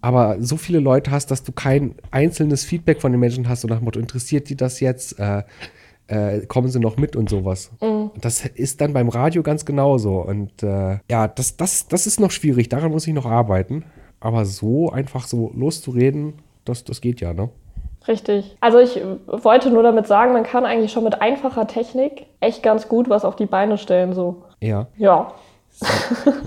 aber 0.00 0.36
so 0.38 0.56
viele 0.56 0.78
Leute 0.78 1.10
hast, 1.10 1.32
dass 1.32 1.42
du 1.42 1.50
kein 1.50 1.96
einzelnes 2.12 2.64
Feedback 2.64 3.00
von 3.00 3.10
den 3.10 3.18
Menschen 3.20 3.48
hast, 3.48 3.62
so 3.62 3.68
nach 3.68 3.78
dem 3.78 3.84
Motto, 3.84 3.98
interessiert 3.98 4.48
die 4.48 4.54
das 4.56 4.78
jetzt? 4.78 5.18
Äh, 5.18 5.42
äh, 6.08 6.40
kommen 6.46 6.68
sie 6.68 6.80
noch 6.80 6.96
mit 6.96 7.16
und 7.16 7.28
sowas. 7.28 7.70
Mhm. 7.80 8.10
Das 8.20 8.44
ist 8.44 8.80
dann 8.80 8.92
beim 8.92 9.08
Radio 9.08 9.42
ganz 9.42 9.64
genauso. 9.64 10.16
Und 10.20 10.62
äh, 10.62 10.98
ja, 11.10 11.28
das, 11.28 11.56
das, 11.56 11.86
das 11.88 12.06
ist 12.06 12.18
noch 12.18 12.30
schwierig, 12.30 12.68
daran 12.68 12.90
muss 12.90 13.06
ich 13.06 13.14
noch 13.14 13.26
arbeiten. 13.26 13.84
Aber 14.20 14.44
so 14.44 14.90
einfach 14.90 15.26
so 15.26 15.52
loszureden, 15.54 16.34
das, 16.64 16.84
das 16.84 17.00
geht 17.00 17.20
ja, 17.20 17.32
ne? 17.32 17.50
Richtig. 18.06 18.56
Also 18.60 18.78
ich 18.78 19.00
wollte 19.26 19.70
nur 19.70 19.82
damit 19.82 20.06
sagen, 20.06 20.32
man 20.32 20.44
kann 20.44 20.64
eigentlich 20.64 20.92
schon 20.92 21.04
mit 21.04 21.20
einfacher 21.20 21.66
Technik 21.66 22.26
echt 22.40 22.62
ganz 22.62 22.88
gut 22.88 23.10
was 23.10 23.24
auf 23.24 23.36
die 23.36 23.46
Beine 23.46 23.76
stellen, 23.76 24.14
so. 24.14 24.42
Ja. 24.60 24.86
Ja. 24.96 25.32
So, 25.70 25.86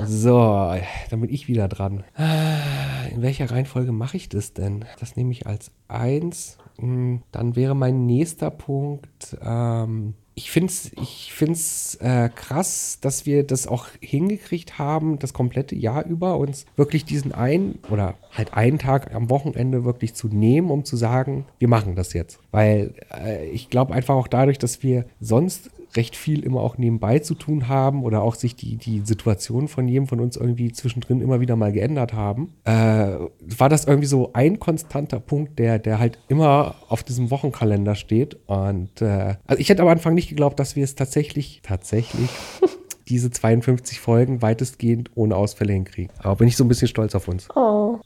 so 0.05 0.75
dann 1.09 1.21
bin 1.21 1.29
ich 1.29 1.47
wieder 1.47 1.67
dran. 1.67 2.03
Äh, 2.17 3.13
in 3.13 3.21
welcher 3.21 3.49
Reihenfolge 3.51 3.91
mache 3.91 4.17
ich 4.17 4.27
das 4.27 4.53
denn? 4.53 4.85
Das 4.99 5.15
nehme 5.15 5.31
ich 5.31 5.45
als 5.45 5.71
1. 5.87 6.57
Dann 6.77 7.55
wäre 7.55 7.75
mein 7.75 8.05
nächster 8.05 8.49
Punkt. 8.49 9.37
Ähm, 9.43 10.13
ich 10.33 10.49
finde 10.49 10.71
es 10.71 10.91
ich 10.93 11.33
find's, 11.33 11.95
äh, 11.95 12.29
krass, 12.33 12.99
dass 13.01 13.25
wir 13.25 13.43
das 13.43 13.67
auch 13.67 13.87
hingekriegt 13.99 14.79
haben, 14.79 15.19
das 15.19 15.33
komplette 15.33 15.75
Jahr 15.75 16.05
über 16.05 16.37
uns 16.37 16.65
wirklich 16.75 17.05
diesen 17.05 17.33
einen 17.33 17.79
oder 17.91 18.15
halt 18.31 18.53
einen 18.53 18.79
Tag 18.79 19.13
am 19.13 19.29
Wochenende 19.29 19.83
wirklich 19.83 20.13
zu 20.13 20.29
nehmen, 20.29 20.71
um 20.71 20.85
zu 20.85 20.95
sagen, 20.95 21.45
wir 21.59 21.67
machen 21.67 21.95
das 21.95 22.13
jetzt. 22.13 22.39
Weil 22.51 22.93
äh, 23.13 23.45
ich 23.49 23.69
glaube 23.69 23.93
einfach 23.93 24.15
auch 24.15 24.27
dadurch, 24.27 24.57
dass 24.57 24.83
wir 24.83 25.05
sonst 25.19 25.69
recht 25.95 26.15
viel 26.15 26.43
immer 26.43 26.61
auch 26.61 26.77
nebenbei 26.77 27.19
zu 27.19 27.35
tun 27.35 27.67
haben 27.67 28.03
oder 28.03 28.21
auch 28.21 28.35
sich 28.35 28.55
die, 28.55 28.77
die 28.77 29.01
Situation 29.05 29.67
von 29.67 29.87
jedem 29.87 30.07
von 30.07 30.19
uns 30.19 30.37
irgendwie 30.37 30.71
zwischendrin 30.71 31.21
immer 31.21 31.39
wieder 31.39 31.55
mal 31.55 31.71
geändert 31.71 32.13
haben, 32.13 32.53
äh, 32.63 32.71
war 32.71 33.69
das 33.69 33.85
irgendwie 33.85 34.07
so 34.07 34.31
ein 34.33 34.59
konstanter 34.59 35.19
Punkt, 35.19 35.59
der, 35.59 35.79
der 35.79 35.99
halt 35.99 36.19
immer 36.27 36.75
auf 36.89 37.03
diesem 37.03 37.31
Wochenkalender 37.31 37.95
steht. 37.95 38.37
Und 38.47 39.01
äh, 39.01 39.35
also 39.47 39.59
ich 39.59 39.69
hätte 39.69 39.81
am 39.81 39.87
Anfang 39.87 40.13
nicht 40.13 40.29
geglaubt, 40.29 40.59
dass 40.59 40.75
wir 40.75 40.83
es 40.83 40.95
tatsächlich, 40.95 41.61
tatsächlich 41.63 42.29
diese 43.07 43.29
52 43.29 43.99
Folgen 43.99 44.41
weitestgehend 44.41 45.11
ohne 45.15 45.35
Ausfälle 45.35 45.73
hinkriegen. 45.73 46.13
Aber 46.19 46.37
bin 46.37 46.47
ich 46.47 46.57
so 46.57 46.63
ein 46.63 46.67
bisschen 46.67 46.87
stolz 46.87 47.15
auf 47.15 47.27
uns. 47.27 47.47
Oh. 47.55 47.99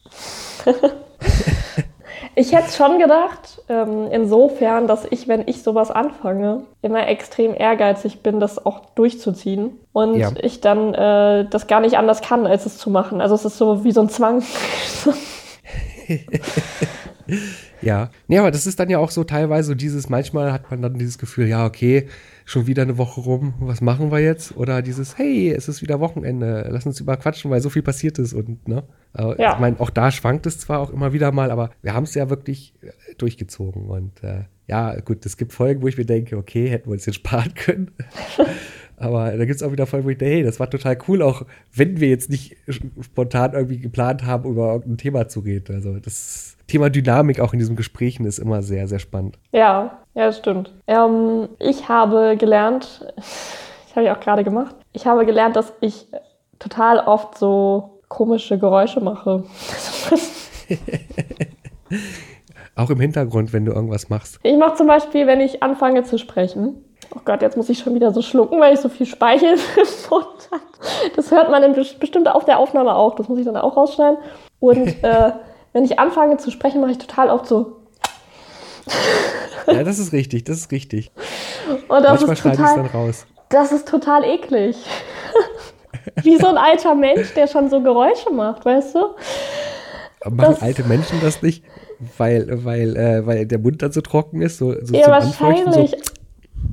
ich 2.35 2.53
hätte 2.53 2.71
schon 2.71 2.99
gedacht, 2.99 3.61
ähm, 3.69 4.07
insofern, 4.11 4.87
dass 4.87 5.05
ich, 5.09 5.27
wenn 5.27 5.47
ich 5.47 5.63
sowas 5.63 5.89
anfange, 5.91 6.63
immer 6.81 7.07
extrem 7.07 7.53
ehrgeizig 7.55 8.21
bin, 8.21 8.39
das 8.39 8.65
auch 8.65 8.81
durchzuziehen. 8.95 9.79
Und 9.93 10.15
Ja. 10.15 10.31
ich 10.41 10.61
dann 10.61 10.93
äh, 10.93 11.45
das 11.49 11.67
gar 11.67 11.79
nicht 11.79 11.97
anders 11.97 12.21
kann, 12.21 12.45
als 12.45 12.65
es 12.65 12.77
zu 12.77 12.89
machen. 12.89 13.21
Also 13.21 13.35
es 13.35 13.45
ist 13.45 13.57
so 13.57 13.83
wie 13.83 13.91
so 13.91 14.01
ein 14.01 14.09
Zwang. 14.09 14.43
Ja. 17.85 18.09
Ja, 18.27 18.41
aber 18.41 18.51
das 18.51 18.65
ist 18.65 18.79
dann 18.79 18.89
ja 18.89 18.97
auch 18.97 19.11
so 19.11 19.23
teilweise 19.23 19.69
so 19.69 19.75
dieses, 19.75 20.09
manchmal 20.09 20.51
hat 20.51 20.69
man 20.71 20.81
dann 20.81 20.95
dieses 20.95 21.17
Gefühl, 21.17 21.47
ja, 21.47 21.65
okay, 21.65 22.07
schon 22.43 22.67
wieder 22.67 22.81
eine 22.83 22.97
Woche 22.97 23.21
rum, 23.21 23.53
was 23.59 23.81
machen 23.81 24.11
wir 24.11 24.19
jetzt? 24.19 24.57
Oder 24.57 24.81
dieses, 24.81 25.17
hey, 25.17 25.51
es 25.51 25.67
ist 25.67 25.81
wieder 25.81 25.99
Wochenende, 25.99 26.67
lass 26.71 26.85
uns 26.85 26.99
überquatschen, 26.99 27.51
weil 27.51 27.61
so 27.61 27.69
viel 27.69 27.83
passiert 27.83 28.19
ist 28.19 28.33
und, 28.33 28.67
ne? 28.67 28.83
Aber 29.13 29.39
Ja. 29.39 29.53
Ich 29.53 29.59
meine, 29.59 29.79
auch 29.79 29.89
da 29.89 30.11
schwankt 30.11 30.45
es 30.45 30.59
zwar 30.59 30.79
auch 30.79 30.91
immer 30.91 31.13
wieder 31.13 31.31
mal, 31.31 31.51
aber 31.51 31.69
wir 31.81 31.93
haben 31.93 32.03
es 32.03 32.15
ja 32.15 32.29
wirklich 32.29 32.73
äh, 32.81 32.89
durchgezogen 33.17 33.85
und 33.85 34.23
äh, 34.23 34.43
ja, 34.67 34.99
gut, 34.99 35.25
es 35.25 35.37
gibt 35.37 35.53
Folgen, 35.53 35.83
wo 35.83 35.87
ich 35.87 35.97
mir 35.97 36.05
denke, 36.05 36.37
okay, 36.37 36.67
hätten 36.69 36.87
wir 36.89 36.93
uns 36.93 37.05
jetzt 37.05 37.15
sparen 37.15 37.53
können. 37.53 37.91
Aber 38.97 39.31
da 39.31 39.45
gibt 39.45 39.55
es 39.55 39.63
auch 39.63 39.71
wieder 39.71 39.85
Folgen, 39.85 40.05
wo 40.05 40.09
ich 40.09 40.17
denke, 40.17 40.35
hey, 40.35 40.43
das 40.43 40.59
war 40.59 40.69
total 40.69 40.97
cool, 41.07 41.21
auch 41.21 41.43
wenn 41.73 41.99
wir 41.99 42.09
jetzt 42.09 42.29
nicht 42.29 42.57
spontan 43.01 43.53
irgendwie 43.53 43.79
geplant 43.79 44.23
haben, 44.23 44.49
über 44.49 44.73
irgendein 44.73 44.97
Thema 44.97 45.27
zu 45.27 45.41
reden. 45.41 45.75
Also 45.75 45.99
das 45.99 46.57
Thema 46.67 46.89
Dynamik 46.89 47.39
auch 47.39 47.53
in 47.53 47.59
diesen 47.59 47.75
Gesprächen 47.75 48.25
ist 48.25 48.39
immer 48.39 48.61
sehr, 48.61 48.87
sehr 48.87 48.99
spannend. 48.99 49.37
Ja, 49.51 49.99
ja, 50.13 50.25
das 50.27 50.37
stimmt. 50.37 50.73
Ähm, 50.87 51.49
ich 51.59 51.89
habe 51.89 52.37
gelernt, 52.37 53.05
das 53.15 53.95
habe 53.95 54.05
ich 54.05 54.11
auch 54.11 54.19
gerade 54.19 54.43
gemacht, 54.43 54.75
ich 54.93 55.05
habe 55.05 55.25
gelernt, 55.25 55.55
dass 55.55 55.73
ich 55.81 56.07
total 56.59 56.99
oft 56.99 57.37
so 57.37 57.99
komische 58.07 58.57
Geräusche 58.57 59.01
mache. 59.01 59.43
Auch 62.75 62.89
im 62.89 62.99
Hintergrund, 62.99 63.53
wenn 63.53 63.65
du 63.65 63.71
irgendwas 63.71 64.09
machst. 64.09 64.39
Ich 64.43 64.57
mache 64.57 64.75
zum 64.75 64.87
Beispiel, 64.87 65.27
wenn 65.27 65.39
ich 65.39 65.63
anfange 65.63 66.03
zu 66.03 66.17
sprechen. 66.17 66.83
Oh 67.15 67.19
Gott, 67.23 67.41
jetzt 67.41 67.55
muss 67.55 67.69
ich 67.69 67.79
schon 67.79 67.95
wieder 67.95 68.11
so 68.11 68.21
schlucken, 68.21 68.59
weil 68.59 68.73
ich 68.73 68.79
so 68.81 68.89
viel 68.89 69.05
Speichel 69.05 69.53
im 69.77 70.09
Mund 70.09 70.49
habe. 70.51 70.61
Das 71.15 71.31
hört 71.31 71.49
man 71.49 71.73
bestimmt 71.73 72.27
auf 72.27 72.45
der 72.45 72.59
Aufnahme 72.59 72.93
auch. 72.95 73.15
Das 73.15 73.29
muss 73.29 73.39
ich 73.39 73.45
dann 73.45 73.55
auch 73.57 73.77
rausschneiden. 73.77 74.17
Und 74.59 74.87
äh, 75.03 75.31
wenn 75.73 75.85
ich 75.85 75.99
anfange 75.99 76.37
zu 76.37 76.51
sprechen, 76.51 76.81
mache 76.81 76.91
ich 76.91 76.97
total 76.97 77.29
oft 77.29 77.47
so. 77.47 77.77
Ja, 79.67 79.83
das 79.83 79.97
ist 79.97 80.13
richtig, 80.13 80.43
das 80.43 80.57
ist 80.57 80.71
richtig. 80.71 81.11
Und 81.87 82.03
das 82.03 82.21
Manchmal 82.25 82.33
ist 82.33 82.39
schneide 82.39 82.61
ich 82.61 82.67
es 82.67 82.75
dann 82.75 82.85
total, 82.85 83.01
raus. 83.05 83.25
das 83.49 83.71
ist 83.71 83.87
total 83.87 84.23
eklig. 84.23 84.77
Wie 86.21 86.37
so 86.37 86.47
ein 86.47 86.57
alter 86.57 86.93
Mensch, 86.93 87.33
der 87.33 87.47
schon 87.47 87.69
so 87.69 87.81
Geräusche 87.81 88.31
macht, 88.31 88.63
weißt 88.65 88.95
du? 88.95 88.99
Machen 90.29 90.37
Das- 90.37 90.61
alte 90.61 90.83
Menschen 90.83 91.19
das 91.21 91.41
nicht, 91.41 91.63
weil, 92.17 92.65
weil, 92.65 92.95
äh, 92.95 93.25
weil 93.25 93.45
der 93.45 93.59
Mund 93.59 93.81
dann 93.81 93.91
so 93.91 94.01
trocken 94.01 94.41
ist, 94.41 94.57
so, 94.57 94.73
so 94.83 94.93
Ja, 94.93 95.03
zum 95.03 95.13
Anfeuchten? 95.13 95.71
So, 95.71 95.79
wahrscheinlich. 95.79 95.95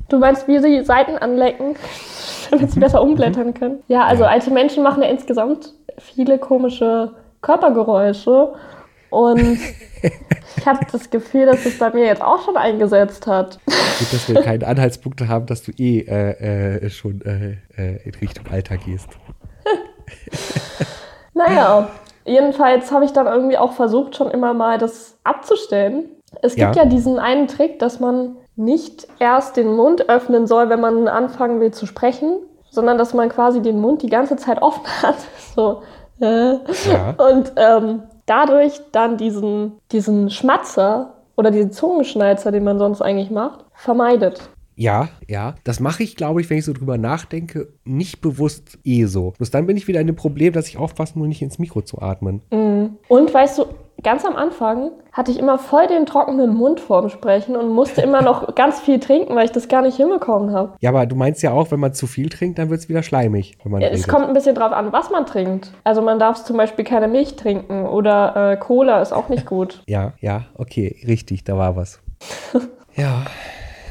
Du 0.09 0.19
meinst, 0.19 0.49
wie 0.49 0.59
sie 0.59 0.79
die 0.79 0.85
Seiten 0.85 1.17
anlecken, 1.17 1.77
damit 2.51 2.71
sie 2.71 2.81
besser 2.81 3.03
umblättern 3.03 3.55
können? 3.55 3.83
Ja, 3.89 4.05
also 4.05 4.25
alte 4.25 4.51
Menschen 4.51 4.83
machen 4.83 5.03
ja 5.03 5.09
insgesamt 5.09 5.75
viele 5.99 6.39
komische 6.39 7.13
Körpergeräusche. 7.41 8.53
Und 9.11 9.59
ich 10.57 10.67
habe 10.67 10.87
das 10.91 11.11
Gefühl, 11.11 11.47
dass 11.47 11.67
es 11.67 11.79
bei 11.79 11.91
mir 11.91 12.07
jetzt 12.07 12.23
auch 12.23 12.43
schon 12.45 12.57
eingesetzt 12.57 13.27
hat. 13.27 13.59
gut, 13.67 14.13
dass 14.13 14.29
wir 14.29 14.41
keine 14.41 14.67
Anhaltspunkte 14.67 15.29
haben, 15.29 15.47
dass 15.47 15.63
du 15.63 15.73
eh 15.73 16.01
äh, 16.01 16.77
äh, 16.85 16.91
schon 16.91 17.21
äh, 17.23 17.59
äh, 17.77 18.03
in 18.05 18.15
Richtung 18.15 18.47
Alter 18.51 18.77
gehst. 18.77 19.09
Naja, 21.35 21.91
jedenfalls 22.25 22.93
habe 22.93 23.05
ich 23.05 23.13
dann 23.13 23.27
irgendwie 23.27 23.59
auch 23.59 23.73
versucht, 23.73 24.17
schon 24.17 24.31
immer 24.31 24.55
mal 24.55 24.79
das 24.79 25.19
abzustellen. 25.25 26.09
Es 26.41 26.55
gibt 26.55 26.77
Ja. 26.77 26.83
ja 26.83 26.89
diesen 26.89 27.19
einen 27.19 27.47
Trick, 27.49 27.79
dass 27.79 28.01
man 28.01 28.37
nicht 28.57 29.07
erst 29.19 29.57
den 29.57 29.75
Mund 29.75 30.09
öffnen 30.09 30.47
soll, 30.47 30.69
wenn 30.69 30.81
man 30.81 31.09
anfangen 31.09 31.61
will 31.61 31.73
zu 31.73 31.87
sprechen, 31.87 32.39
sondern 32.71 32.99
dass 32.99 33.15
man 33.15 33.29
quasi 33.29 33.61
den 33.61 33.81
Mund 33.81 34.03
die 34.03 34.11
ganze 34.11 34.37
Zeit 34.37 34.63
offen 34.63 34.87
hat. 35.03 35.17
So. 35.55 35.83
Äh. 36.21 36.55
Ja. 36.91 37.15
Und 37.19 37.53
ähm, 37.57 38.03
dadurch 38.27 38.81
dann 38.93 39.17
diesen, 39.17 39.79
diesen 39.91 40.31
Schmatzer 40.31 41.15
oder 41.37 41.51
diesen 41.51 41.73
Zungenschnalzer, 41.73 42.53
den 42.53 42.65
man 42.65 42.79
sonst 42.79 43.03
eigentlich 43.03 43.31
macht, 43.31 43.65
vermeidet. 43.75 44.41
Ja, 44.75 45.09
ja. 45.29 45.55
Das 45.65 45.81
mache 45.81 46.03
ich, 46.03 46.17
glaube 46.17 46.41
ich, 46.41 46.51
wenn 46.51 46.59
ich 46.59 46.65
so 46.65 46.73
drüber 46.73 46.99
nachdenke, 46.99 47.69
nicht 47.85 48.21
bewusst 48.21 48.79
eh 48.85 49.05
so. 49.05 49.33
Bloß 49.39 49.51
dann 49.51 49.67
bin 49.67 49.77
ich 49.77 49.89
wieder 49.89 50.01
in 50.01 50.07
dem 50.07 50.17
Problem, 50.17 50.53
dass 50.53 50.69
ich 50.69 50.79
aufpassen 50.79 51.19
muss, 51.19 51.29
nicht 51.29 51.43
ins 51.43 51.59
Mikro 51.59 51.83
zu 51.83 52.01
atmen. 52.01 52.43
Mhm. 52.51 52.97
Und 53.09 53.33
weißt 53.33 53.59
du, 53.59 53.67
ganz 54.03 54.25
am 54.25 54.37
Anfang 54.37 54.91
hatte 55.13 55.31
ich 55.31 55.39
immer 55.39 55.59
voll 55.59 55.87
den 55.87 56.07
trockenen 56.07 56.55
Mund 56.55 56.81
vorm 56.81 57.09
Sprechen 57.09 57.57
und 57.57 57.69
musste 57.69 58.01
immer 58.03 58.23
noch 58.23 58.55
ganz 58.55 58.81
viel 58.81 58.99
trinken, 58.99 59.35
weil 59.35 59.45
ich 59.45 59.53
das 59.53 59.69
gar 59.69 59.83
nicht 59.83 59.97
hinbekommen 59.97 60.53
habe. 60.53 60.73
Ja, 60.81 60.91
aber 60.91 61.07
du 61.07 61.17
meinst 61.17 61.43
ja 61.43 61.53
auch, 61.53 61.71
wenn 61.71 61.81
man 61.81 61.95
zu 61.95 62.07
viel 62.07 62.29
trinkt, 62.29 62.59
dann 62.59 62.71
wird 62.71 62.81
es 62.81 62.89
wieder 62.89 63.03
schleimig. 63.03 63.59
Wenn 63.63 63.73
man 63.73 63.81
Ja, 63.83 63.89
Es 63.89 64.09
kommt 64.09 64.27
ein 64.27 64.33
bisschen 64.33 64.55
drauf 64.55 64.73
an, 64.73 64.93
was 64.93 65.11
man 65.11 65.27
trinkt. 65.27 65.73
Also 65.85 66.03
man 66.03 66.19
darf 66.19 66.43
zum 66.45 66.57
Beispiel 66.57 66.85
keine 66.85 67.09
Milch 67.09 67.37
trinken 67.37 67.87
oder 67.87 68.53
äh, 68.53 68.57
Cola 68.57 69.03
ist 69.03 69.13
auch 69.13 69.29
nicht 69.29 69.47
gut. 69.53 69.83
Ja, 69.87 70.15
ja, 70.21 70.47
okay, 70.55 70.97
richtig, 71.07 71.45
da 71.45 71.57
war 71.57 71.77
was. 71.77 72.01
ja. 72.97 73.25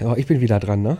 Ja, 0.01 0.15
ich 0.17 0.25
bin 0.25 0.41
wieder 0.41 0.59
dran, 0.59 0.81
ne? 0.81 0.97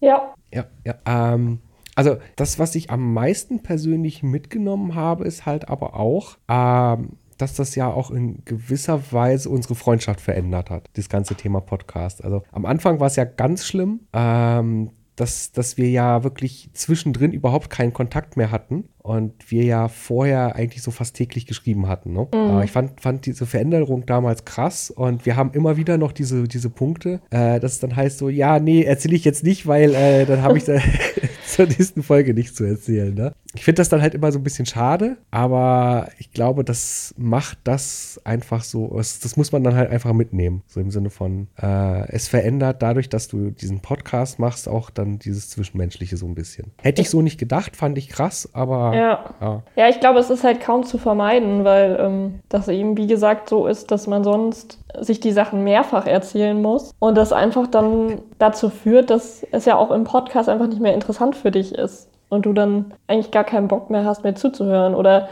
Ja. 0.00 0.34
Ja, 0.52 0.64
ja. 0.84 0.94
Ähm, 1.06 1.60
also 1.94 2.16
das, 2.36 2.58
was 2.58 2.74
ich 2.74 2.90
am 2.90 3.12
meisten 3.12 3.62
persönlich 3.62 4.22
mitgenommen 4.22 4.94
habe, 4.94 5.24
ist 5.24 5.44
halt 5.44 5.68
aber 5.68 5.94
auch, 5.94 6.38
ähm, 6.48 7.18
dass 7.36 7.54
das 7.54 7.74
ja 7.74 7.88
auch 7.88 8.10
in 8.10 8.42
gewisser 8.46 9.12
Weise 9.12 9.50
unsere 9.50 9.74
Freundschaft 9.74 10.20
verändert 10.20 10.70
hat, 10.70 10.88
das 10.94 11.08
ganze 11.08 11.34
Thema 11.34 11.60
Podcast. 11.60 12.24
Also 12.24 12.42
am 12.52 12.64
Anfang 12.64 13.00
war 13.00 13.06
es 13.06 13.16
ja 13.16 13.24
ganz 13.24 13.66
schlimm, 13.66 14.00
ähm, 14.14 14.90
dass, 15.16 15.52
dass 15.52 15.76
wir 15.76 15.90
ja 15.90 16.24
wirklich 16.24 16.70
zwischendrin 16.72 17.32
überhaupt 17.32 17.68
keinen 17.68 17.92
Kontakt 17.92 18.38
mehr 18.38 18.50
hatten 18.50 18.88
und 19.02 19.50
wir 19.50 19.64
ja 19.64 19.88
vorher 19.88 20.56
eigentlich 20.56 20.82
so 20.82 20.90
fast 20.90 21.16
täglich 21.16 21.46
geschrieben 21.46 21.88
hatten. 21.88 22.12
Ne? 22.12 22.28
Mhm. 22.32 22.38
Aber 22.38 22.64
ich 22.64 22.70
fand, 22.70 23.00
fand 23.00 23.26
diese 23.26 23.46
Veränderung 23.46 24.06
damals 24.06 24.44
krass 24.44 24.90
und 24.90 25.26
wir 25.26 25.36
haben 25.36 25.52
immer 25.52 25.76
wieder 25.76 25.98
noch 25.98 26.12
diese, 26.12 26.44
diese 26.44 26.70
Punkte, 26.70 27.20
äh, 27.30 27.60
dass 27.60 27.72
es 27.72 27.78
dann 27.80 27.96
heißt 27.96 28.18
so, 28.18 28.28
ja, 28.28 28.58
nee, 28.58 28.82
erzähle 28.82 29.16
ich 29.16 29.24
jetzt 29.24 29.44
nicht, 29.44 29.66
weil 29.66 29.94
äh, 29.94 30.26
dann 30.26 30.42
habe 30.42 30.58
ich 30.58 30.64
zur 31.46 31.66
nächsten 31.66 32.02
Folge 32.02 32.34
nicht 32.34 32.56
zu 32.56 32.64
erzählen. 32.64 33.14
Ne? 33.14 33.32
Ich 33.54 33.64
finde 33.64 33.80
das 33.80 33.88
dann 33.88 34.00
halt 34.00 34.14
immer 34.14 34.30
so 34.30 34.38
ein 34.38 34.44
bisschen 34.44 34.66
schade, 34.66 35.16
aber 35.30 36.08
ich 36.18 36.32
glaube, 36.32 36.64
das 36.64 37.14
macht 37.18 37.58
das 37.64 38.20
einfach 38.24 38.62
so, 38.62 38.96
das 38.96 39.36
muss 39.36 39.50
man 39.52 39.64
dann 39.64 39.74
halt 39.74 39.90
einfach 39.90 40.12
mitnehmen. 40.12 40.62
So 40.66 40.80
im 40.80 40.90
Sinne 40.90 41.10
von, 41.10 41.48
äh, 41.60 42.08
es 42.12 42.28
verändert 42.28 42.82
dadurch, 42.82 43.08
dass 43.08 43.28
du 43.28 43.50
diesen 43.50 43.80
Podcast 43.80 44.38
machst, 44.38 44.68
auch 44.68 44.90
dann 44.90 45.18
dieses 45.18 45.50
Zwischenmenschliche 45.50 46.16
so 46.16 46.26
ein 46.26 46.34
bisschen. 46.34 46.70
Hätte 46.80 47.02
ich 47.02 47.10
so 47.10 47.22
nicht 47.22 47.38
gedacht, 47.38 47.76
fand 47.76 47.98
ich 47.98 48.08
krass, 48.08 48.48
aber. 48.52 48.89
Ja, 48.94 49.24
ja. 49.40 49.62
ja 49.76 49.88
ich 49.88 50.00
glaube, 50.00 50.18
es 50.18 50.30
ist 50.30 50.44
halt 50.44 50.60
kaum 50.60 50.84
zu 50.84 50.98
vermeiden, 50.98 51.64
weil 51.64 51.98
ähm, 52.00 52.40
das 52.48 52.68
eben, 52.68 52.96
wie 52.96 53.06
gesagt, 53.06 53.48
so 53.48 53.66
ist, 53.66 53.90
dass 53.90 54.06
man 54.06 54.24
sonst 54.24 54.78
sich 54.98 55.20
die 55.20 55.32
Sachen 55.32 55.64
mehrfach 55.64 56.06
erzählen 56.06 56.60
muss 56.60 56.92
und 56.98 57.16
das 57.16 57.32
einfach 57.32 57.66
dann 57.66 58.22
dazu 58.38 58.70
führt, 58.70 59.10
dass 59.10 59.46
es 59.52 59.64
ja 59.64 59.76
auch 59.76 59.90
im 59.90 60.04
Podcast 60.04 60.48
einfach 60.48 60.66
nicht 60.66 60.80
mehr 60.80 60.94
interessant 60.94 61.36
für 61.36 61.50
dich 61.50 61.74
ist 61.74 62.08
und 62.28 62.46
du 62.46 62.52
dann 62.52 62.94
eigentlich 63.06 63.30
gar 63.30 63.44
keinen 63.44 63.68
Bock 63.68 63.90
mehr 63.90 64.04
hast, 64.04 64.24
mehr 64.24 64.34
zuzuhören 64.34 64.94
oder 64.94 65.28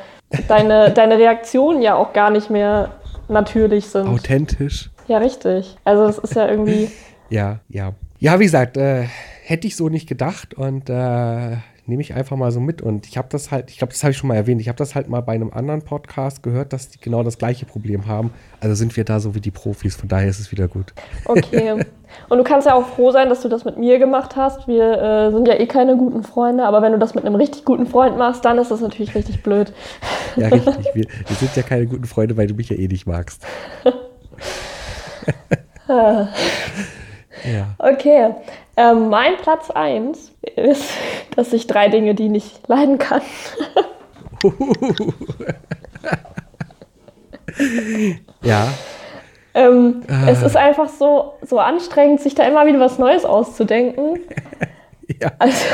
deine, 0.49 0.91
deine 0.95 1.19
Reaktionen 1.19 1.81
ja 1.83 1.95
auch 1.95 2.13
gar 2.13 2.31
nicht 2.31 2.51
mehr 2.51 2.91
natürlich 3.29 3.87
sind. 3.87 4.09
Authentisch. 4.09 4.91
Ja, 5.07 5.19
richtig. 5.19 5.77
Also 5.85 6.05
es 6.05 6.19
ist 6.19 6.35
ja 6.35 6.49
irgendwie. 6.49 6.91
ja, 7.31 7.61
ja. 7.69 7.93
Ja, 8.21 8.41
wie 8.41 8.45
gesagt, 8.45 8.77
äh, 8.77 9.05
hätte 9.45 9.67
ich 9.67 9.77
so 9.77 9.89
nicht 9.89 10.09
gedacht 10.09 10.55
und 10.55 10.91
äh, 10.91 11.57
nehme 11.89 12.03
ich 12.03 12.15
einfach 12.15 12.37
mal 12.37 12.53
so 12.53 12.61
mit. 12.61 12.83
Und 12.83 13.07
ich 13.07 13.17
habe 13.17 13.29
das 13.31 13.51
halt, 13.51 13.71
ich 13.71 13.79
glaube, 13.79 13.93
das 13.93 14.03
habe 14.05 14.13
ich 14.13 14.19
schon 14.19 14.29
mal 14.29 14.35
erwähnt, 14.35 14.61
ich 14.61 14.69
habe 14.69 14.77
das 14.77 14.95
halt 14.95 15.09
mal 15.09 15.21
bei 15.23 15.33
einem 15.33 15.53
anderen 15.53 15.83
Podcast 15.83 16.43
gehört, 16.43 16.73
dass 16.73 16.91
die 16.91 17.01
genau 17.01 17.23
das 17.23 17.39
gleiche 17.39 17.67
Problem 17.67 18.07
haben. 18.07 18.31
Also 18.61 18.75
sind 18.75 18.97
wir 18.97 19.05
da 19.05 19.21
so 19.21 19.35
wie 19.35 19.41
die 19.41 19.51
Profis, 19.51 19.97
von 19.97 20.09
daher 20.09 20.29
ist 20.29 20.39
es 20.39 20.53
wieder 20.53 20.69
gut. 20.69 20.93
Okay. 21.25 21.85
Und 22.29 22.39
du 22.39 22.45
kannst 22.45 22.67
ja 22.67 22.75
auch 22.75 22.87
froh 22.87 23.11
sein, 23.11 23.29
dass 23.29 23.43
du 23.43 23.49
das 23.49 23.65
mit 23.65 23.79
mir 23.79 23.99
gemacht 23.99 24.37
hast. 24.37 24.67
Wir 24.67 25.01
äh, 25.01 25.31
sind 25.31 25.47
ja 25.47 25.55
eh 25.55 25.67
keine 25.67 25.97
guten 25.97 26.23
Freunde, 26.23 26.65
aber 26.65 26.81
wenn 26.83 26.93
du 26.93 26.99
das 26.99 27.15
mit 27.15 27.25
einem 27.25 27.35
richtig 27.35 27.65
guten 27.65 27.87
Freund 27.87 28.17
machst, 28.17 28.45
dann 28.45 28.59
ist 28.59 28.71
das 28.71 28.81
natürlich 28.81 29.15
richtig 29.15 29.43
blöd. 29.43 29.73
Ja, 30.37 30.49
richtig. 30.49 30.77
Wir, 30.95 31.05
wir 31.05 31.37
sind 31.37 31.55
ja 31.55 31.63
keine 31.63 31.87
guten 31.87 32.05
Freunde, 32.05 32.37
weil 32.37 32.47
du 32.47 32.55
mich 32.55 32.69
ja 32.71 32.77
eh 32.77 32.89
nicht 32.89 33.07
magst. 33.07 33.45
ja. 37.45 37.75
Okay. 37.79 38.35
Ähm, 38.77 39.09
mein 39.09 39.37
Platz 39.37 39.71
1 39.71 40.33
ist, 40.57 40.91
dass 41.37 41.53
ich 41.53 41.67
drei 41.67 41.89
Dinge, 41.89 42.15
die 42.15 42.29
nicht 42.29 42.69
leiden 42.69 42.99
kann. 42.99 43.23
ja. 48.43 48.69
Ähm, 49.55 50.03
ah. 50.09 50.29
Es 50.31 50.43
ist 50.43 50.57
einfach 50.57 50.89
so, 50.89 51.35
so 51.43 51.59
anstrengend, 51.59 52.21
sich 52.21 52.35
da 52.35 52.45
immer 52.45 52.67
wieder 52.67 52.79
was 52.79 52.99
Neues 52.99 53.25
auszudenken. 53.25 54.21
ja. 55.21 55.33
Also, 55.39 55.65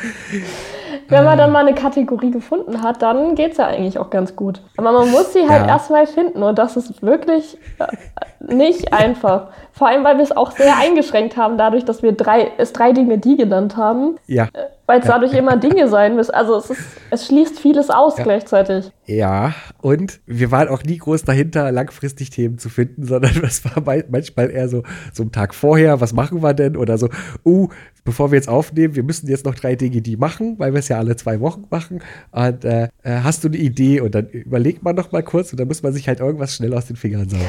wenn 1.08 1.24
man 1.24 1.38
dann 1.38 1.52
mal 1.52 1.66
eine 1.66 1.74
Kategorie 1.74 2.30
gefunden 2.30 2.82
hat, 2.82 3.02
dann 3.02 3.34
geht 3.34 3.52
es 3.52 3.58
ja 3.58 3.66
eigentlich 3.66 3.98
auch 3.98 4.10
ganz 4.10 4.36
gut. 4.36 4.60
Aber 4.76 4.92
man 4.92 5.10
muss 5.10 5.32
sie 5.32 5.48
halt 5.48 5.66
ja. 5.66 5.68
erstmal 5.68 6.06
finden 6.06 6.42
und 6.42 6.58
das 6.58 6.76
ist 6.76 7.02
wirklich 7.02 7.58
äh, 7.78 8.54
nicht 8.54 8.92
einfach. 8.92 9.48
Vor 9.72 9.88
allem, 9.88 10.04
weil 10.04 10.16
wir 10.16 10.24
es 10.24 10.36
auch 10.36 10.50
sehr 10.50 10.76
eingeschränkt 10.78 11.36
haben, 11.36 11.56
dadurch, 11.58 11.84
dass 11.84 12.02
wir 12.02 12.12
drei, 12.12 12.52
es 12.58 12.72
drei 12.72 12.92
Dinge 12.92 13.18
die 13.18 13.36
genannt 13.36 13.76
haben. 13.76 14.16
Ja. 14.26 14.44
Äh, 14.52 14.66
weil 14.86 15.00
es 15.00 15.06
ja. 15.06 15.12
dadurch 15.12 15.32
immer 15.32 15.56
Dinge 15.56 15.88
sein 15.88 16.16
müssen. 16.16 16.34
Also 16.34 16.56
es, 16.56 16.68
ist, 16.68 16.82
es 17.10 17.26
schließt 17.26 17.58
vieles 17.58 17.88
aus 17.88 18.18
ja. 18.18 18.24
gleichzeitig. 18.24 18.90
Ja, 19.06 19.54
und 19.80 20.20
wir 20.26 20.50
waren 20.50 20.68
auch 20.68 20.82
nie 20.82 20.98
groß 20.98 21.24
dahinter, 21.24 21.72
langfristig 21.72 22.30
Themen 22.30 22.58
zu 22.58 22.68
finden, 22.68 23.04
sondern 23.06 23.40
das 23.40 23.64
war 23.64 23.82
manchmal 24.10 24.50
eher 24.50 24.68
so, 24.68 24.82
so 25.12 25.22
ein 25.22 25.32
Tag 25.32 25.54
vorher, 25.54 26.00
was 26.00 26.12
machen 26.12 26.42
wir 26.42 26.52
denn? 26.52 26.76
Oder 26.76 26.98
so, 26.98 27.08
uh, 27.44 27.68
bevor 28.04 28.30
wir 28.30 28.36
jetzt 28.36 28.48
aufnehmen, 28.48 28.94
wir 28.94 29.02
müssen 29.02 29.28
jetzt 29.28 29.44
noch 29.44 29.54
drei 29.54 29.76
Dinge 29.76 30.00
die 30.00 30.16
machen, 30.16 30.58
weil 30.58 30.72
wir 30.72 30.80
es 30.80 30.88
ja 30.88 30.98
alle 30.98 31.16
zwei 31.16 31.40
Wochen 31.40 31.64
machen. 31.70 32.02
Und 32.30 32.64
äh, 32.64 32.84
äh, 33.02 33.20
hast 33.22 33.44
du 33.44 33.48
eine 33.48 33.56
Idee? 33.56 34.00
Und 34.00 34.14
dann 34.14 34.26
überlegt 34.28 34.82
man 34.82 34.96
noch 34.96 35.12
mal 35.12 35.22
kurz 35.22 35.52
und 35.52 35.60
dann 35.60 35.68
muss 35.68 35.82
man 35.82 35.92
sich 35.92 36.08
halt 36.08 36.20
irgendwas 36.20 36.54
schnell 36.54 36.74
aus 36.74 36.86
den 36.86 36.96
Fingern 36.96 37.28
saugen. 37.28 37.44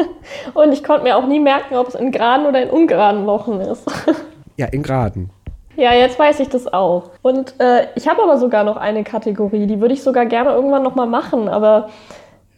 und 0.54 0.72
ich 0.72 0.84
konnte 0.84 1.04
mir 1.04 1.16
auch 1.16 1.26
nie 1.26 1.40
merken, 1.40 1.74
ob 1.74 1.88
es 1.88 1.94
in 1.94 2.12
geraden 2.12 2.46
oder 2.46 2.62
in 2.62 2.70
ungeraden 2.70 3.26
Wochen 3.26 3.60
ist. 3.60 3.84
ja, 4.56 4.66
in 4.66 4.82
geraden. 4.82 5.30
Ja, 5.76 5.92
jetzt 5.92 6.18
weiß 6.18 6.40
ich 6.40 6.48
das 6.48 6.72
auch. 6.72 7.10
Und 7.22 7.54
äh, 7.60 7.88
ich 7.96 8.08
habe 8.08 8.22
aber 8.22 8.38
sogar 8.38 8.64
noch 8.64 8.78
eine 8.78 9.04
Kategorie, 9.04 9.66
die 9.66 9.80
würde 9.80 9.92
ich 9.92 10.02
sogar 10.02 10.24
gerne 10.24 10.50
irgendwann 10.50 10.82
nochmal 10.82 11.06
machen, 11.06 11.48
aber 11.48 11.90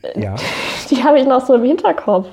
äh, 0.02 0.20
ja. 0.20 0.36
die 0.90 1.02
habe 1.02 1.18
ich 1.18 1.26
noch 1.26 1.44
so 1.44 1.54
im 1.54 1.64
Hinterkopf. 1.64 2.28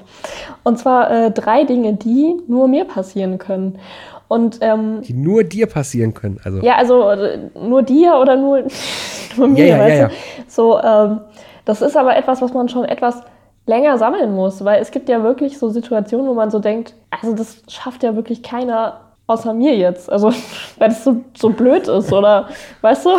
Und 0.63 0.77
zwar 0.77 1.09
äh, 1.09 1.31
drei 1.31 1.63
Dinge, 1.63 1.93
die 1.93 2.35
nur 2.47 2.67
mir 2.67 2.85
passieren 2.85 3.39
können. 3.39 3.79
Und, 4.27 4.59
ähm, 4.61 5.01
die 5.01 5.13
nur 5.13 5.43
dir 5.43 5.67
passieren 5.67 6.13
können. 6.13 6.39
Also. 6.43 6.59
Ja, 6.61 6.75
also 6.75 7.09
äh, 7.09 7.49
nur 7.53 7.83
dir 7.83 8.15
oder 8.15 8.35
nur, 8.35 8.63
nur 9.37 9.47
mir. 9.47 9.65
Ja, 9.65 9.77
ja, 9.77 9.87
ja, 9.87 9.95
ja. 9.95 10.09
So, 10.47 10.79
ähm, 10.79 11.21
das 11.65 11.81
ist 11.81 11.95
aber 11.95 12.15
etwas, 12.15 12.41
was 12.41 12.53
man 12.53 12.69
schon 12.69 12.85
etwas 12.85 13.21
länger 13.65 13.97
sammeln 13.97 14.33
muss, 14.33 14.63
weil 14.63 14.81
es 14.81 14.91
gibt 14.91 15.09
ja 15.09 15.23
wirklich 15.23 15.57
so 15.57 15.69
Situationen, 15.69 16.27
wo 16.27 16.33
man 16.33 16.51
so 16.51 16.59
denkt, 16.59 16.93
also 17.09 17.35
das 17.35 17.63
schafft 17.67 18.03
ja 18.03 18.15
wirklich 18.15 18.43
keiner 18.43 19.01
außer 19.27 19.53
mir 19.53 19.75
jetzt. 19.75 20.09
Also, 20.11 20.31
weil 20.77 20.89
das 20.89 21.03
so, 21.03 21.23
so 21.35 21.49
blöd 21.49 21.87
ist, 21.87 22.11
oder 22.11 22.49
weißt 22.81 23.05
du? 23.05 23.09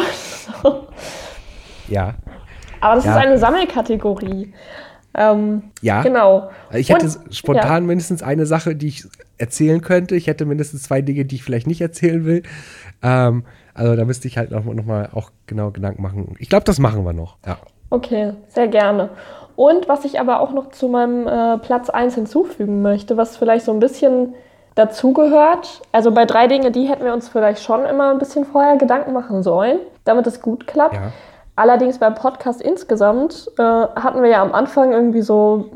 So. 0.62 0.86
Ja. 1.88 2.14
Aber 2.80 2.96
das 2.96 3.04
ja. 3.04 3.12
ist 3.12 3.16
eine 3.16 3.38
Sammelkategorie. 3.38 4.52
Ähm, 5.16 5.62
ja. 5.80 6.02
Genau. 6.02 6.50
Ich 6.72 6.90
hätte 6.90 7.06
Und, 7.06 7.34
spontan 7.34 7.82
ja. 7.82 7.86
mindestens 7.86 8.22
eine 8.22 8.44
Sache, 8.46 8.76
die 8.76 8.88
ich 8.88 9.04
erzählen 9.38 9.80
könnte. 9.80 10.14
Ich 10.14 10.26
hätte 10.26 10.44
mindestens 10.44 10.82
zwei 10.82 11.00
Dinge, 11.00 11.24
die 11.24 11.36
ich 11.36 11.42
vielleicht 11.42 11.66
nicht 11.66 11.80
erzählen 11.80 12.24
will. 12.26 12.42
Ähm, 13.02 13.44
also 13.74 13.96
da 13.96 14.04
müsste 14.04 14.28
ich 14.28 14.38
halt 14.38 14.50
noch, 14.50 14.64
noch 14.64 14.84
mal 14.84 15.08
auch 15.12 15.30
genau 15.46 15.70
Gedanken 15.70 16.02
machen. 16.02 16.34
Ich 16.38 16.48
glaube, 16.48 16.64
das 16.64 16.78
machen 16.78 17.04
wir 17.04 17.12
noch. 17.12 17.36
Ja. 17.46 17.58
Okay, 17.90 18.32
sehr 18.48 18.68
gerne. 18.68 19.10
Und 19.56 19.88
was 19.88 20.04
ich 20.04 20.20
aber 20.20 20.40
auch 20.40 20.52
noch 20.52 20.70
zu 20.70 20.88
meinem 20.88 21.26
äh, 21.26 21.58
Platz 21.58 21.88
1 21.88 22.14
hinzufügen 22.14 22.82
möchte, 22.82 23.16
was 23.16 23.38
vielleicht 23.38 23.64
so 23.64 23.72
ein 23.72 23.80
bisschen 23.80 24.34
dazugehört. 24.74 25.80
Also 25.90 26.12
bei 26.12 26.26
drei 26.26 26.46
Dingen, 26.46 26.72
die 26.72 26.84
hätten 26.84 27.04
wir 27.04 27.14
uns 27.14 27.28
vielleicht 27.28 27.62
schon 27.62 27.84
immer 27.86 28.10
ein 28.10 28.18
bisschen 28.18 28.44
vorher 28.44 28.76
Gedanken 28.76 29.12
machen 29.12 29.42
sollen, 29.42 29.78
damit 30.04 30.26
es 30.26 30.42
gut 30.42 30.66
klappt. 30.66 30.94
Ja. 30.94 31.12
Allerdings 31.56 31.98
beim 31.98 32.14
Podcast 32.14 32.60
insgesamt 32.60 33.50
äh, 33.58 33.62
hatten 33.62 34.22
wir 34.22 34.28
ja 34.28 34.42
am 34.42 34.52
Anfang 34.52 34.92
irgendwie 34.92 35.22
so, 35.22 35.70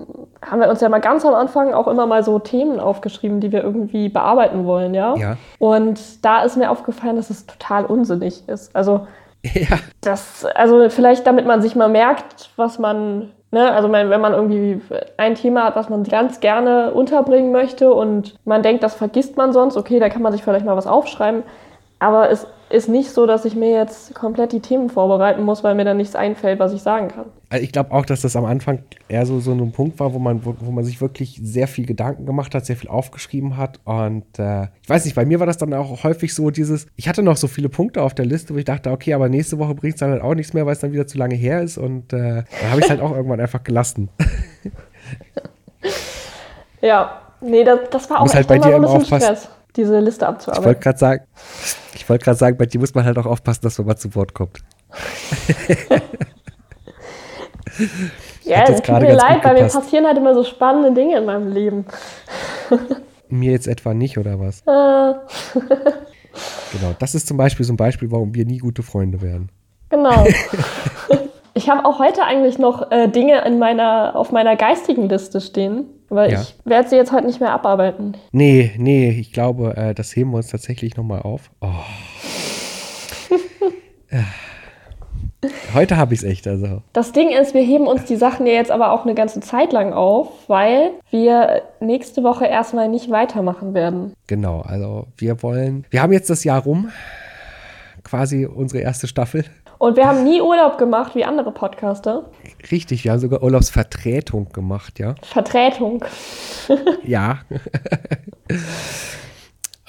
haben 0.44 0.60
wir 0.60 0.68
uns 0.68 0.82
ja 0.82 0.90
mal 0.90 1.00
ganz 1.00 1.24
am 1.24 1.34
Anfang 1.34 1.72
auch 1.72 1.88
immer 1.88 2.06
mal 2.06 2.22
so 2.22 2.38
Themen 2.38 2.78
aufgeschrieben, 2.78 3.40
die 3.40 3.50
wir 3.50 3.64
irgendwie 3.64 4.10
bearbeiten 4.10 4.66
wollen, 4.66 4.92
ja. 4.92 5.16
ja. 5.16 5.36
Und 5.58 6.24
da 6.24 6.42
ist 6.42 6.58
mir 6.58 6.70
aufgefallen, 6.70 7.16
dass 7.16 7.30
es 7.30 7.46
total 7.46 7.86
unsinnig 7.86 8.46
ist. 8.46 8.76
Also 8.76 9.06
ja. 9.42 9.78
das, 10.02 10.44
also 10.54 10.90
vielleicht 10.90 11.26
damit 11.26 11.46
man 11.46 11.62
sich 11.62 11.74
mal 11.74 11.88
merkt, 11.88 12.50
was 12.56 12.78
man 12.78 13.30
Ne? 13.52 13.72
Also 13.72 13.90
wenn 13.90 14.08
man 14.20 14.32
irgendwie 14.32 14.80
ein 15.16 15.34
Thema 15.34 15.64
hat, 15.64 15.74
was 15.74 15.88
man 15.88 16.04
ganz 16.04 16.38
gerne 16.38 16.92
unterbringen 16.92 17.50
möchte 17.50 17.92
und 17.92 18.36
man 18.44 18.62
denkt, 18.62 18.84
das 18.84 18.94
vergisst 18.94 19.36
man 19.36 19.52
sonst, 19.52 19.76
okay, 19.76 19.98
da 19.98 20.08
kann 20.08 20.22
man 20.22 20.30
sich 20.32 20.44
vielleicht 20.44 20.64
mal 20.64 20.76
was 20.76 20.86
aufschreiben. 20.86 21.42
Aber 21.98 22.30
es 22.30 22.46
ist 22.70 22.88
nicht 22.88 23.10
so, 23.10 23.26
dass 23.26 23.44
ich 23.44 23.56
mir 23.56 23.70
jetzt 23.70 24.14
komplett 24.14 24.52
die 24.52 24.60
Themen 24.60 24.90
vorbereiten 24.90 25.42
muss, 25.42 25.64
weil 25.64 25.74
mir 25.74 25.84
dann 25.84 25.96
nichts 25.96 26.14
einfällt, 26.14 26.60
was 26.60 26.72
ich 26.72 26.82
sagen 26.82 27.08
kann. 27.08 27.26
Also 27.48 27.64
ich 27.64 27.72
glaube 27.72 27.90
auch, 27.90 28.06
dass 28.06 28.20
das 28.20 28.36
am 28.36 28.44
Anfang 28.44 28.84
eher 29.08 29.26
so, 29.26 29.40
so 29.40 29.50
ein 29.52 29.72
Punkt 29.72 29.98
war, 29.98 30.14
wo 30.14 30.20
man, 30.20 30.44
wo, 30.44 30.54
wo 30.60 30.70
man 30.70 30.84
sich 30.84 31.00
wirklich 31.00 31.40
sehr 31.42 31.66
viel 31.66 31.84
Gedanken 31.84 32.26
gemacht 32.26 32.54
hat, 32.54 32.64
sehr 32.64 32.76
viel 32.76 32.88
aufgeschrieben 32.88 33.56
hat. 33.56 33.80
Und 33.84 34.38
äh, 34.38 34.68
ich 34.82 34.88
weiß 34.88 35.04
nicht, 35.04 35.16
bei 35.16 35.24
mir 35.24 35.40
war 35.40 35.46
das 35.46 35.58
dann 35.58 35.74
auch 35.74 36.04
häufig 36.04 36.32
so 36.32 36.50
dieses, 36.50 36.86
ich 36.94 37.08
hatte 37.08 37.24
noch 37.24 37.36
so 37.36 37.48
viele 37.48 37.68
Punkte 37.68 38.02
auf 38.02 38.14
der 38.14 38.24
Liste, 38.24 38.54
wo 38.54 38.58
ich 38.58 38.66
dachte, 38.66 38.92
okay, 38.92 39.14
aber 39.14 39.28
nächste 39.28 39.58
Woche 39.58 39.74
bringt 39.74 39.94
es 39.94 40.00
dann 40.00 40.10
halt 40.10 40.22
auch 40.22 40.34
nichts 40.34 40.52
mehr, 40.52 40.64
weil 40.64 40.74
es 40.74 40.80
dann 40.80 40.92
wieder 40.92 41.08
zu 41.08 41.18
lange 41.18 41.34
her 41.34 41.62
ist. 41.62 41.76
Und 41.76 42.12
äh, 42.12 42.44
dann 42.60 42.70
habe 42.70 42.78
ich 42.78 42.84
es 42.84 42.90
halt 42.90 43.00
auch 43.00 43.10
irgendwann 43.10 43.40
einfach 43.40 43.64
gelassen. 43.64 44.10
ja, 46.80 47.20
nee, 47.40 47.64
das, 47.64 47.80
das 47.90 48.08
war 48.10 48.20
auch 48.20 48.32
halt 48.32 48.46
bei 48.46 48.58
dir 48.58 48.76
immer 48.76 48.92
ein 48.92 49.00
bisschen 49.00 49.20
Stress 49.20 49.48
diese 49.76 50.00
Liste 50.00 50.26
abzuarbeiten. 50.26 50.62
Ich 50.62 50.66
wollte 50.66 50.80
gerade 50.80 50.98
sagen, 50.98 51.24
ich 51.94 52.08
wollte 52.08 52.24
gerade 52.24 52.38
sagen, 52.38 52.56
bei 52.56 52.66
dir 52.66 52.80
muss 52.80 52.94
man 52.94 53.04
halt 53.04 53.18
auch 53.18 53.26
aufpassen, 53.26 53.60
dass 53.62 53.78
man 53.78 53.86
mal 53.88 53.96
zu 53.96 54.14
Wort 54.14 54.34
kommt. 54.34 54.58
ja, 58.44 58.64
es 58.64 58.82
tut 58.82 59.00
mir 59.00 59.14
leid, 59.14 59.44
weil 59.44 59.54
mir 59.54 59.68
passieren 59.68 60.06
halt 60.06 60.16
immer 60.16 60.34
so 60.34 60.44
spannende 60.44 60.92
Dinge 60.92 61.18
in 61.18 61.24
meinem 61.24 61.52
Leben. 61.52 61.86
mir 63.28 63.52
jetzt 63.52 63.68
etwa 63.68 63.94
nicht, 63.94 64.18
oder 64.18 64.38
was? 64.40 64.60
Äh. 64.62 65.14
genau, 66.72 66.94
das 66.98 67.14
ist 67.14 67.28
zum 67.28 67.36
Beispiel 67.36 67.64
so 67.64 67.72
ein 67.72 67.76
Beispiel, 67.76 68.10
warum 68.10 68.34
wir 68.34 68.44
nie 68.44 68.58
gute 68.58 68.82
Freunde 68.82 69.22
werden. 69.22 69.50
Genau. 69.88 70.26
Ich 71.54 71.68
habe 71.68 71.84
auch 71.84 71.98
heute 71.98 72.24
eigentlich 72.24 72.58
noch 72.58 72.90
äh, 72.90 73.08
Dinge 73.08 73.44
in 73.44 73.58
meiner, 73.58 74.14
auf 74.14 74.30
meiner 74.30 74.56
geistigen 74.56 75.08
Liste 75.08 75.40
stehen, 75.40 75.86
aber 76.10 76.28
ja. 76.28 76.40
ich 76.40 76.54
werde 76.64 76.88
sie 76.88 76.96
jetzt 76.96 77.12
heute 77.12 77.26
nicht 77.26 77.40
mehr 77.40 77.52
abarbeiten. 77.52 78.16
Nee, 78.32 78.72
nee, 78.76 79.10
ich 79.10 79.32
glaube, 79.32 79.76
äh, 79.76 79.94
das 79.94 80.14
heben 80.14 80.32
wir 80.32 80.38
uns 80.38 80.48
tatsächlich 80.48 80.96
nochmal 80.96 81.22
auf. 81.22 81.50
Oh. 81.60 81.68
Heute 85.72 85.96
habe 85.96 86.12
ich 86.12 86.20
es 86.20 86.26
echt, 86.26 86.46
also. 86.46 86.82
Das 86.92 87.12
Ding 87.12 87.30
ist, 87.30 87.54
wir 87.54 87.62
heben 87.62 87.86
uns 87.86 88.04
die 88.04 88.16
Sachen 88.16 88.46
ja 88.46 88.52
jetzt 88.52 88.70
aber 88.70 88.92
auch 88.92 89.04
eine 89.04 89.14
ganze 89.14 89.40
Zeit 89.40 89.72
lang 89.72 89.92
auf, 89.92 90.48
weil 90.48 90.90
wir 91.10 91.62
nächste 91.80 92.22
Woche 92.22 92.46
erstmal 92.46 92.88
nicht 92.88 93.10
weitermachen 93.10 93.72
werden. 93.72 94.14
Genau, 94.26 94.60
also 94.60 95.06
wir 95.16 95.42
wollen, 95.42 95.86
wir 95.90 96.02
haben 96.02 96.12
jetzt 96.12 96.28
das 96.28 96.44
Jahr 96.44 96.62
rum, 96.62 96.90
quasi 98.04 98.44
unsere 98.44 98.82
erste 98.82 99.06
Staffel. 99.06 99.44
Und 99.80 99.96
wir 99.96 100.06
haben 100.06 100.24
nie 100.24 100.42
Urlaub 100.42 100.76
gemacht 100.76 101.14
wie 101.14 101.24
andere 101.24 101.52
Podcaster. 101.52 102.26
Richtig, 102.70 103.02
wir 103.02 103.12
haben 103.12 103.18
sogar 103.18 103.42
Urlaubsvertretung 103.42 104.50
gemacht, 104.52 104.98
ja. 104.98 105.14
Vertretung. 105.22 106.04
Ja. 107.02 107.38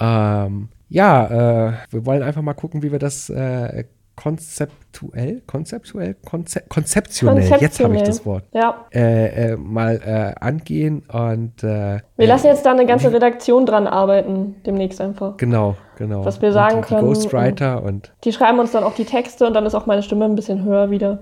ähm, 0.00 0.68
ja, 0.88 1.68
äh, 1.68 1.72
wir 1.90 2.06
wollen 2.06 2.22
einfach 2.22 2.40
mal 2.40 2.54
gucken, 2.54 2.82
wie 2.82 2.90
wir 2.90 2.98
das 2.98 3.28
äh, 3.28 3.84
konzeptuell, 4.16 5.42
konzeptuell, 5.46 6.16
konze 6.24 6.62
konzeptionell, 6.68 7.60
jetzt 7.60 7.82
habe 7.82 7.96
ich 7.96 8.02
das 8.02 8.24
Wort, 8.26 8.44
Ja. 8.52 8.86
äh, 8.94 9.52
äh, 9.52 9.56
mal 9.56 10.00
äh, 10.04 10.34
angehen 10.44 11.02
und 11.12 11.62
äh, 11.62 12.00
Wir 12.16 12.26
lassen 12.26 12.46
jetzt 12.48 12.64
da 12.66 12.72
eine 12.72 12.86
ganze 12.86 13.12
Redaktion 13.12 13.66
dran 13.66 13.86
arbeiten, 13.86 14.56
demnächst 14.66 15.00
einfach. 15.00 15.36
genau, 15.36 15.76
genau. 16.02 16.24
Was 16.24 16.42
wir 16.42 16.52
sagen 16.52 16.78
die, 16.78 16.82
die 16.82 16.88
können, 16.88 17.06
Ghostwriter 17.06 17.82
und 17.82 18.12
Die 18.24 18.32
schreiben 18.32 18.58
uns 18.58 18.72
dann 18.72 18.84
auch 18.84 18.94
die 18.94 19.04
Texte 19.04 19.46
und 19.46 19.54
dann 19.54 19.64
ist 19.66 19.74
auch 19.74 19.86
meine 19.86 20.02
Stimme 20.02 20.24
ein 20.24 20.34
bisschen 20.34 20.64
höher 20.64 20.90
wieder. 20.90 21.20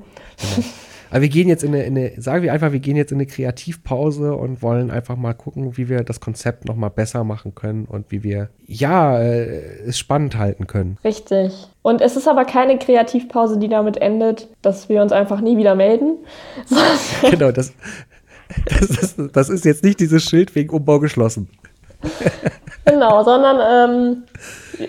Aber 1.10 1.22
wir 1.22 1.28
gehen 1.28 1.48
jetzt 1.48 1.64
in 1.64 1.74
eine, 1.74 1.82
in 1.82 1.98
eine, 1.98 2.20
sagen 2.22 2.44
wir 2.44 2.52
einfach, 2.52 2.72
wir 2.72 2.78
gehen 2.78 2.96
jetzt 2.96 3.10
in 3.10 3.18
eine 3.18 3.26
Kreativpause 3.26 4.34
und 4.34 4.62
wollen 4.62 4.90
einfach 4.90 5.16
mal 5.16 5.34
gucken, 5.34 5.76
wie 5.76 5.88
wir 5.88 6.04
das 6.04 6.20
Konzept 6.20 6.66
noch 6.66 6.76
mal 6.76 6.88
besser 6.88 7.24
machen 7.24 7.54
können 7.54 7.84
und 7.84 8.06
wie 8.10 8.22
wir, 8.22 8.48
ja, 8.66 9.18
äh, 9.18 9.82
es 9.86 9.98
spannend 9.98 10.38
halten 10.38 10.68
können. 10.68 10.98
Richtig. 11.04 11.52
Und 11.82 12.00
es 12.00 12.16
ist 12.16 12.28
aber 12.28 12.44
keine 12.44 12.78
Kreativpause, 12.78 13.58
die 13.58 13.68
damit 13.68 13.96
endet, 13.96 14.48
dass 14.62 14.88
wir 14.88 15.02
uns 15.02 15.10
einfach 15.10 15.40
nie 15.40 15.56
wieder 15.56 15.74
melden. 15.74 16.18
genau, 17.30 17.50
das, 17.50 17.72
das, 18.66 18.90
ist, 18.90 19.16
das 19.32 19.48
ist 19.48 19.64
jetzt 19.64 19.82
nicht 19.82 19.98
dieses 19.98 20.22
Schild 20.22 20.54
wegen 20.54 20.70
Umbau 20.70 21.00
geschlossen. 21.00 21.50
genau, 22.84 23.24
sondern 23.24 23.90
ähm, 23.90 24.22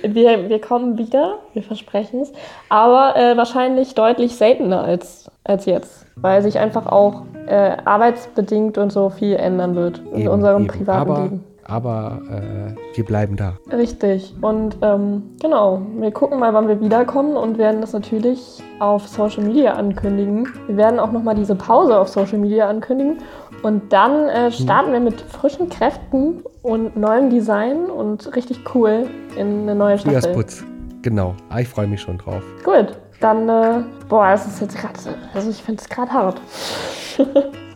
wir, 0.04 0.50
wir 0.50 0.62
kommen 0.62 0.98
wieder, 0.98 1.40
wir 1.54 1.64
versprechen 1.64 2.22
es, 2.22 2.32
aber 2.70 3.16
äh, 3.16 3.38
wahrscheinlich 3.38 3.96
deutlich 3.96 4.36
seltener 4.36 4.84
als, 4.84 5.30
als 5.44 5.66
jetzt, 5.66 6.06
weil 6.16 6.42
sich 6.42 6.60
einfach 6.60 6.88
auch 6.88 7.24
äh, 7.48 7.78
arbeitsbedingt 7.86 8.78
und 8.78 8.92
so 8.92 9.10
viel 9.10 9.36
ändern 9.36 9.76
wird 9.76 10.02
in 10.14 10.22
Eben, 10.22 10.30
unserem 10.30 10.64
eben. 10.64 10.72
privaten 10.72 11.12
aber, 11.12 11.22
Leben. 11.24 11.44
Aber 11.64 12.20
äh, 12.30 12.98
wir 12.98 13.06
bleiben 13.06 13.38
da. 13.38 13.54
Richtig. 13.72 14.34
Und 14.42 14.78
ähm, 14.82 15.24
genau, 15.40 15.82
wir 15.98 16.12
gucken 16.12 16.40
mal, 16.40 16.54
wann 16.54 16.68
wir 16.68 16.82
wiederkommen 16.82 17.38
und 17.38 17.58
werden 17.58 17.82
das 17.82 17.94
natürlich 17.94 18.62
auf 18.80 19.08
Social 19.08 19.44
Media 19.44 19.74
ankündigen. 19.74 20.48
Wir 20.68 20.78
werden 20.78 21.00
auch 21.00 21.12
nochmal 21.12 21.36
diese 21.36 21.56
Pause 21.56 21.98
auf 21.98 22.10
Social 22.10 22.40
Media 22.40 22.68
ankündigen. 22.68 23.20
Und 23.64 23.94
dann 23.94 24.28
äh, 24.30 24.52
starten 24.52 24.92
wir 24.92 25.00
mit 25.00 25.22
frischen 25.22 25.70
Kräften 25.70 26.44
und 26.64 26.96
neuem 26.96 27.30
Design 27.30 27.86
und 27.86 28.36
richtig 28.36 28.60
cool 28.74 29.08
in 29.36 29.62
eine 29.62 29.76
neue 29.76 29.98
Staffel. 29.98 30.20
Frühjahrsputz. 30.22 30.64
Genau. 31.02 31.36
Ah, 31.50 31.60
ich 31.60 31.68
freue 31.68 31.88
mich 31.88 32.02
schon 32.02 32.18
drauf. 32.18 32.44
Gut, 32.64 32.98
dann, 33.20 33.50
äh, 33.50 33.84
boah, 34.10 34.30
es 34.30 34.46
ist 34.46 34.62
jetzt 34.62 34.78
gerade, 34.78 34.94
also 35.34 35.50
ich 35.50 35.62
finde 35.62 35.82
es 35.82 35.90
gerade 35.90 36.12
hart. 36.12 36.42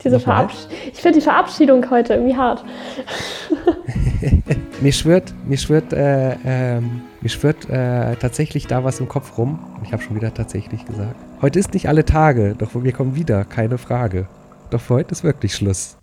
Diese 0.04 0.18
ich 0.18 1.02
finde 1.02 1.18
die 1.18 1.24
Verabschiedung 1.24 1.90
heute 1.90 2.14
irgendwie 2.14 2.36
hart. 2.36 2.64
Mir 4.82 4.92
schwirrt, 4.92 5.34
mir 5.46 5.58
schwirrt, 5.58 5.94
äh, 5.94 6.36
ähm, 6.46 7.02
mir 7.22 7.30
schwirrt 7.30 7.70
äh, 7.70 8.16
tatsächlich 8.18 8.68
da 8.68 8.84
was 8.84 9.00
im 9.00 9.08
Kopf 9.08 9.38
rum. 9.38 9.58
Ich 9.84 9.94
habe 9.94 10.04
schon 10.04 10.16
wieder 10.18 10.34
tatsächlich 10.34 10.86
gesagt. 10.86 11.16
Heute 11.42 11.60
ist 11.60 11.74
nicht 11.74 11.88
alle 11.88 12.04
Tage, 12.04 12.56
doch 12.58 12.72
wir 12.76 12.92
kommen 12.92 13.16
wieder, 13.16 13.46
keine 13.46 13.78
Frage. 13.78 14.28
Doch 14.70 14.82
für 14.82 14.96
heute 14.96 15.12
ist 15.12 15.24
wirklich 15.24 15.56
Schluss. 15.56 15.94